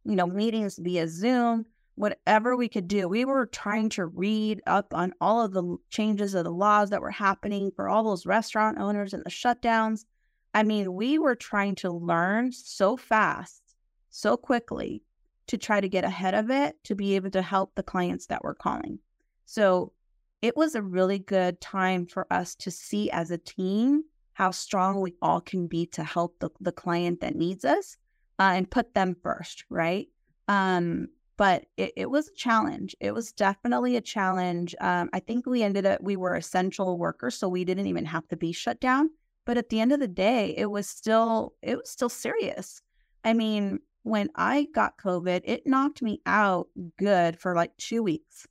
you 0.05 0.15
know, 0.15 0.27
meetings 0.27 0.77
via 0.77 1.07
Zoom. 1.07 1.65
Whatever 1.95 2.55
we 2.55 2.69
could 2.69 2.87
do, 2.87 3.07
we 3.07 3.25
were 3.25 3.47
trying 3.47 3.89
to 3.89 4.05
read 4.05 4.61
up 4.67 4.93
on 4.93 5.11
all 5.19 5.43
of 5.43 5.53
the 5.53 5.77
changes 5.89 6.35
of 6.35 6.43
the 6.43 6.51
laws 6.51 6.91
that 6.91 7.01
were 7.01 7.09
happening 7.09 7.71
for 7.75 7.89
all 7.89 8.03
those 8.03 8.27
restaurant 8.27 8.77
owners 8.77 9.15
and 9.15 9.23
the 9.25 9.31
shutdowns. 9.31 10.05
I 10.53 10.61
mean, 10.61 10.93
we 10.93 11.17
were 11.17 11.33
trying 11.33 11.73
to 11.77 11.89
learn 11.89 12.51
so 12.51 12.95
fast, 12.95 13.63
so 14.11 14.37
quickly 14.37 15.01
to 15.47 15.57
try 15.57 15.81
to 15.81 15.89
get 15.89 16.03
ahead 16.03 16.35
of 16.35 16.51
it 16.51 16.75
to 16.83 16.93
be 16.93 17.15
able 17.15 17.31
to 17.31 17.41
help 17.41 17.73
the 17.73 17.81
clients 17.81 18.27
that 18.27 18.43
were 18.43 18.53
calling. 18.53 18.99
So 19.47 19.93
it 20.41 20.55
was 20.55 20.75
a 20.75 20.81
really 20.81 21.19
good 21.19 21.59
time 21.61 22.05
for 22.05 22.31
us 22.31 22.55
to 22.55 22.71
see 22.71 23.09
as 23.11 23.31
a 23.31 23.37
team 23.37 24.03
how 24.33 24.51
strong 24.51 25.01
we 25.01 25.15
all 25.21 25.41
can 25.41 25.67
be 25.67 25.85
to 25.87 26.03
help 26.03 26.37
the, 26.39 26.49
the 26.61 26.71
client 26.71 27.21
that 27.21 27.35
needs 27.35 27.65
us 27.65 27.97
uh, 28.39 28.51
and 28.55 28.69
put 28.69 28.93
them 28.93 29.15
first, 29.23 29.65
right? 29.69 30.07
Um, 30.47 31.07
but 31.37 31.65
it, 31.75 31.93
it, 31.95 32.09
was 32.09 32.27
a 32.27 32.35
challenge. 32.35 32.95
It 32.99 33.13
was 33.13 33.31
definitely 33.31 33.95
a 33.95 34.01
challenge. 34.01 34.75
Um, 34.79 35.09
I 35.13 35.19
think 35.19 35.45
we 35.45 35.63
ended 35.63 35.85
up, 35.85 36.01
we 36.01 36.17
were 36.17 36.35
essential 36.35 36.97
workers, 36.97 37.35
so 37.35 37.49
we 37.49 37.63
didn't 37.63 37.87
even 37.87 38.05
have 38.05 38.27
to 38.29 38.37
be 38.37 38.51
shut 38.51 38.79
down. 38.79 39.09
But 39.45 39.57
at 39.57 39.69
the 39.69 39.79
end 39.79 39.91
of 39.91 39.99
the 39.99 40.07
day, 40.07 40.53
it 40.57 40.69
was 40.69 40.87
still, 40.87 41.53
it 41.61 41.77
was 41.77 41.89
still 41.89 42.09
serious. 42.09 42.81
I 43.23 43.33
mean, 43.33 43.79
when 44.03 44.29
I 44.35 44.67
got 44.73 44.97
COVID, 44.97 45.41
it 45.45 45.65
knocked 45.65 46.01
me 46.01 46.21
out 46.25 46.67
good 46.97 47.39
for 47.39 47.55
like 47.55 47.75
two 47.77 48.03
weeks. 48.03 48.47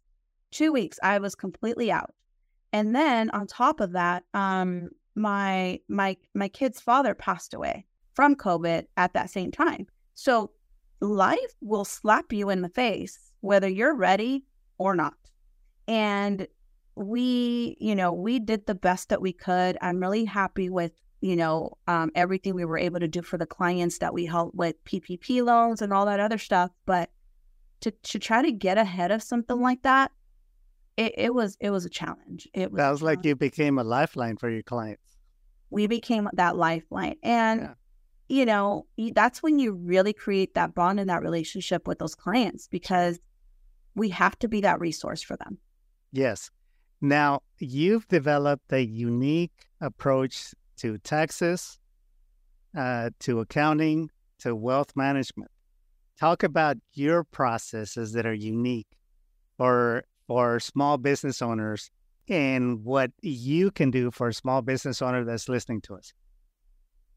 Two 0.50 0.72
weeks, 0.72 0.98
I 1.02 1.18
was 1.18 1.34
completely 1.34 1.90
out. 1.90 2.14
And 2.72 2.94
then 2.94 3.30
on 3.30 3.46
top 3.46 3.80
of 3.80 3.92
that, 3.92 4.24
um, 4.34 4.90
my 5.14 5.80
my 5.88 6.16
my 6.34 6.48
kid's 6.48 6.80
father 6.80 7.14
passed 7.14 7.54
away 7.54 7.86
from 8.14 8.36
COVID 8.36 8.86
at 8.96 9.14
that 9.14 9.30
same 9.30 9.50
time. 9.50 9.86
So 10.14 10.50
life 11.00 11.54
will 11.60 11.84
slap 11.84 12.32
you 12.32 12.50
in 12.50 12.62
the 12.62 12.68
face 12.68 13.32
whether 13.40 13.68
you're 13.68 13.94
ready 13.94 14.44
or 14.78 14.94
not. 14.94 15.14
And 15.86 16.46
we, 16.96 17.76
you 17.78 17.94
know, 17.94 18.12
we 18.12 18.38
did 18.38 18.66
the 18.66 18.74
best 18.74 19.10
that 19.10 19.22
we 19.22 19.32
could. 19.32 19.78
I'm 19.80 20.00
really 20.00 20.24
happy 20.24 20.68
with, 20.68 20.92
you 21.20 21.36
know, 21.36 21.76
um, 21.86 22.10
everything 22.14 22.54
we 22.54 22.64
were 22.64 22.78
able 22.78 23.00
to 23.00 23.08
do 23.08 23.22
for 23.22 23.38
the 23.38 23.46
clients 23.46 23.98
that 23.98 24.12
we 24.12 24.26
helped 24.26 24.56
with 24.56 24.82
PPP 24.84 25.44
loans 25.44 25.82
and 25.82 25.92
all 25.92 26.06
that 26.06 26.20
other 26.20 26.38
stuff. 26.38 26.70
But 26.86 27.10
to 27.80 27.90
to 27.90 28.18
try 28.18 28.42
to 28.42 28.50
get 28.50 28.78
ahead 28.78 29.10
of 29.10 29.22
something 29.22 29.60
like 29.60 29.82
that, 29.82 30.10
it, 30.96 31.14
it 31.16 31.34
was 31.34 31.56
it 31.60 31.70
was 31.70 31.84
a 31.84 31.90
challenge. 31.90 32.48
It 32.54 32.72
was 32.72 32.80
sounds 32.80 33.02
like 33.02 33.24
you 33.24 33.36
became 33.36 33.78
a 33.78 33.84
lifeline 33.84 34.36
for 34.36 34.50
your 34.50 34.62
clients. 34.62 35.16
We 35.70 35.86
became 35.86 36.28
that 36.34 36.56
lifeline, 36.56 37.16
and 37.22 37.60
yeah. 37.60 37.74
you 38.28 38.46
know 38.46 38.86
that's 39.12 39.42
when 39.42 39.58
you 39.58 39.72
really 39.72 40.12
create 40.12 40.54
that 40.54 40.74
bond 40.74 41.00
and 41.00 41.10
that 41.10 41.22
relationship 41.22 41.86
with 41.86 41.98
those 41.98 42.14
clients 42.14 42.68
because 42.68 43.20
we 43.94 44.10
have 44.10 44.38
to 44.38 44.48
be 44.48 44.60
that 44.62 44.80
resource 44.80 45.22
for 45.22 45.36
them. 45.36 45.58
Yes. 46.12 46.50
Now, 47.00 47.42
you've 47.58 48.08
developed 48.08 48.72
a 48.72 48.82
unique 48.82 49.66
approach 49.80 50.54
to 50.78 50.98
taxes, 50.98 51.78
uh, 52.76 53.10
to 53.20 53.40
accounting, 53.40 54.10
to 54.38 54.54
wealth 54.54 54.96
management. 54.96 55.50
Talk 56.18 56.42
about 56.42 56.78
your 56.94 57.24
processes 57.24 58.12
that 58.12 58.24
are 58.24 58.34
unique 58.34 58.88
for 59.58 60.04
for 60.26 60.60
small 60.60 60.98
business 60.98 61.42
owners 61.42 61.90
and 62.28 62.84
what 62.84 63.12
you 63.22 63.70
can 63.70 63.90
do 63.90 64.10
for 64.10 64.28
a 64.28 64.34
small 64.34 64.62
business 64.62 65.00
owner 65.00 65.24
that's 65.24 65.48
listening 65.48 65.80
to 65.82 65.94
us. 65.94 66.12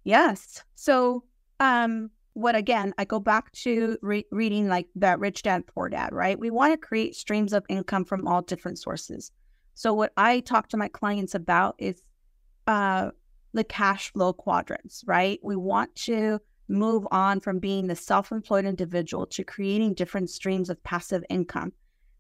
Yes. 0.04 0.64
So, 0.76 1.24
um, 1.60 2.12
what 2.34 2.56
again, 2.56 2.94
I 2.98 3.06
go 3.06 3.20
back 3.20 3.52
to 3.64 3.98
re- 4.02 4.26
reading 4.32 4.68
like 4.68 4.88
that 4.96 5.20
Rich 5.20 5.44
Dad 5.44 5.66
Poor 5.68 5.90
Dad, 5.90 6.14
right? 6.14 6.40
We 6.40 6.52
want 6.52 6.74
to 6.74 6.78
create 6.78 7.16
streams 7.16 7.54
of 7.54 7.66
income 7.68 8.06
from 8.06 8.28
all 8.28 8.42
different 8.42 8.80
sources. 8.80 9.32
So 9.74 9.94
what 9.94 10.14
I 10.16 10.42
talk 10.42 10.70
to 10.70 10.78
my 10.78 10.88
clients 10.88 11.36
about 11.36 11.76
is 11.80 12.02
uh, 12.68 13.12
the 13.54 13.64
cash 13.64 14.14
flow 14.14 14.32
quadrants, 14.32 15.04
right? 15.08 15.40
We 15.44 15.56
want 15.56 15.96
to 16.08 16.40
move 16.70 17.08
on 17.12 17.40
from 17.40 17.60
being 17.60 17.88
the 17.88 17.96
self-employed 17.96 18.66
individual 18.66 19.26
to 19.26 19.44
creating 19.44 19.96
different 19.96 20.30
streams 20.30 20.70
of 20.70 20.82
passive 20.84 21.24
income. 21.30 21.74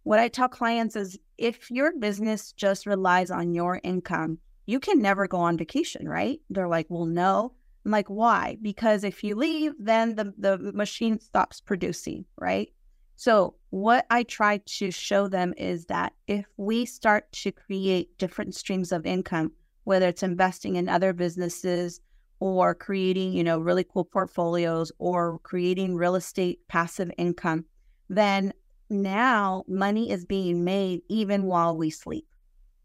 What 0.03 0.19
I 0.19 0.27
tell 0.27 0.49
clients 0.49 0.95
is 0.95 1.19
if 1.37 1.69
your 1.69 1.93
business 1.97 2.51
just 2.53 2.85
relies 2.85 3.31
on 3.31 3.53
your 3.53 3.79
income, 3.83 4.39
you 4.65 4.79
can 4.79 5.01
never 5.01 5.27
go 5.27 5.37
on 5.37 5.57
vacation, 5.57 6.07
right? 6.07 6.39
They're 6.49 6.67
like, 6.67 6.87
well, 6.89 7.05
no. 7.05 7.53
I'm 7.85 7.91
like, 7.91 8.07
why? 8.07 8.57
Because 8.61 9.03
if 9.03 9.23
you 9.23 9.35
leave, 9.35 9.73
then 9.79 10.15
the, 10.15 10.33
the 10.37 10.57
machine 10.73 11.19
stops 11.19 11.61
producing, 11.61 12.25
right? 12.37 12.69
So, 13.15 13.55
what 13.71 14.05
I 14.09 14.23
try 14.23 14.61
to 14.65 14.91
show 14.91 15.27
them 15.27 15.53
is 15.57 15.85
that 15.85 16.13
if 16.27 16.45
we 16.57 16.85
start 16.85 17.31
to 17.33 17.51
create 17.51 18.17
different 18.17 18.55
streams 18.55 18.91
of 18.91 19.05
income, 19.05 19.51
whether 19.83 20.07
it's 20.07 20.23
investing 20.23 20.75
in 20.75 20.87
other 20.87 21.13
businesses 21.13 21.99
or 22.39 22.73
creating, 22.73 23.33
you 23.33 23.43
know, 23.43 23.59
really 23.59 23.83
cool 23.83 24.05
portfolios 24.05 24.91
or 24.99 25.39
creating 25.39 25.95
real 25.95 26.15
estate 26.15 26.59
passive 26.67 27.11
income, 27.17 27.65
then 28.07 28.53
now 28.89 29.63
money 29.67 30.11
is 30.11 30.25
being 30.25 30.63
made 30.63 31.01
even 31.09 31.43
while 31.43 31.75
we 31.75 31.89
sleep. 31.89 32.25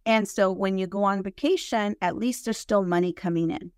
And 0.07 0.29
so 0.29 0.53
when 0.53 0.79
you 0.79 0.87
go 0.87 1.05
on 1.05 1.23
vacation, 1.23 1.97
at 2.03 2.17
least 2.17 2.45
there's 2.45 2.59
still 2.59 2.85
money 2.85 3.13
coming 3.13 3.51
in. 3.51 3.73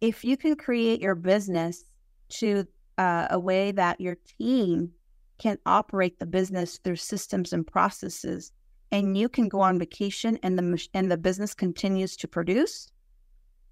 If 0.00 0.24
you 0.24 0.36
can 0.36 0.56
create 0.56 1.00
your 1.00 1.14
business 1.14 1.84
to 2.28 2.66
uh, 2.98 3.28
a 3.30 3.38
way 3.38 3.72
that 3.72 4.00
your 4.00 4.16
team 4.38 4.92
can 5.38 5.58
operate 5.66 6.18
the 6.18 6.26
business 6.26 6.78
through 6.78 6.96
systems 6.96 7.52
and 7.52 7.66
processes 7.66 8.52
and 8.92 9.16
you 9.16 9.28
can 9.28 9.48
go 9.48 9.60
on 9.60 9.78
vacation 9.78 10.38
and 10.42 10.58
the 10.58 10.88
and 10.94 11.10
the 11.10 11.16
business 11.16 11.54
continues 11.54 12.16
to 12.16 12.28
produce 12.28 12.88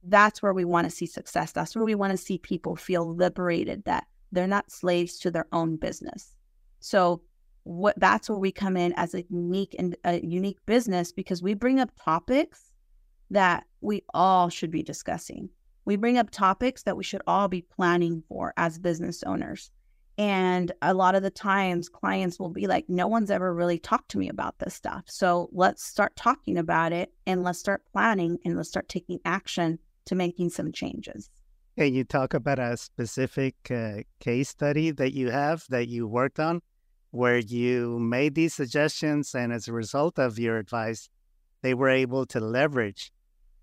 that's 0.05 0.43
where 0.43 0.53
we 0.53 0.65
want 0.65 0.85
to 0.85 0.95
see 0.95 1.07
success 1.07 1.53
that's 1.53 1.75
where 1.75 1.85
we 1.85 1.95
want 1.95 2.11
to 2.11 2.17
see 2.17 2.37
people 2.39 2.77
feel 2.77 3.15
liberated 3.15 3.83
that 3.85 4.07
they're 4.33 4.47
not 4.47 4.71
slaves 4.71 5.19
to 5.19 5.31
their 5.31 5.47
own 5.53 5.77
business 5.77 6.35
so 6.81 7.23
what 7.65 7.99
that's 7.99 8.29
where 8.29 8.39
we 8.39 8.53
come 8.53 8.77
in 8.77 8.93
as 8.95 9.15
a 9.15 9.25
unique 9.29 9.75
and 9.79 9.97
a 10.05 10.21
unique 10.25 10.59
business 10.67 11.13
because 11.13 11.43
we 11.43 11.55
bring 11.55 11.81
up 11.81 11.91
topics 12.03 12.71
that 13.31 13.65
we 13.81 14.03
all 14.13 14.49
should 14.49 14.71
be 14.71 14.83
discussing 14.83 15.49
we 15.87 15.97
bring 15.97 16.17
up 16.17 16.31
topics 16.31 16.83
that 16.83 16.97
we 16.97 17.05
should 17.05 17.23
all 17.27 17.49
be 17.49 17.63
planning 17.63 18.23
for 18.29 18.55
as 18.57 18.79
business 18.79 19.23
owners 19.25 19.71
and 20.17 20.71
a 20.81 20.95
lot 20.95 21.17
of 21.17 21.23
the 21.23 21.31
times, 21.31 21.89
clients 21.89 22.39
will 22.39 22.51
be 22.51 22.67
like, 22.67 22.89
no 22.89 23.09
one's 23.09 23.31
ever 23.31 23.53
really 23.53 23.79
talked 23.79 24.11
to 24.13 24.19
me 24.19 24.29
about 24.29 24.59
this 24.59 24.75
stuff. 24.75 25.05
So 25.09 25.49
let's 25.53 25.83
start 25.85 26.15
talking 26.15 26.57
about 26.57 26.93
it 26.93 27.13
and 27.27 27.43
let's 27.43 27.59
start 27.59 27.83
planning 27.91 28.39
and 28.45 28.57
let's 28.57 28.69
start 28.69 28.89
taking 28.89 29.19
action 29.25 29.79
to 30.07 30.15
making 30.15 30.51
some 30.51 30.71
changes. 30.71 31.31
Can 31.77 31.93
you 31.93 32.05
talk 32.05 32.35
about 32.35 32.61
a 32.61 32.77
specific 32.77 33.57
uh, 33.71 34.03
case 34.21 34.49
study 34.49 34.93
that 34.93 35.15
you 35.15 35.31
have 35.31 35.65
that 35.71 35.89
you 35.89 36.07
worked 36.07 36.39
on 36.39 36.61
where 37.15 37.39
you 37.39 37.97
made 38.01 38.35
these 38.35 38.53
suggestions 38.53 39.37
and 39.37 39.53
as 39.53 39.69
a 39.69 39.73
result 39.73 40.19
of 40.19 40.37
your 40.37 40.59
advice, 40.59 41.09
they 41.63 41.73
were 41.73 41.89
able 41.89 42.27
to 42.27 42.41
leverage 42.41 43.13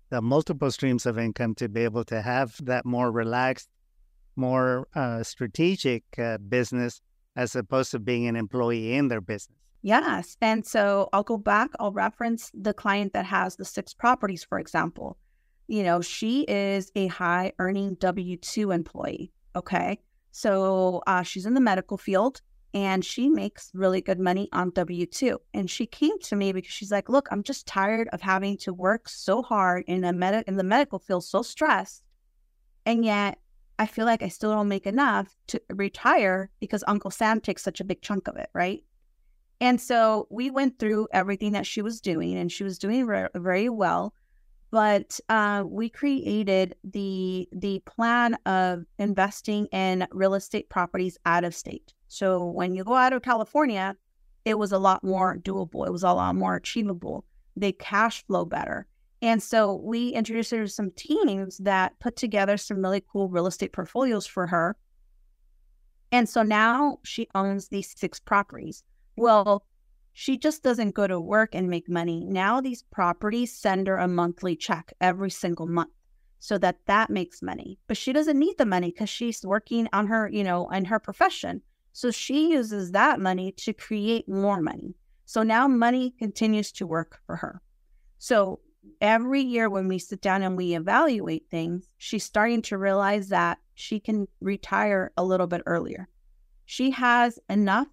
the 0.08 0.22
multiple 0.22 0.70
streams 0.70 1.04
of 1.04 1.18
income 1.18 1.54
to 1.54 1.68
be 1.68 1.82
able 1.84 2.02
to 2.02 2.22
have 2.22 2.56
that 2.64 2.86
more 2.86 3.12
relaxed 3.12 3.68
more 4.36 4.88
uh, 4.94 5.22
strategic 5.22 6.02
uh, 6.18 6.38
business 6.38 7.02
as 7.36 7.54
opposed 7.54 7.90
to 7.90 7.98
being 7.98 8.26
an 8.26 8.36
employee 8.36 8.94
in 8.94 9.08
their 9.08 9.20
business. 9.20 9.58
Yes. 9.82 10.38
And 10.40 10.64
so 10.66 11.10
I'll 11.12 11.22
go 11.22 11.36
back, 11.36 11.68
I'll 11.78 11.92
reference 11.92 12.50
the 12.54 12.72
client 12.72 13.12
that 13.12 13.26
has 13.26 13.56
the 13.56 13.66
six 13.66 13.92
properties, 13.92 14.42
for 14.42 14.58
example. 14.58 15.18
You 15.68 15.82
know, 15.82 16.00
she 16.00 16.46
is 16.48 16.90
a 16.96 17.08
high 17.08 17.52
earning 17.58 17.96
W 17.96 18.38
2 18.38 18.70
employee. 18.70 19.30
Okay. 19.54 19.98
So 20.30 21.02
uh, 21.06 21.22
she's 21.22 21.44
in 21.44 21.52
the 21.52 21.60
medical 21.60 21.98
field 21.98 22.40
and 22.74 23.04
she 23.04 23.28
makes 23.28 23.70
really 23.74 24.00
good 24.00 24.18
money 24.18 24.48
on 24.52 24.70
W 24.70 25.06
2. 25.06 25.38
And 25.52 25.70
she 25.70 25.86
came 25.86 26.18
to 26.20 26.36
me 26.36 26.52
because 26.52 26.72
she's 26.72 26.90
like, 26.90 27.08
look, 27.08 27.28
I'm 27.30 27.42
just 27.42 27.66
tired 27.66 28.08
of 28.12 28.22
having 28.22 28.56
to 28.58 28.72
work 28.72 29.08
so 29.08 29.42
hard 29.42 29.84
in, 29.86 30.04
a 30.04 30.12
med- 30.12 30.44
in 30.46 30.56
the 30.56 30.64
medical 30.64 30.98
field, 30.98 31.24
so 31.24 31.42
stressed. 31.42 32.02
And 32.86 33.04
yet 33.04 33.38
I 33.78 33.86
feel 33.86 34.06
like 34.06 34.22
I 34.22 34.28
still 34.28 34.52
don't 34.52 34.68
make 34.68 34.86
enough 34.86 35.36
to 35.48 35.60
retire 35.70 36.50
because 36.60 36.84
Uncle 36.86 37.10
Sam 37.10 37.40
takes 37.40 37.62
such 37.62 37.80
a 37.80 37.84
big 37.84 38.00
chunk 38.00 38.28
of 38.28 38.36
it, 38.36 38.48
right? 38.54 38.82
And 39.60 39.80
so 39.80 40.26
we 40.30 40.50
went 40.50 40.78
through 40.78 41.08
everything 41.12 41.52
that 41.52 41.66
she 41.66 41.82
was 41.82 42.00
doing, 42.00 42.36
and 42.36 42.50
she 42.50 42.64
was 42.64 42.78
doing 42.78 43.06
re- 43.06 43.28
very 43.34 43.68
well. 43.68 44.12
But 44.72 45.20
uh, 45.28 45.64
we 45.66 45.88
created 45.90 46.74
the 46.82 47.48
the 47.52 47.80
plan 47.86 48.36
of 48.46 48.84
investing 48.98 49.66
in 49.66 50.08
real 50.10 50.34
estate 50.34 50.68
properties 50.70 51.18
out 51.26 51.44
of 51.44 51.54
state. 51.54 51.92
So 52.08 52.44
when 52.46 52.74
you 52.74 52.82
go 52.82 52.94
out 52.94 53.12
of 53.12 53.22
California, 53.22 53.94
it 54.44 54.58
was 54.58 54.72
a 54.72 54.78
lot 54.78 55.04
more 55.04 55.36
doable. 55.36 55.86
It 55.86 55.92
was 55.92 56.02
a 56.02 56.12
lot 56.12 56.34
more 56.34 56.56
achievable. 56.56 57.24
They 57.54 57.72
cash 57.72 58.26
flow 58.26 58.46
better. 58.46 58.86
And 59.20 59.42
so 59.42 59.76
we 59.76 60.08
introduced 60.08 60.50
her 60.50 60.64
to 60.64 60.68
some 60.68 60.90
teams 60.96 61.58
that 61.58 61.92
put 62.00 62.16
together 62.16 62.56
some 62.56 62.78
really 62.78 63.04
cool 63.12 63.28
real 63.28 63.46
estate 63.46 63.72
portfolios 63.72 64.26
for 64.26 64.46
her. 64.46 64.76
And 66.10 66.28
so 66.28 66.42
now 66.42 66.98
she 67.04 67.28
owns 67.34 67.68
these 67.68 67.94
six 67.96 68.18
properties. 68.18 68.82
Well, 69.16 69.64
she 70.12 70.36
just 70.36 70.62
doesn't 70.62 70.94
go 70.94 71.06
to 71.06 71.18
work 71.18 71.54
and 71.54 71.68
make 71.68 71.88
money. 71.88 72.24
Now 72.24 72.60
these 72.60 72.82
properties 72.82 73.56
send 73.56 73.86
her 73.86 73.96
a 73.96 74.08
monthly 74.08 74.56
check 74.56 74.92
every 75.00 75.30
single 75.30 75.66
month 75.66 75.90
so 76.38 76.58
that 76.58 76.78
that 76.86 77.08
makes 77.08 77.40
money. 77.40 77.78
But 77.86 77.96
she 77.96 78.12
doesn't 78.12 78.38
need 78.38 78.58
the 78.58 78.66
money 78.66 78.90
because 78.90 79.08
she's 79.08 79.44
working 79.44 79.88
on 79.92 80.08
her, 80.08 80.28
you 80.28 80.44
know, 80.44 80.68
in 80.70 80.86
her 80.86 80.98
profession. 80.98 81.62
So 81.92 82.10
she 82.10 82.50
uses 82.50 82.90
that 82.92 83.20
money 83.20 83.52
to 83.58 83.72
create 83.72 84.28
more 84.28 84.60
money. 84.60 84.94
So 85.24 85.42
now 85.42 85.68
money 85.68 86.14
continues 86.18 86.72
to 86.72 86.86
work 86.86 87.20
for 87.26 87.36
her. 87.36 87.62
So 88.18 88.60
every 89.00 89.40
year 89.40 89.70
when 89.70 89.88
we 89.88 89.98
sit 89.98 90.20
down 90.20 90.42
and 90.42 90.56
we 90.56 90.74
evaluate 90.74 91.46
things, 91.50 91.88
she's 91.98 92.24
starting 92.24 92.62
to 92.62 92.78
realize 92.78 93.28
that 93.28 93.58
she 93.74 94.00
can 94.00 94.26
retire 94.40 95.12
a 95.16 95.24
little 95.24 95.46
bit 95.46 95.62
earlier. 95.66 96.08
She 96.64 96.90
has 96.90 97.38
enough 97.48 97.88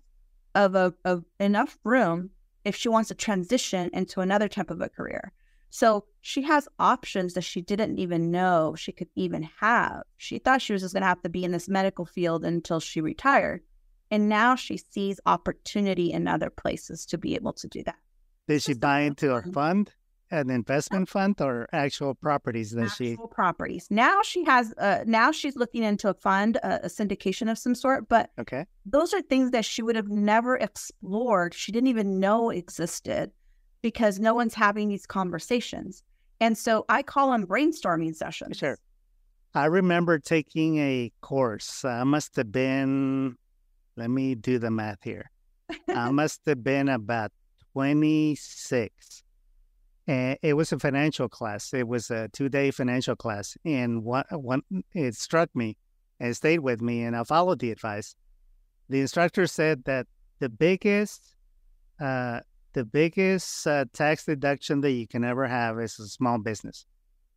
of 0.65 0.75
a 0.75 0.93
of 1.05 1.23
enough 1.39 1.77
room 1.83 2.29
if 2.65 2.75
she 2.75 2.89
wants 2.89 3.07
to 3.07 3.15
transition 3.15 3.89
into 3.93 4.21
another 4.21 4.47
type 4.47 4.69
of 4.69 4.81
a 4.81 4.89
career. 4.89 5.31
So 5.69 6.05
she 6.21 6.41
has 6.43 6.67
options 6.79 7.33
that 7.35 7.43
she 7.43 7.61
didn't 7.61 7.99
even 7.99 8.31
know 8.31 8.75
she 8.75 8.91
could 8.91 9.07
even 9.15 9.43
have. 9.59 10.03
She 10.17 10.39
thought 10.39 10.61
she 10.61 10.73
was 10.73 10.81
just 10.81 10.93
going 10.93 11.01
to 11.01 11.07
have 11.07 11.21
to 11.21 11.29
be 11.29 11.43
in 11.43 11.51
this 11.51 11.69
medical 11.69 12.05
field 12.05 12.43
until 12.43 12.79
she 12.79 13.01
retired. 13.01 13.61
And 14.11 14.27
now 14.27 14.55
she 14.55 14.77
sees 14.77 15.19
opportunity 15.25 16.11
in 16.11 16.27
other 16.27 16.49
places 16.49 17.05
to 17.07 17.17
be 17.17 17.35
able 17.35 17.53
to 17.53 17.67
do 17.67 17.83
that. 17.83 17.97
Did 18.47 18.63
she 18.63 18.73
buy 18.73 19.01
into 19.01 19.31
a 19.31 19.43
fund, 19.43 19.93
an 20.31 20.49
investment 20.49 21.09
fund, 21.09 21.39
or 21.41 21.67
actual 21.73 22.15
properties 22.15 22.71
that 22.71 22.85
actual 22.85 22.95
she? 23.05 23.17
properties. 23.31 23.87
Now 23.89 24.21
she 24.23 24.43
has. 24.45 24.73
Uh, 24.77 25.03
now 25.05 25.31
she's 25.31 25.55
looking 25.55 25.83
into 25.83 26.09
a 26.09 26.13
fund, 26.13 26.57
a, 26.57 26.85
a 26.85 26.87
syndication 26.87 27.49
of 27.49 27.57
some 27.57 27.75
sort. 27.75 28.07
But 28.09 28.29
Okay. 28.39 28.65
those 28.85 29.13
are 29.13 29.21
things 29.21 29.51
that 29.51 29.65
she 29.65 29.81
would 29.81 29.95
have 29.95 30.09
never 30.09 30.55
explored. 30.57 31.53
She 31.53 31.71
didn't 31.71 31.87
even 31.87 32.19
know 32.19 32.49
existed 32.49 33.31
because 33.81 34.19
no 34.19 34.33
one's 34.33 34.53
having 34.53 34.89
these 34.89 35.05
conversations. 35.05 36.03
And 36.39 36.57
so 36.57 36.85
I 36.89 37.01
call 37.03 37.31
them 37.31 37.45
brainstorming 37.47 38.15
sessions. 38.15 38.57
Sure. 38.57 38.77
I 39.53 39.65
remember 39.65 40.19
taking 40.19 40.77
a 40.77 41.11
course. 41.21 41.83
I 41.83 42.03
must 42.03 42.35
have 42.35 42.51
been, 42.51 43.35
let 43.97 44.09
me 44.09 44.35
do 44.35 44.59
the 44.59 44.69
math 44.69 45.03
here. 45.03 45.31
I 45.87 46.11
must 46.11 46.41
have 46.45 46.63
been 46.63 46.87
about 46.87 47.31
26. 47.73 49.23
And 50.09 50.39
it 50.41 50.55
was 50.55 50.71
a 50.71 50.79
financial 50.79 51.29
class. 51.29 51.71
It 51.71 51.87
was 51.87 52.09
a 52.09 52.29
two 52.29 52.49
day 52.49 52.71
financial 52.71 53.15
class. 53.15 53.55
And 53.63 54.03
one, 54.03 54.25
one, 54.31 54.63
it 54.93 55.13
struck 55.13 55.55
me 55.55 55.77
and 56.19 56.35
stayed 56.35 56.59
with 56.59 56.81
me, 56.81 57.03
and 57.03 57.15
I 57.15 57.23
followed 57.23 57.59
the 57.59 57.69
advice. 57.69 58.15
The 58.89 59.01
instructor 59.01 59.45
said 59.45 59.83
that 59.85 60.07
the 60.39 60.49
biggest, 60.49 61.35
uh, 62.01 62.39
the 62.73 62.85
biggest 62.85 63.67
uh, 63.67 63.85
tax 63.93 64.25
deduction 64.25 64.81
that 64.81 64.93
you 64.93 65.07
can 65.07 65.23
ever 65.23 65.45
have 65.45 65.79
is 65.79 65.99
a 65.99 66.07
small 66.07 66.39
business. 66.39 66.87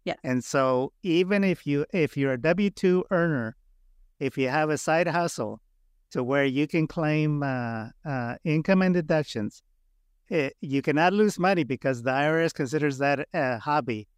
Yes. 0.07 0.16
And 0.25 0.43
so 0.43 0.95
even 1.03 1.45
if 1.45 1.66
you 1.66 1.85
if 1.93 2.16
you're 2.16 2.33
a 2.33 2.41
W 2.41 2.70
two 2.70 3.05
earner, 3.11 3.55
if 4.18 4.39
you 4.39 4.49
have 4.49 4.70
a 4.70 4.79
side 4.79 5.09
hustle 5.09 5.61
to 6.12 6.25
where 6.25 6.47
you 6.47 6.66
can 6.66 6.87
claim 6.87 7.43
uh, 7.43 7.89
uh, 8.07 8.37
income 8.45 8.81
and 8.81 8.95
deductions, 8.95 9.62
it, 10.29 10.55
you 10.61 10.83
cannot 10.83 11.12
lose 11.12 11.39
money 11.39 11.64
because 11.64 12.03
the 12.03 12.11
IRS 12.11 12.55
considers 12.55 12.99
that 12.99 13.29
a 13.35 13.59
hobby. 13.59 14.09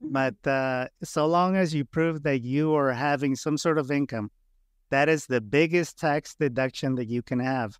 But 0.00 0.34
uh, 0.46 0.88
so 1.02 1.26
long 1.26 1.56
as 1.56 1.72
you 1.74 1.84
prove 1.84 2.24
that 2.24 2.42
you 2.42 2.74
are 2.74 2.92
having 2.92 3.36
some 3.36 3.56
sort 3.56 3.78
of 3.78 3.90
income, 3.90 4.30
that 4.90 5.08
is 5.08 5.26
the 5.26 5.40
biggest 5.40 5.98
tax 5.98 6.34
deduction 6.34 6.96
that 6.96 7.08
you 7.08 7.22
can 7.22 7.38
have 7.38 7.78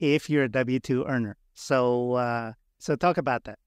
if 0.00 0.30
you're 0.30 0.44
a 0.44 0.50
W 0.50 0.80
two 0.80 1.04
earner. 1.04 1.36
So 1.54 2.14
uh, 2.14 2.52
so 2.78 2.96
talk 2.96 3.18
about 3.18 3.44
that. 3.44 3.58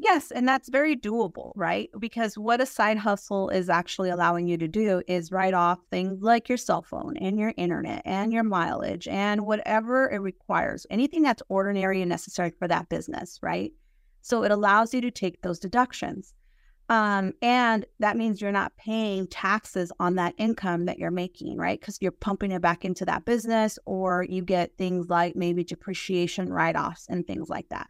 Yes, 0.00 0.30
and 0.30 0.46
that's 0.46 0.68
very 0.68 0.94
doable, 0.94 1.50
right? 1.56 1.90
Because 1.98 2.38
what 2.38 2.60
a 2.60 2.66
side 2.66 2.98
hustle 2.98 3.48
is 3.48 3.68
actually 3.68 4.10
allowing 4.10 4.46
you 4.46 4.56
to 4.56 4.68
do 4.68 5.02
is 5.08 5.32
write 5.32 5.54
off 5.54 5.80
things 5.90 6.22
like 6.22 6.48
your 6.48 6.56
cell 6.56 6.82
phone 6.82 7.16
and 7.16 7.36
your 7.36 7.52
internet 7.56 8.02
and 8.04 8.32
your 8.32 8.44
mileage 8.44 9.08
and 9.08 9.44
whatever 9.44 10.08
it 10.08 10.20
requires, 10.20 10.86
anything 10.88 11.22
that's 11.22 11.42
ordinary 11.48 12.00
and 12.00 12.08
necessary 12.08 12.52
for 12.56 12.68
that 12.68 12.88
business, 12.88 13.40
right? 13.42 13.72
So 14.22 14.44
it 14.44 14.52
allows 14.52 14.94
you 14.94 15.00
to 15.00 15.10
take 15.10 15.42
those 15.42 15.58
deductions. 15.58 16.32
Um, 16.88 17.32
and 17.42 17.84
that 17.98 18.16
means 18.16 18.40
you're 18.40 18.52
not 18.52 18.76
paying 18.76 19.26
taxes 19.26 19.90
on 19.98 20.14
that 20.14 20.34
income 20.38 20.86
that 20.86 20.98
you're 20.98 21.10
making, 21.10 21.58
right? 21.58 21.78
Because 21.78 21.98
you're 22.00 22.12
pumping 22.12 22.52
it 22.52 22.62
back 22.62 22.84
into 22.84 23.04
that 23.06 23.24
business, 23.24 23.80
or 23.84 24.24
you 24.28 24.42
get 24.42 24.78
things 24.78 25.10
like 25.10 25.34
maybe 25.34 25.64
depreciation 25.64 26.52
write 26.52 26.76
offs 26.76 27.06
and 27.08 27.26
things 27.26 27.48
like 27.48 27.68
that. 27.70 27.88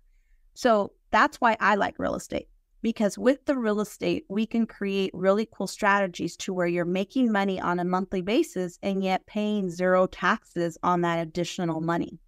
So 0.58 0.90
that's 1.12 1.40
why 1.40 1.56
I 1.60 1.76
like 1.76 2.00
real 2.00 2.16
estate 2.16 2.48
because 2.82 3.16
with 3.16 3.44
the 3.44 3.56
real 3.56 3.78
estate, 3.78 4.24
we 4.28 4.44
can 4.44 4.66
create 4.66 5.12
really 5.14 5.48
cool 5.52 5.68
strategies 5.68 6.36
to 6.38 6.52
where 6.52 6.66
you're 6.66 6.84
making 6.84 7.30
money 7.30 7.60
on 7.60 7.78
a 7.78 7.84
monthly 7.84 8.22
basis 8.22 8.76
and 8.82 9.04
yet 9.04 9.24
paying 9.26 9.70
zero 9.70 10.08
taxes 10.08 10.76
on 10.82 11.02
that 11.02 11.20
additional 11.20 11.80
money. 11.80 12.18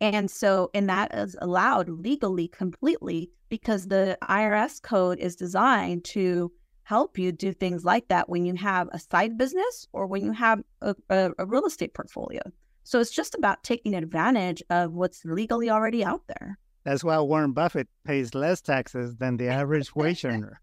And 0.00 0.30
so, 0.30 0.70
and 0.72 0.88
that 0.88 1.12
is 1.16 1.34
allowed 1.40 1.88
legally 1.88 2.46
completely 2.46 3.32
because 3.48 3.88
the 3.88 4.16
IRS 4.22 4.80
code 4.80 5.18
is 5.18 5.34
designed 5.34 6.04
to 6.04 6.52
help 6.84 7.18
you 7.18 7.32
do 7.32 7.52
things 7.52 7.84
like 7.84 8.06
that 8.06 8.28
when 8.28 8.44
you 8.44 8.54
have 8.54 8.88
a 8.92 9.00
side 9.00 9.36
business 9.36 9.88
or 9.92 10.06
when 10.06 10.24
you 10.24 10.30
have 10.30 10.62
a, 10.80 10.94
a, 11.10 11.32
a 11.38 11.44
real 11.44 11.66
estate 11.66 11.92
portfolio. 11.92 12.40
So 12.84 13.00
it's 13.00 13.10
just 13.10 13.34
about 13.34 13.64
taking 13.64 13.94
advantage 13.94 14.62
of 14.70 14.92
what's 14.92 15.24
legally 15.24 15.70
already 15.70 16.04
out 16.04 16.22
there. 16.28 16.56
That's 16.84 17.02
why 17.02 17.18
Warren 17.20 17.52
Buffett 17.52 17.88
pays 18.04 18.34
less 18.34 18.60
taxes 18.60 19.16
than 19.16 19.36
the 19.36 19.48
average 19.48 19.94
wage 19.96 20.24
earner. 20.24 20.60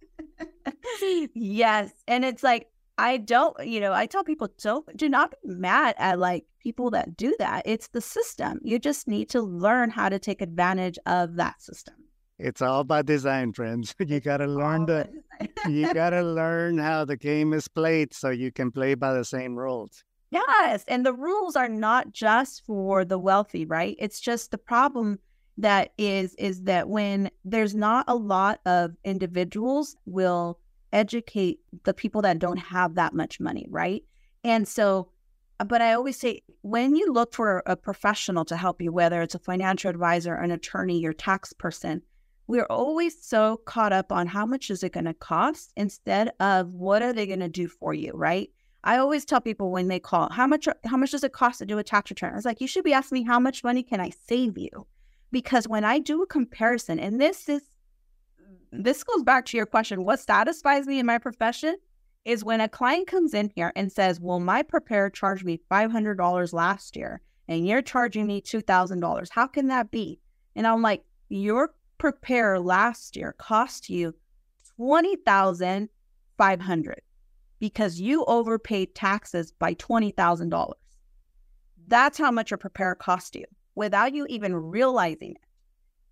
yes. 1.34 1.92
And 2.08 2.24
it's 2.24 2.44
like, 2.44 2.68
I 2.98 3.18
don't, 3.18 3.56
you 3.66 3.80
know, 3.80 3.94
I 3.94 4.06
tell 4.06 4.24
people 4.24 4.50
don't 4.62 4.86
do 4.96 5.10
not 5.10 5.34
be 5.44 5.56
mad 5.56 5.96
at 5.98 6.20
like 6.20 6.46
people 6.60 6.92
that 6.92 7.18
do 7.18 7.36
that. 7.40 7.64
It's 7.66 7.88
the 7.88 8.02
system. 8.02 8.60
You 8.64 8.78
just 8.78 9.08
need 9.08 9.30
to 9.30 9.42
learn 9.42 9.90
how 9.90 10.10
to 10.10 10.20
take 10.20 10.42
advantage 10.42 11.00
of 11.08 11.36
that 11.38 11.62
system. 11.62 11.96
It's 12.38 12.62
all 12.62 12.84
by 12.84 13.02
design, 13.02 13.54
friends. 13.54 13.96
You 14.06 14.20
gotta 14.20 14.46
learn 14.46 14.86
the 14.86 15.10
you 15.68 15.94
gotta 15.94 16.22
learn 16.22 16.78
how 16.78 17.06
the 17.06 17.18
game 17.18 17.54
is 17.54 17.68
played 17.68 18.14
so 18.14 18.30
you 18.30 18.52
can 18.52 18.72
play 18.72 18.94
by 18.94 19.14
the 19.14 19.26
same 19.26 19.56
rules. 19.56 20.04
Yes. 20.32 20.86
And 20.88 21.06
the 21.06 21.14
rules 21.14 21.56
are 21.56 21.70
not 21.70 22.14
just 22.14 22.64
for 22.66 23.04
the 23.04 23.20
wealthy, 23.20 23.66
right? 23.66 23.96
It's 24.00 24.20
just 24.20 24.52
the 24.52 24.58
problem 24.58 25.20
that 25.58 25.94
is 25.98 26.34
is 26.36 26.64
that 26.64 26.90
when 26.90 27.30
there's 27.46 27.76
not 27.76 28.06
a 28.08 28.16
lot 28.16 28.60
of 28.66 28.92
individuals 29.04 29.96
will 30.06 30.60
educate 30.94 31.60
the 31.84 31.94
people 31.94 32.22
that 32.22 32.40
don't 32.40 32.58
have 32.58 32.96
that 32.96 33.14
much 33.14 33.40
money, 33.40 33.66
right? 33.70 34.04
And 34.44 34.68
so 34.68 35.10
uh, 35.62 35.64
but 35.64 35.80
I 35.80 35.94
always 35.94 36.20
say 36.20 36.42
when 36.62 36.96
you 36.96 37.14
look 37.14 37.36
for 37.36 37.62
a 37.68 37.76
professional 37.76 38.46
to 38.46 38.58
help 38.58 38.82
you, 38.82 38.92
whether 38.92 39.22
it's 39.22 39.36
a 39.36 39.40
financial 39.40 39.92
advisor, 39.92 40.34
an 40.34 40.50
attorney, 40.50 41.00
your 41.00 41.14
tax 41.14 41.54
person, 41.54 42.02
we're 42.48 42.66
always 42.70 43.24
so 43.24 43.62
caught 43.66 43.94
up 43.94 44.12
on 44.12 44.26
how 44.26 44.46
much 44.46 44.72
is 44.72 44.84
it 44.84 44.94
going 44.94 45.06
to 45.06 45.14
cost 45.14 45.72
instead 45.78 46.32
of 46.40 46.74
what 46.74 47.04
are 47.04 47.14
they 47.14 47.28
going 47.28 47.42
to 47.42 47.48
do 47.48 47.68
for 47.68 47.94
you, 47.94 48.12
right? 48.16 48.50
I 48.84 48.98
always 48.98 49.24
tell 49.24 49.40
people 49.40 49.72
when 49.72 49.88
they 49.88 50.00
call, 50.00 50.32
how 50.32 50.48
much 50.48 50.68
how 50.84 50.98
much 50.98 51.12
does 51.12 51.24
it 51.24 51.32
cost 51.32 51.60
to 51.60 51.68
do 51.68 51.78
a 51.78 51.84
tax 51.84 52.10
return? 52.10 52.34
I 52.34 52.36
was 52.36 52.46
like, 52.46 52.60
you 52.60 52.68
should 52.68 52.84
be 52.84 52.94
asking 52.94 53.20
me 53.20 53.24
how 53.24 53.40
much 53.40 53.64
money 53.64 53.84
can 53.84 54.00
I 54.00 54.12
save 54.28 54.58
you? 54.58 54.88
Because 55.32 55.68
when 55.68 55.84
I 55.84 56.00
do 56.00 56.22
a 56.22 56.28
comparison, 56.28 57.00
and 57.00 57.20
this 57.20 57.48
is 57.48 57.62
this 58.72 59.04
goes 59.04 59.24
back 59.24 59.46
to 59.48 59.58
your 59.58 59.66
question, 59.66 60.06
what 60.06 60.20
satisfies 60.20 60.88
me 60.88 61.00
in 61.00 61.06
my 61.06 61.18
profession 61.18 61.76
is 62.24 62.44
when 62.44 62.62
a 62.62 62.70
client 62.70 63.08
comes 63.08 63.34
in 63.34 63.52
here 63.56 63.74
and 63.76 63.92
says, 63.92 64.20
Well, 64.20 64.40
my 64.40 64.62
preparer 64.64 65.10
charged 65.10 65.44
me 65.44 65.60
$500 65.70 66.54
last 66.54 66.96
year 66.96 67.22
and 67.48 67.68
you're 67.68 67.82
charging 67.82 68.28
me 68.28 68.42
$2,000. 68.42 69.30
How 69.32 69.48
can 69.48 69.68
that 69.68 69.92
be? 69.92 70.20
And 70.56 70.68
I'm 70.68 70.82
like, 70.82 71.04
Your 71.30 71.74
preparer 71.98 72.60
last 72.60 73.16
year 73.16 73.34
cost 73.38 73.90
you 73.90 74.14
20,500 74.78 77.02
because 77.60 78.00
you 78.00 78.26
overpaid 78.26 78.96
taxes 78.96 79.52
by 79.52 79.76
$20,000. 79.76 80.74
That's 81.88 82.18
how 82.18 82.32
much 82.32 82.52
your 82.52 82.58
preparer 82.58 82.96
cost 82.96 83.36
you 83.36 83.46
without 83.76 84.14
you 84.14 84.26
even 84.28 84.56
realizing 84.56 85.32
it. 85.32 85.42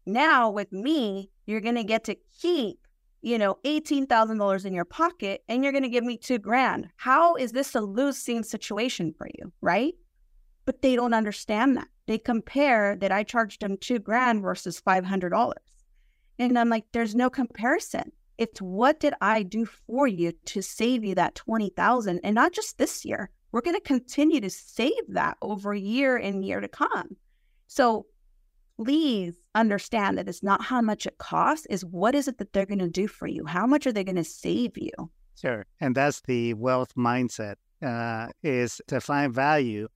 Now, 0.05 0.49
with 0.49 0.71
me, 0.71 1.29
you're 1.45 1.61
going 1.61 1.75
to 1.75 1.83
get 1.83 2.03
to 2.05 2.15
keep 2.39 2.79
you 3.21 3.37
know, 3.37 3.57
$18,000 3.65 4.65
in 4.65 4.73
your 4.73 4.85
pocket 4.85 5.43
and 5.49 5.63
you're 5.63 5.73
going 5.73 5.83
to 5.83 5.89
give 5.89 6.03
me 6.03 6.17
two 6.17 6.39
grand. 6.39 6.89
How 6.95 7.35
is 7.35 7.51
this 7.51 7.75
a 7.75 7.81
losing 7.81 8.43
situation 8.43 9.13
for 9.17 9.27
you? 9.37 9.51
Right. 9.61 9.95
But 10.65 10.81
they 10.81 10.95
don't 10.95 11.13
understand 11.13 11.75
that. 11.77 11.87
They 12.07 12.17
compare 12.17 12.95
that 12.97 13.11
I 13.11 13.23
charged 13.23 13.61
them 13.61 13.77
two 13.77 13.99
grand 13.99 14.41
versus 14.41 14.81
$500. 14.81 15.53
And 16.37 16.57
I'm 16.57 16.69
like, 16.69 16.85
there's 16.91 17.15
no 17.15 17.29
comparison. 17.29 18.11
It's 18.37 18.61
what 18.61 19.01
did 19.01 19.13
I 19.19 19.43
do 19.43 19.65
for 19.65 20.07
you 20.07 20.31
to 20.45 20.61
save 20.61 21.03
you 21.03 21.13
that 21.15 21.35
20,000 21.35 22.21
and 22.23 22.35
not 22.35 22.53
just 22.53 22.77
this 22.77 23.03
year. 23.03 23.29
We're 23.51 23.61
going 23.61 23.75
to 23.75 23.81
continue 23.81 24.39
to 24.39 24.49
save 24.49 24.91
that 25.09 25.37
over 25.41 25.73
year 25.73 26.15
and 26.15 26.45
year 26.45 26.61
to 26.61 26.67
come. 26.67 27.17
So 27.69 28.07
please 28.83 29.35
understand 29.53 30.17
that 30.17 30.27
it's 30.27 30.41
not 30.41 30.63
how 30.63 30.81
much 30.81 31.05
it 31.05 31.19
costs, 31.19 31.67
is 31.67 31.85
what 31.85 32.15
is 32.15 32.27
it 32.27 32.39
that 32.39 32.51
they're 32.51 32.65
going 32.65 32.79
to 32.79 32.89
do 32.89 33.07
for 33.07 33.27
you? 33.27 33.45
How 33.45 33.67
much 33.67 33.85
are 33.85 33.91
they 33.93 34.03
going 34.03 34.15
to 34.15 34.23
save 34.23 34.75
you? 34.75 34.91
Sure. 35.39 35.65
And 35.79 35.93
that's 35.95 36.21
the 36.21 36.55
wealth 36.55 36.95
mindset 36.97 37.55
uh, 37.85 38.27
is 38.41 38.81
to 38.87 38.99
find 38.99 39.31
value, 39.31 39.87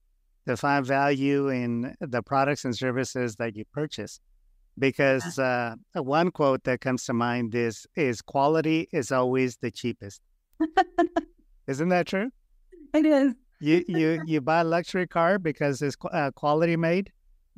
to 0.46 0.56
find 0.56 0.86
value 0.86 1.48
in 1.48 1.96
the 2.00 2.22
products 2.22 2.64
and 2.64 2.76
services 2.76 3.34
that 3.36 3.56
you 3.56 3.64
purchase. 3.72 4.20
Because 4.78 5.38
uh, 5.38 5.74
one 5.94 6.30
quote 6.30 6.62
that 6.64 6.80
comes 6.80 7.04
to 7.04 7.12
mind 7.12 7.54
is 7.54 7.86
is 7.96 8.22
quality 8.22 8.88
is 8.92 9.12
always 9.12 9.56
the 9.56 9.70
cheapest. 9.70 10.20
Isn't 11.66 11.88
that 11.90 12.06
true? 12.06 12.30
It 12.92 13.06
is. 13.06 13.34
You 13.60 13.84
you 13.86 14.22
you 14.26 14.40
buy 14.40 14.60
a 14.60 14.64
luxury 14.64 15.06
car 15.06 15.38
because 15.38 15.80
it's 15.80 15.96
uh, 16.12 16.32
quality 16.32 16.76
made. 16.76 17.12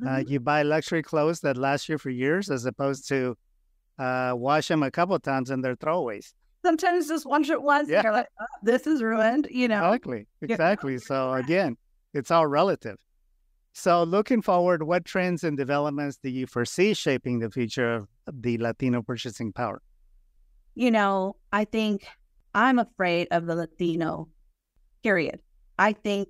Uh, 0.05 0.09
Mhm. 0.09 0.29
you 0.29 0.39
buy 0.39 0.61
luxury 0.61 1.01
clothes 1.01 1.39
that 1.41 1.57
last 1.57 1.89
you 1.89 1.97
for 1.97 2.09
years, 2.11 2.51
as 2.51 2.65
opposed 2.65 3.07
to 3.09 3.35
uh, 3.97 4.33
wash 4.35 4.67
them 4.67 4.83
a 4.83 4.91
couple 4.91 5.17
times 5.19 5.49
and 5.49 5.63
they're 5.63 5.75
throwaways. 5.75 6.33
Sometimes 6.63 7.07
just 7.07 7.25
wash 7.25 7.49
it 7.49 7.61
once 7.61 7.89
yeah. 7.89 7.97
and 7.97 8.03
you're 8.03 8.13
like, 8.13 8.27
oh, 8.39 8.45
this 8.61 8.85
is 8.85 9.01
ruined, 9.01 9.47
you 9.49 9.67
know? 9.67 9.91
Exactly. 9.91 10.27
Exactly. 10.41 10.93
Yeah. 10.93 10.99
So 10.99 11.33
again, 11.33 11.77
it's 12.13 12.29
all 12.29 12.45
relative. 12.45 12.97
So 13.73 14.03
looking 14.03 14.41
forward, 14.43 14.83
what 14.83 15.05
trends 15.05 15.43
and 15.43 15.57
developments 15.57 16.17
do 16.21 16.29
you 16.29 16.45
foresee 16.45 16.93
shaping 16.93 17.39
the 17.39 17.49
future 17.49 18.05
of 18.27 18.41
the 18.41 18.57
Latino 18.59 19.01
purchasing 19.01 19.51
power? 19.51 19.81
You 20.75 20.91
know, 20.91 21.37
I 21.51 21.65
think 21.65 22.05
I'm 22.53 22.77
afraid 22.77 23.29
of 23.31 23.47
the 23.47 23.55
Latino 23.55 24.29
period. 25.03 25.39
I 25.79 25.93
think 25.93 26.27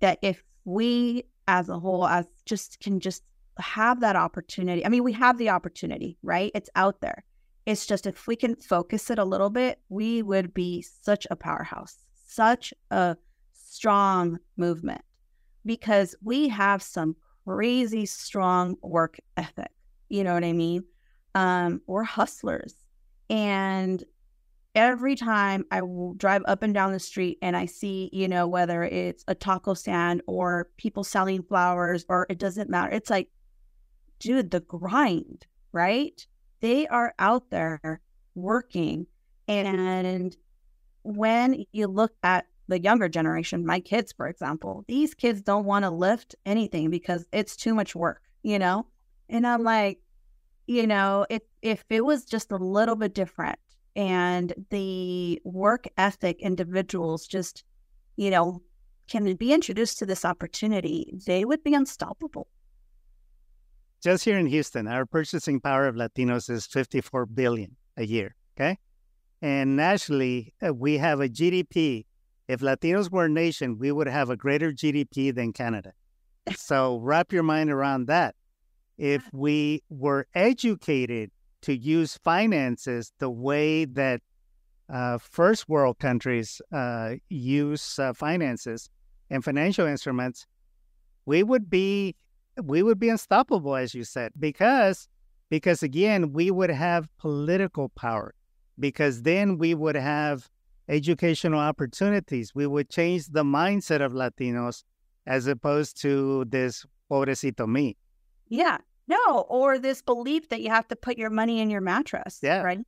that 0.00 0.18
if 0.22 0.42
we 0.64 1.24
as 1.46 1.68
a 1.68 1.78
whole 1.78 2.06
as 2.06 2.26
just 2.48 2.80
can 2.80 2.98
just 3.00 3.22
have 3.58 4.00
that 4.00 4.16
opportunity. 4.16 4.84
I 4.84 4.88
mean, 4.88 5.04
we 5.04 5.12
have 5.12 5.38
the 5.38 5.50
opportunity, 5.50 6.18
right? 6.22 6.50
It's 6.54 6.70
out 6.74 7.00
there. 7.00 7.24
It's 7.66 7.86
just 7.86 8.06
if 8.06 8.26
we 8.26 8.34
can 8.34 8.56
focus 8.56 9.10
it 9.10 9.18
a 9.18 9.24
little 9.24 9.50
bit, 9.50 9.80
we 9.88 10.22
would 10.22 10.54
be 10.54 10.82
such 10.82 11.26
a 11.30 11.36
powerhouse, 11.36 11.98
such 12.26 12.72
a 12.90 13.16
strong 13.52 14.38
movement 14.56 15.02
because 15.66 16.14
we 16.22 16.48
have 16.48 16.82
some 16.82 17.14
crazy 17.44 18.06
strong 18.06 18.76
work 18.82 19.18
ethic. 19.36 19.70
You 20.08 20.24
know 20.24 20.34
what 20.34 20.44
I 20.44 20.52
mean? 20.52 20.84
Um, 21.34 21.82
we're 21.86 22.04
hustlers. 22.04 22.74
And 23.28 24.02
every 24.78 25.16
time 25.16 25.64
I 25.72 25.82
will 25.82 26.14
drive 26.14 26.42
up 26.46 26.62
and 26.62 26.72
down 26.72 26.92
the 26.92 27.00
street 27.00 27.38
and 27.42 27.56
I 27.56 27.66
see, 27.66 28.10
you 28.12 28.28
know, 28.28 28.46
whether 28.46 28.84
it's 28.84 29.24
a 29.26 29.34
taco 29.34 29.74
stand 29.74 30.22
or 30.28 30.70
people 30.76 31.02
selling 31.02 31.42
flowers 31.42 32.06
or 32.08 32.26
it 32.30 32.38
doesn't 32.38 32.70
matter. 32.70 32.94
It's 32.94 33.10
like, 33.10 33.28
dude, 34.20 34.52
the 34.52 34.60
grind, 34.60 35.46
right? 35.72 36.24
They 36.60 36.86
are 36.86 37.12
out 37.18 37.50
there 37.50 38.00
working. 38.36 39.08
And 39.48 40.36
when 41.02 41.64
you 41.72 41.88
look 41.88 42.12
at 42.22 42.46
the 42.68 42.80
younger 42.80 43.08
generation, 43.08 43.66
my 43.66 43.80
kids, 43.80 44.12
for 44.12 44.28
example, 44.28 44.84
these 44.86 45.12
kids 45.12 45.40
don't 45.40 45.64
want 45.64 45.86
to 45.86 45.90
lift 45.90 46.36
anything 46.46 46.88
because 46.88 47.26
it's 47.32 47.56
too 47.56 47.74
much 47.74 47.96
work, 47.96 48.22
you 48.44 48.60
know? 48.60 48.86
And 49.28 49.44
I'm 49.44 49.64
like, 49.64 49.98
you 50.68 50.86
know, 50.86 51.26
if 51.28 51.42
if 51.62 51.84
it 51.90 52.04
was 52.04 52.24
just 52.24 52.52
a 52.52 52.56
little 52.56 52.94
bit 52.94 53.12
different 53.14 53.58
and 53.98 54.54
the 54.70 55.38
work 55.44 55.86
ethic 55.98 56.40
individuals 56.40 57.26
just, 57.26 57.64
you 58.16 58.30
know, 58.30 58.62
can 59.08 59.34
be 59.34 59.52
introduced 59.52 59.98
to 59.98 60.06
this 60.06 60.24
opportunity, 60.24 61.12
they 61.26 61.44
would 61.44 61.62
be 61.62 61.74
unstoppable 61.74 62.48
just 64.02 64.24
here 64.24 64.38
in 64.38 64.46
Houston, 64.46 64.86
our 64.86 65.06
purchasing 65.06 65.60
power 65.60 65.86
of 65.86 65.96
Latinos 65.96 66.50
is 66.50 66.66
54 66.66 67.26
billion 67.26 67.76
a 67.96 68.06
year. 68.06 68.34
Okay. 68.56 68.78
And 69.42 69.76
nationally, 69.76 70.52
uh, 70.64 70.74
we 70.74 70.98
have 70.98 71.20
a 71.20 71.28
GDP. 71.28 72.04
If 72.48 72.60
Latinos 72.60 73.10
were 73.10 73.26
a 73.26 73.28
nation, 73.28 73.78
we 73.78 73.92
would 73.92 74.08
have 74.08 74.30
a 74.30 74.36
greater 74.36 74.72
GDP 74.72 75.34
than 75.34 75.52
Canada. 75.52 75.92
So 76.56 76.98
wrap 76.98 77.32
your 77.32 77.42
mind 77.42 77.70
around 77.70 78.06
that. 78.06 78.34
If 78.96 79.28
we 79.32 79.82
were 79.90 80.26
educated 80.34 81.30
to 81.68 81.76
use 81.76 82.16
finances 82.24 83.12
the 83.18 83.28
way 83.28 83.84
that 83.84 84.22
uh, 84.88 85.18
first 85.18 85.68
world 85.68 85.98
countries 85.98 86.62
uh, 86.72 87.16
use 87.28 87.98
uh, 87.98 88.14
finances 88.14 88.88
and 89.28 89.44
financial 89.44 89.86
instruments, 89.86 90.46
we 91.26 91.42
would 91.42 91.68
be 91.68 92.16
we 92.62 92.82
would 92.82 92.98
be 92.98 93.10
unstoppable, 93.10 93.76
as 93.76 93.94
you 93.94 94.02
said, 94.02 94.32
because 94.38 95.10
because 95.50 95.82
again, 95.82 96.32
we 96.32 96.50
would 96.50 96.70
have 96.70 97.06
political 97.18 97.90
power, 97.90 98.34
because 98.78 99.20
then 99.20 99.58
we 99.58 99.74
would 99.74 99.94
have 99.94 100.48
educational 100.88 101.60
opportunities. 101.60 102.54
We 102.54 102.66
would 102.66 102.88
change 102.88 103.26
the 103.26 103.44
mindset 103.44 104.00
of 104.00 104.14
Latinos 104.14 104.84
as 105.26 105.46
opposed 105.46 106.00
to 106.00 106.46
this 106.46 106.86
pobrecito 107.10 107.68
me. 107.68 107.98
Yeah. 108.48 108.78
No, 109.08 109.46
or 109.48 109.78
this 109.78 110.02
belief 110.02 110.48
that 110.50 110.60
you 110.60 110.68
have 110.70 110.86
to 110.88 110.96
put 110.96 111.18
your 111.18 111.30
money 111.30 111.60
in 111.60 111.70
your 111.70 111.80
mattress. 111.80 112.40
Yeah. 112.42 112.62
Right. 112.62 112.80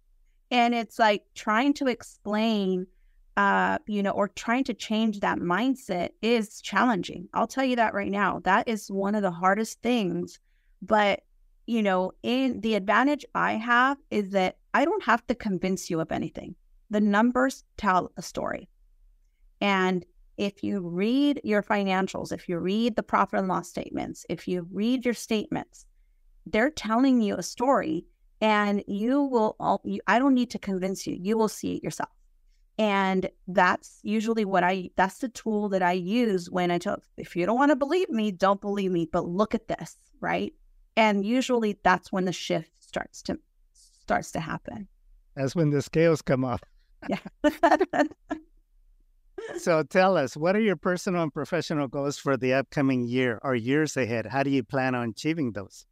And 0.51 0.75
it's 0.75 0.99
like 0.99 1.23
trying 1.35 1.75
to 1.75 1.87
explain 1.87 2.87
uh, 3.37 3.79
you 3.87 4.03
know, 4.03 4.11
or 4.11 4.29
trying 4.29 4.65
to 4.65 4.75
change 4.75 5.21
that 5.21 5.39
mindset 5.39 6.11
is 6.21 6.61
challenging. 6.61 7.29
I'll 7.33 7.47
tell 7.47 7.65
you 7.65 7.77
that 7.77 7.95
right 7.95 8.11
now. 8.11 8.41
That 8.45 8.69
is 8.69 8.91
one 8.91 9.15
of 9.15 9.23
the 9.23 9.31
hardest 9.31 9.81
things. 9.81 10.39
But, 10.83 11.21
you 11.67 11.83
know, 11.83 12.13
in 12.23 12.61
the 12.61 12.75
advantage 12.75 13.25
I 13.35 13.53
have 13.53 13.97
is 14.11 14.31
that 14.33 14.59
I 14.75 14.85
don't 14.85 15.03
have 15.05 15.27
to 15.29 15.35
convince 15.35 15.89
you 15.89 16.01
of 16.01 16.13
anything. 16.13 16.55
The 16.91 17.01
numbers 17.01 17.65
tell 17.77 18.13
a 18.19 18.23
story. 18.23 18.69
And 19.61 20.05
if 20.37 20.63
you 20.63 20.81
read 20.81 21.41
your 21.45 21.63
financials, 21.63 22.33
if 22.33 22.49
you 22.49 22.59
read 22.59 22.97
the 22.97 23.03
profit 23.03 23.39
and 23.39 23.49
loss 23.49 23.69
statements, 23.69 24.27
if 24.29 24.49
you 24.49 24.67
read 24.73 25.05
your 25.05 25.15
statements, 25.15 25.87
they're 26.47 26.71
telling 26.71 27.21
you 27.21 27.37
a 27.37 27.43
story 27.43 28.07
and 28.41 28.83
you 28.87 29.23
will 29.23 29.57
all 29.61 29.81
you, 29.85 30.01
I 30.07 30.19
don't 30.19 30.35
need 30.35 30.51
to 30.51 30.59
convince 30.59 31.07
you. 31.07 31.17
You 31.19 31.37
will 31.37 31.49
see 31.49 31.77
it 31.77 31.85
yourself. 31.85 32.11
And 32.79 33.29
that's 33.47 34.01
usually 34.03 34.47
what 34.47 34.65
I, 34.65 34.91
that's 34.97 35.19
the 35.19 35.29
tool 35.29 35.69
that 35.69 35.83
I 35.83 35.93
use 35.93 36.51
when 36.51 36.71
I 36.71 36.79
talk 36.79 37.03
if 37.19 37.37
you 37.37 37.45
don't 37.45 37.59
want 37.59 37.71
to 37.71 37.77
believe 37.77 38.09
me, 38.09 38.33
don't 38.33 38.61
believe 38.61 38.91
me, 38.91 39.07
but 39.11 39.27
look 39.27 39.55
at 39.55 39.69
this, 39.69 39.97
right? 40.21 40.55
And 40.97 41.25
usually 41.25 41.79
that's 41.83 42.11
when 42.11 42.25
the 42.25 42.33
shift 42.33 42.71
starts 42.79 43.21
to, 43.25 43.39
starts 43.73 44.33
to 44.33 44.41
happen. 44.41 44.89
That's 45.37 45.55
when 45.55 45.69
the 45.71 45.83
scales 45.83 46.23
come 46.23 46.43
off. 46.43 46.63
Yeah. 47.09 47.19
so 49.59 49.83
tell 49.83 50.17
us, 50.17 50.35
what 50.35 50.57
are 50.57 50.61
your 50.61 50.77
personal 50.77 51.23
and 51.23 51.33
professional 51.35 51.87
goals 51.87 52.17
for 52.17 52.39
the 52.39 52.55
upcoming 52.55 53.07
year 53.07 53.39
or 53.43 53.55
years 53.55 53.97
ahead? 53.99 54.27
How 54.27 54.43
do 54.43 54.49
you 54.49 54.63
plan 54.63 54.95
on 54.95 55.11
achieving 55.11 55.53
those? 55.53 55.85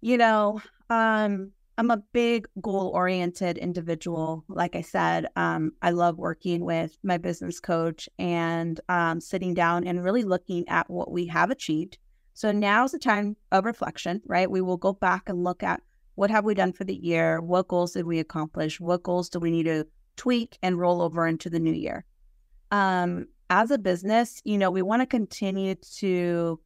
You 0.00 0.18
know, 0.18 0.60
um, 0.90 1.52
I'm 1.78 1.90
a 1.90 2.02
big 2.12 2.48
goal 2.60 2.90
oriented 2.94 3.58
individual. 3.58 4.44
Like 4.48 4.74
I 4.76 4.80
said, 4.80 5.26
um, 5.36 5.72
I 5.82 5.90
love 5.90 6.16
working 6.16 6.64
with 6.64 6.96
my 7.02 7.18
business 7.18 7.60
coach 7.60 8.08
and 8.18 8.80
um, 8.88 9.20
sitting 9.20 9.52
down 9.52 9.86
and 9.86 10.02
really 10.02 10.22
looking 10.22 10.66
at 10.68 10.88
what 10.88 11.10
we 11.10 11.26
have 11.26 11.50
achieved. 11.50 11.98
So 12.32 12.52
now's 12.52 12.92
the 12.92 12.98
time 12.98 13.36
of 13.52 13.64
reflection, 13.64 14.22
right? 14.26 14.50
We 14.50 14.60
will 14.60 14.76
go 14.76 14.92
back 14.92 15.28
and 15.28 15.44
look 15.44 15.62
at 15.62 15.82
what 16.14 16.30
have 16.30 16.44
we 16.44 16.54
done 16.54 16.72
for 16.72 16.84
the 16.84 16.94
year? 16.94 17.40
What 17.42 17.68
goals 17.68 17.92
did 17.92 18.06
we 18.06 18.18
accomplish? 18.18 18.80
What 18.80 19.02
goals 19.02 19.28
do 19.28 19.38
we 19.38 19.50
need 19.50 19.64
to 19.64 19.86
tweak 20.16 20.58
and 20.62 20.78
roll 20.78 21.02
over 21.02 21.26
into 21.26 21.50
the 21.50 21.60
new 21.60 21.72
year? 21.72 22.04
Um, 22.70 23.26
as 23.50 23.70
a 23.70 23.78
business, 23.78 24.40
you 24.44 24.56
know, 24.56 24.70
we 24.70 24.82
want 24.82 25.02
to 25.02 25.06
continue 25.06 25.74
to 25.98 26.58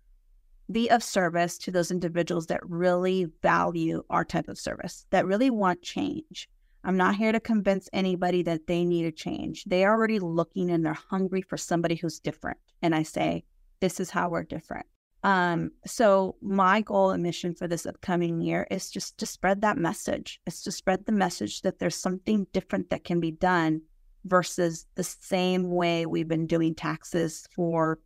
be 0.72 0.90
of 0.90 1.02
service 1.02 1.58
to 1.58 1.70
those 1.70 1.90
individuals 1.90 2.46
that 2.46 2.68
really 2.68 3.26
value 3.42 4.02
our 4.10 4.24
type 4.24 4.48
of 4.48 4.58
service, 4.58 5.06
that 5.10 5.26
really 5.26 5.50
want 5.50 5.82
change. 5.82 6.48
I'm 6.84 6.96
not 6.96 7.16
here 7.16 7.32
to 7.32 7.40
convince 7.40 7.88
anybody 7.92 8.42
that 8.44 8.66
they 8.66 8.84
need 8.84 9.04
a 9.04 9.12
change. 9.12 9.64
They're 9.64 9.90
already 9.90 10.18
looking 10.18 10.70
and 10.70 10.84
they're 10.84 10.94
hungry 10.94 11.42
for 11.42 11.56
somebody 11.56 11.94
who's 11.94 12.20
different. 12.20 12.58
And 12.80 12.94
I 12.94 13.02
say, 13.02 13.44
this 13.80 14.00
is 14.00 14.10
how 14.10 14.30
we're 14.30 14.44
different. 14.44 14.86
Um, 15.22 15.72
so 15.86 16.36
my 16.40 16.80
goal 16.80 17.10
and 17.10 17.22
mission 17.22 17.54
for 17.54 17.68
this 17.68 17.84
upcoming 17.84 18.40
year 18.40 18.66
is 18.70 18.90
just 18.90 19.18
to 19.18 19.26
spread 19.26 19.60
that 19.60 19.76
message. 19.76 20.40
It's 20.46 20.62
to 20.62 20.72
spread 20.72 21.04
the 21.04 21.12
message 21.12 21.60
that 21.62 21.78
there's 21.78 21.96
something 21.96 22.46
different 22.52 22.88
that 22.90 23.04
can 23.04 23.20
be 23.20 23.30
done 23.30 23.82
versus 24.24 24.86
the 24.94 25.04
same 25.04 25.70
way 25.70 26.06
we've 26.06 26.28
been 26.28 26.46
doing 26.46 26.74
taxes 26.74 27.46
for 27.54 27.98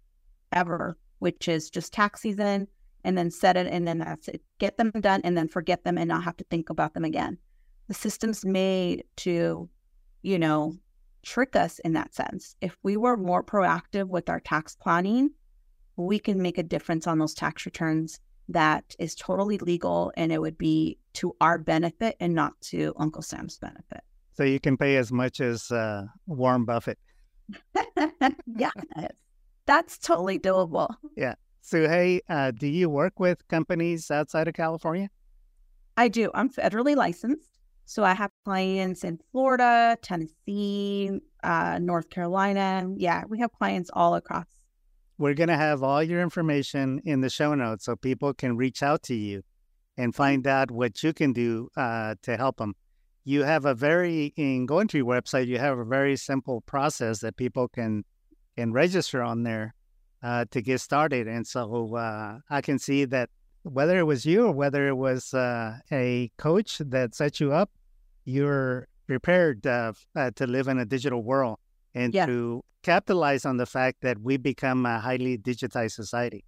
ever 0.50 0.96
which 1.24 1.48
is 1.48 1.70
just 1.70 1.90
tax 1.90 2.20
season 2.20 2.68
and 3.02 3.16
then 3.16 3.30
set 3.30 3.56
it 3.56 3.66
and 3.66 3.88
then 3.88 3.98
that's 4.00 4.28
it. 4.28 4.42
Get 4.58 4.76
them 4.76 4.90
done 4.90 5.22
and 5.24 5.34
then 5.34 5.48
forget 5.48 5.82
them 5.82 5.96
and 5.96 6.06
not 6.06 6.22
have 6.22 6.36
to 6.36 6.44
think 6.50 6.68
about 6.68 6.92
them 6.92 7.02
again. 7.02 7.38
The 7.88 7.94
system's 7.94 8.44
made 8.44 9.04
to, 9.16 9.66
you 10.20 10.38
know, 10.38 10.76
trick 11.22 11.56
us 11.56 11.78
in 11.78 11.94
that 11.94 12.14
sense. 12.14 12.56
If 12.60 12.76
we 12.82 12.98
were 12.98 13.16
more 13.16 13.42
proactive 13.42 14.08
with 14.08 14.28
our 14.28 14.38
tax 14.38 14.76
planning, 14.76 15.30
we 15.96 16.18
can 16.18 16.42
make 16.42 16.58
a 16.58 16.62
difference 16.62 17.06
on 17.06 17.18
those 17.18 17.32
tax 17.32 17.64
returns 17.64 18.20
that 18.50 18.94
is 18.98 19.14
totally 19.14 19.56
legal 19.56 20.12
and 20.18 20.30
it 20.30 20.42
would 20.42 20.58
be 20.58 20.98
to 21.14 21.34
our 21.40 21.56
benefit 21.56 22.16
and 22.20 22.34
not 22.34 22.52
to 22.64 22.92
Uncle 22.98 23.22
Sam's 23.22 23.56
benefit. 23.56 24.02
So 24.34 24.44
you 24.44 24.60
can 24.60 24.76
pay 24.76 24.98
as 24.98 25.10
much 25.10 25.40
as 25.40 25.70
uh, 25.70 26.04
Warren 26.26 26.66
Buffett. 26.66 26.98
yeah, 28.58 28.72
that's 29.66 29.98
totally 29.98 30.38
doable. 30.38 30.94
Yeah. 31.16 31.34
So, 31.60 31.88
hey, 31.88 32.20
uh, 32.28 32.50
do 32.50 32.66
you 32.66 32.90
work 32.90 33.18
with 33.18 33.46
companies 33.48 34.10
outside 34.10 34.48
of 34.48 34.54
California? 34.54 35.08
I 35.96 36.08
do. 36.08 36.30
I'm 36.34 36.50
federally 36.50 36.94
licensed. 36.94 37.58
So 37.86 38.02
I 38.02 38.14
have 38.14 38.30
clients 38.44 39.04
in 39.04 39.18
Florida, 39.30 39.96
Tennessee, 40.02 41.20
uh, 41.42 41.78
North 41.80 42.10
Carolina. 42.10 42.88
Yeah, 42.96 43.24
we 43.28 43.38
have 43.40 43.52
clients 43.52 43.90
all 43.92 44.14
across. 44.14 44.46
We're 45.18 45.34
going 45.34 45.48
to 45.48 45.56
have 45.56 45.82
all 45.82 46.02
your 46.02 46.20
information 46.20 47.00
in 47.04 47.20
the 47.20 47.30
show 47.30 47.54
notes 47.54 47.84
so 47.84 47.94
people 47.94 48.34
can 48.34 48.56
reach 48.56 48.82
out 48.82 49.02
to 49.04 49.14
you 49.14 49.42
and 49.96 50.14
find 50.14 50.46
out 50.46 50.70
what 50.70 51.02
you 51.02 51.12
can 51.12 51.32
do 51.32 51.68
uh, 51.76 52.16
to 52.22 52.36
help 52.36 52.56
them. 52.56 52.74
You 53.24 53.44
have 53.44 53.64
a 53.64 53.74
very 53.74 54.32
in 54.36 54.66
going 54.66 54.88
to 54.88 54.98
your 54.98 55.06
website. 55.06 55.46
You 55.46 55.58
have 55.58 55.78
a 55.78 55.84
very 55.84 56.16
simple 56.16 56.62
process 56.62 57.20
that 57.20 57.36
people 57.36 57.68
can 57.68 58.04
can 58.56 58.72
register 58.72 59.22
on 59.22 59.42
there 59.42 59.74
uh, 60.22 60.44
to 60.50 60.62
get 60.62 60.80
started. 60.80 61.28
And 61.28 61.46
so 61.46 61.94
uh, 61.96 62.38
I 62.50 62.60
can 62.60 62.78
see 62.78 63.04
that 63.06 63.30
whether 63.62 63.98
it 63.98 64.04
was 64.04 64.24
you 64.26 64.46
or 64.46 64.52
whether 64.52 64.88
it 64.88 64.96
was 64.96 65.34
uh, 65.34 65.78
a 65.90 66.30
coach 66.38 66.78
that 66.78 67.14
set 67.14 67.40
you 67.40 67.52
up, 67.52 67.70
you're 68.24 68.88
prepared 69.06 69.66
uh, 69.66 69.92
uh, 70.16 70.30
to 70.36 70.46
live 70.46 70.68
in 70.68 70.78
a 70.78 70.84
digital 70.84 71.22
world 71.22 71.58
and 71.94 72.14
yeah. 72.14 72.26
to 72.26 72.62
capitalize 72.82 73.44
on 73.44 73.56
the 73.56 73.66
fact 73.66 74.00
that 74.02 74.20
we 74.20 74.36
become 74.36 74.86
a 74.86 74.98
highly 74.98 75.38
digitized 75.38 75.92
society. 75.92 76.44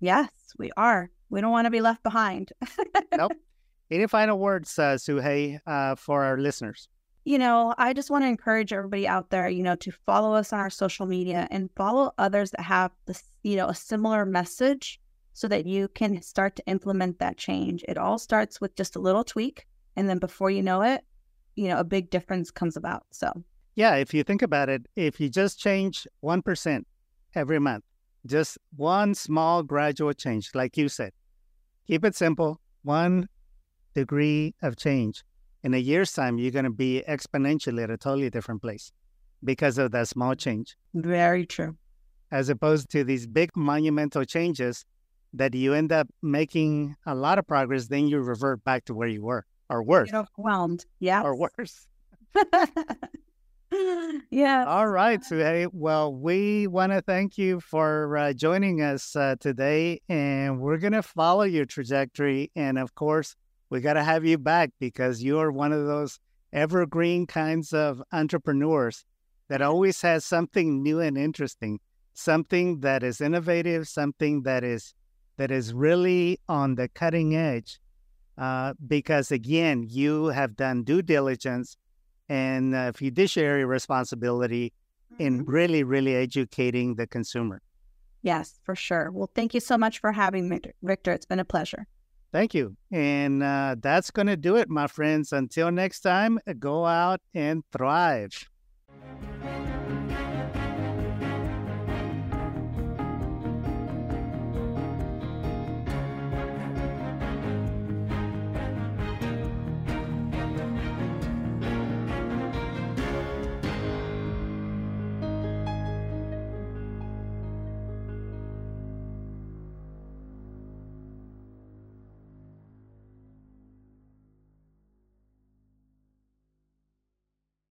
Yes, 0.00 0.30
we 0.58 0.70
are. 0.76 1.10
We 1.30 1.40
don't 1.40 1.50
want 1.50 1.66
to 1.66 1.70
be 1.70 1.80
left 1.80 2.02
behind. 2.02 2.52
nope. 3.16 3.32
Any 3.90 4.06
final 4.06 4.38
words, 4.38 4.78
uh, 4.78 4.94
Sugey, 4.94 5.58
uh, 5.66 5.94
for 5.94 6.24
our 6.24 6.38
listeners? 6.38 6.88
You 7.24 7.38
know, 7.38 7.74
I 7.78 7.94
just 7.94 8.10
want 8.10 8.24
to 8.24 8.28
encourage 8.28 8.72
everybody 8.72 9.08
out 9.08 9.30
there, 9.30 9.48
you 9.48 9.62
know, 9.62 9.76
to 9.76 9.90
follow 10.04 10.34
us 10.34 10.52
on 10.52 10.60
our 10.60 10.68
social 10.68 11.06
media 11.06 11.48
and 11.50 11.70
follow 11.74 12.12
others 12.18 12.50
that 12.50 12.60
have 12.60 12.90
this, 13.06 13.22
you 13.42 13.56
know, 13.56 13.68
a 13.68 13.74
similar 13.74 14.26
message 14.26 15.00
so 15.32 15.48
that 15.48 15.66
you 15.66 15.88
can 15.88 16.20
start 16.20 16.54
to 16.56 16.66
implement 16.66 17.18
that 17.18 17.38
change. 17.38 17.82
It 17.88 17.96
all 17.96 18.18
starts 18.18 18.60
with 18.60 18.76
just 18.76 18.94
a 18.94 19.00
little 19.00 19.24
tweak. 19.24 19.66
And 19.96 20.08
then 20.08 20.18
before 20.18 20.50
you 20.50 20.62
know 20.62 20.82
it, 20.82 21.02
you 21.56 21.68
know, 21.68 21.78
a 21.78 21.84
big 21.84 22.10
difference 22.10 22.50
comes 22.50 22.76
about. 22.76 23.04
So, 23.10 23.32
yeah, 23.74 23.96
if 23.96 24.12
you 24.12 24.22
think 24.22 24.42
about 24.42 24.68
it, 24.68 24.86
if 24.94 25.18
you 25.18 25.30
just 25.30 25.58
change 25.58 26.06
1% 26.22 26.84
every 27.34 27.58
month, 27.58 27.84
just 28.26 28.58
one 28.76 29.14
small 29.14 29.62
gradual 29.62 30.12
change, 30.12 30.50
like 30.54 30.76
you 30.76 30.88
said, 30.88 31.12
keep 31.86 32.04
it 32.04 32.14
simple, 32.14 32.60
one 32.82 33.28
degree 33.94 34.54
of 34.62 34.76
change. 34.76 35.24
In 35.64 35.72
a 35.72 35.78
year's 35.78 36.12
time, 36.12 36.36
you're 36.36 36.50
going 36.50 36.66
to 36.66 36.70
be 36.70 37.02
exponentially 37.08 37.82
at 37.82 37.90
a 37.90 37.96
totally 37.96 38.28
different 38.28 38.60
place 38.60 38.92
because 39.42 39.78
of 39.78 39.92
that 39.92 40.08
small 40.08 40.34
change. 40.34 40.76
Very 40.92 41.46
true. 41.46 41.78
As 42.30 42.50
opposed 42.50 42.90
to 42.90 43.02
these 43.02 43.26
big 43.26 43.50
monumental 43.56 44.26
changes 44.26 44.84
that 45.32 45.54
you 45.54 45.72
end 45.72 45.90
up 45.90 46.06
making 46.22 46.96
a 47.06 47.14
lot 47.14 47.38
of 47.38 47.46
progress, 47.46 47.86
then 47.86 48.08
you 48.08 48.20
revert 48.20 48.62
back 48.64 48.84
to 48.84 48.94
where 48.94 49.08
you 49.08 49.22
were 49.22 49.46
or 49.70 49.82
worse. 49.82 50.10
Get 50.10 50.26
overwhelmed. 50.36 50.84
Yeah. 51.00 51.22
Or 51.22 51.34
worse. 51.34 51.86
yeah. 54.30 54.66
All 54.66 54.88
right, 54.88 55.22
Sugey. 55.22 55.68
Well, 55.72 56.14
we 56.14 56.66
want 56.66 56.92
to 56.92 57.00
thank 57.00 57.38
you 57.38 57.60
for 57.60 58.18
uh, 58.18 58.34
joining 58.34 58.82
us 58.82 59.16
uh, 59.16 59.36
today, 59.40 60.02
and 60.10 60.60
we're 60.60 60.76
going 60.76 60.92
to 60.92 61.02
follow 61.02 61.44
your 61.44 61.64
trajectory. 61.64 62.50
And 62.54 62.78
of 62.78 62.94
course, 62.94 63.34
we 63.74 63.80
got 63.80 63.94
to 63.94 64.04
have 64.04 64.24
you 64.24 64.38
back 64.38 64.70
because 64.78 65.20
you're 65.20 65.50
one 65.50 65.72
of 65.72 65.84
those 65.88 66.20
evergreen 66.52 67.26
kinds 67.26 67.72
of 67.72 68.00
entrepreneurs 68.12 69.04
that 69.48 69.60
always 69.60 70.00
has 70.00 70.24
something 70.24 70.80
new 70.80 71.00
and 71.00 71.18
interesting, 71.18 71.80
something 72.12 72.78
that 72.82 73.02
is 73.02 73.20
innovative, 73.20 73.88
something 73.88 74.42
that 74.44 74.62
is 74.62 74.94
that 75.38 75.50
is 75.50 75.74
really 75.74 76.38
on 76.48 76.76
the 76.76 76.86
cutting 76.86 77.34
edge. 77.34 77.80
Uh, 78.38 78.74
because 78.86 79.32
again, 79.32 79.84
you 79.88 80.26
have 80.26 80.54
done 80.54 80.84
due 80.84 81.02
diligence 81.02 81.76
and 82.28 82.76
uh, 82.76 82.92
fiduciary 82.92 83.64
responsibility 83.64 84.72
mm-hmm. 85.14 85.22
in 85.24 85.44
really, 85.46 85.82
really 85.82 86.14
educating 86.14 86.94
the 86.94 87.08
consumer. 87.08 87.60
Yes, 88.22 88.60
for 88.62 88.76
sure. 88.76 89.10
Well, 89.10 89.30
thank 89.34 89.52
you 89.52 89.58
so 89.58 89.76
much 89.76 89.98
for 89.98 90.12
having 90.12 90.48
me, 90.48 90.60
Victor. 90.80 91.10
It's 91.10 91.26
been 91.26 91.40
a 91.40 91.44
pleasure. 91.44 91.88
Thank 92.34 92.52
you. 92.52 92.76
And 92.90 93.44
uh, 93.44 93.76
that's 93.80 94.10
going 94.10 94.26
to 94.26 94.36
do 94.36 94.56
it, 94.56 94.68
my 94.68 94.88
friends. 94.88 95.32
Until 95.32 95.70
next 95.70 96.00
time, 96.00 96.40
go 96.58 96.84
out 96.84 97.20
and 97.32 97.62
thrive. 97.70 98.50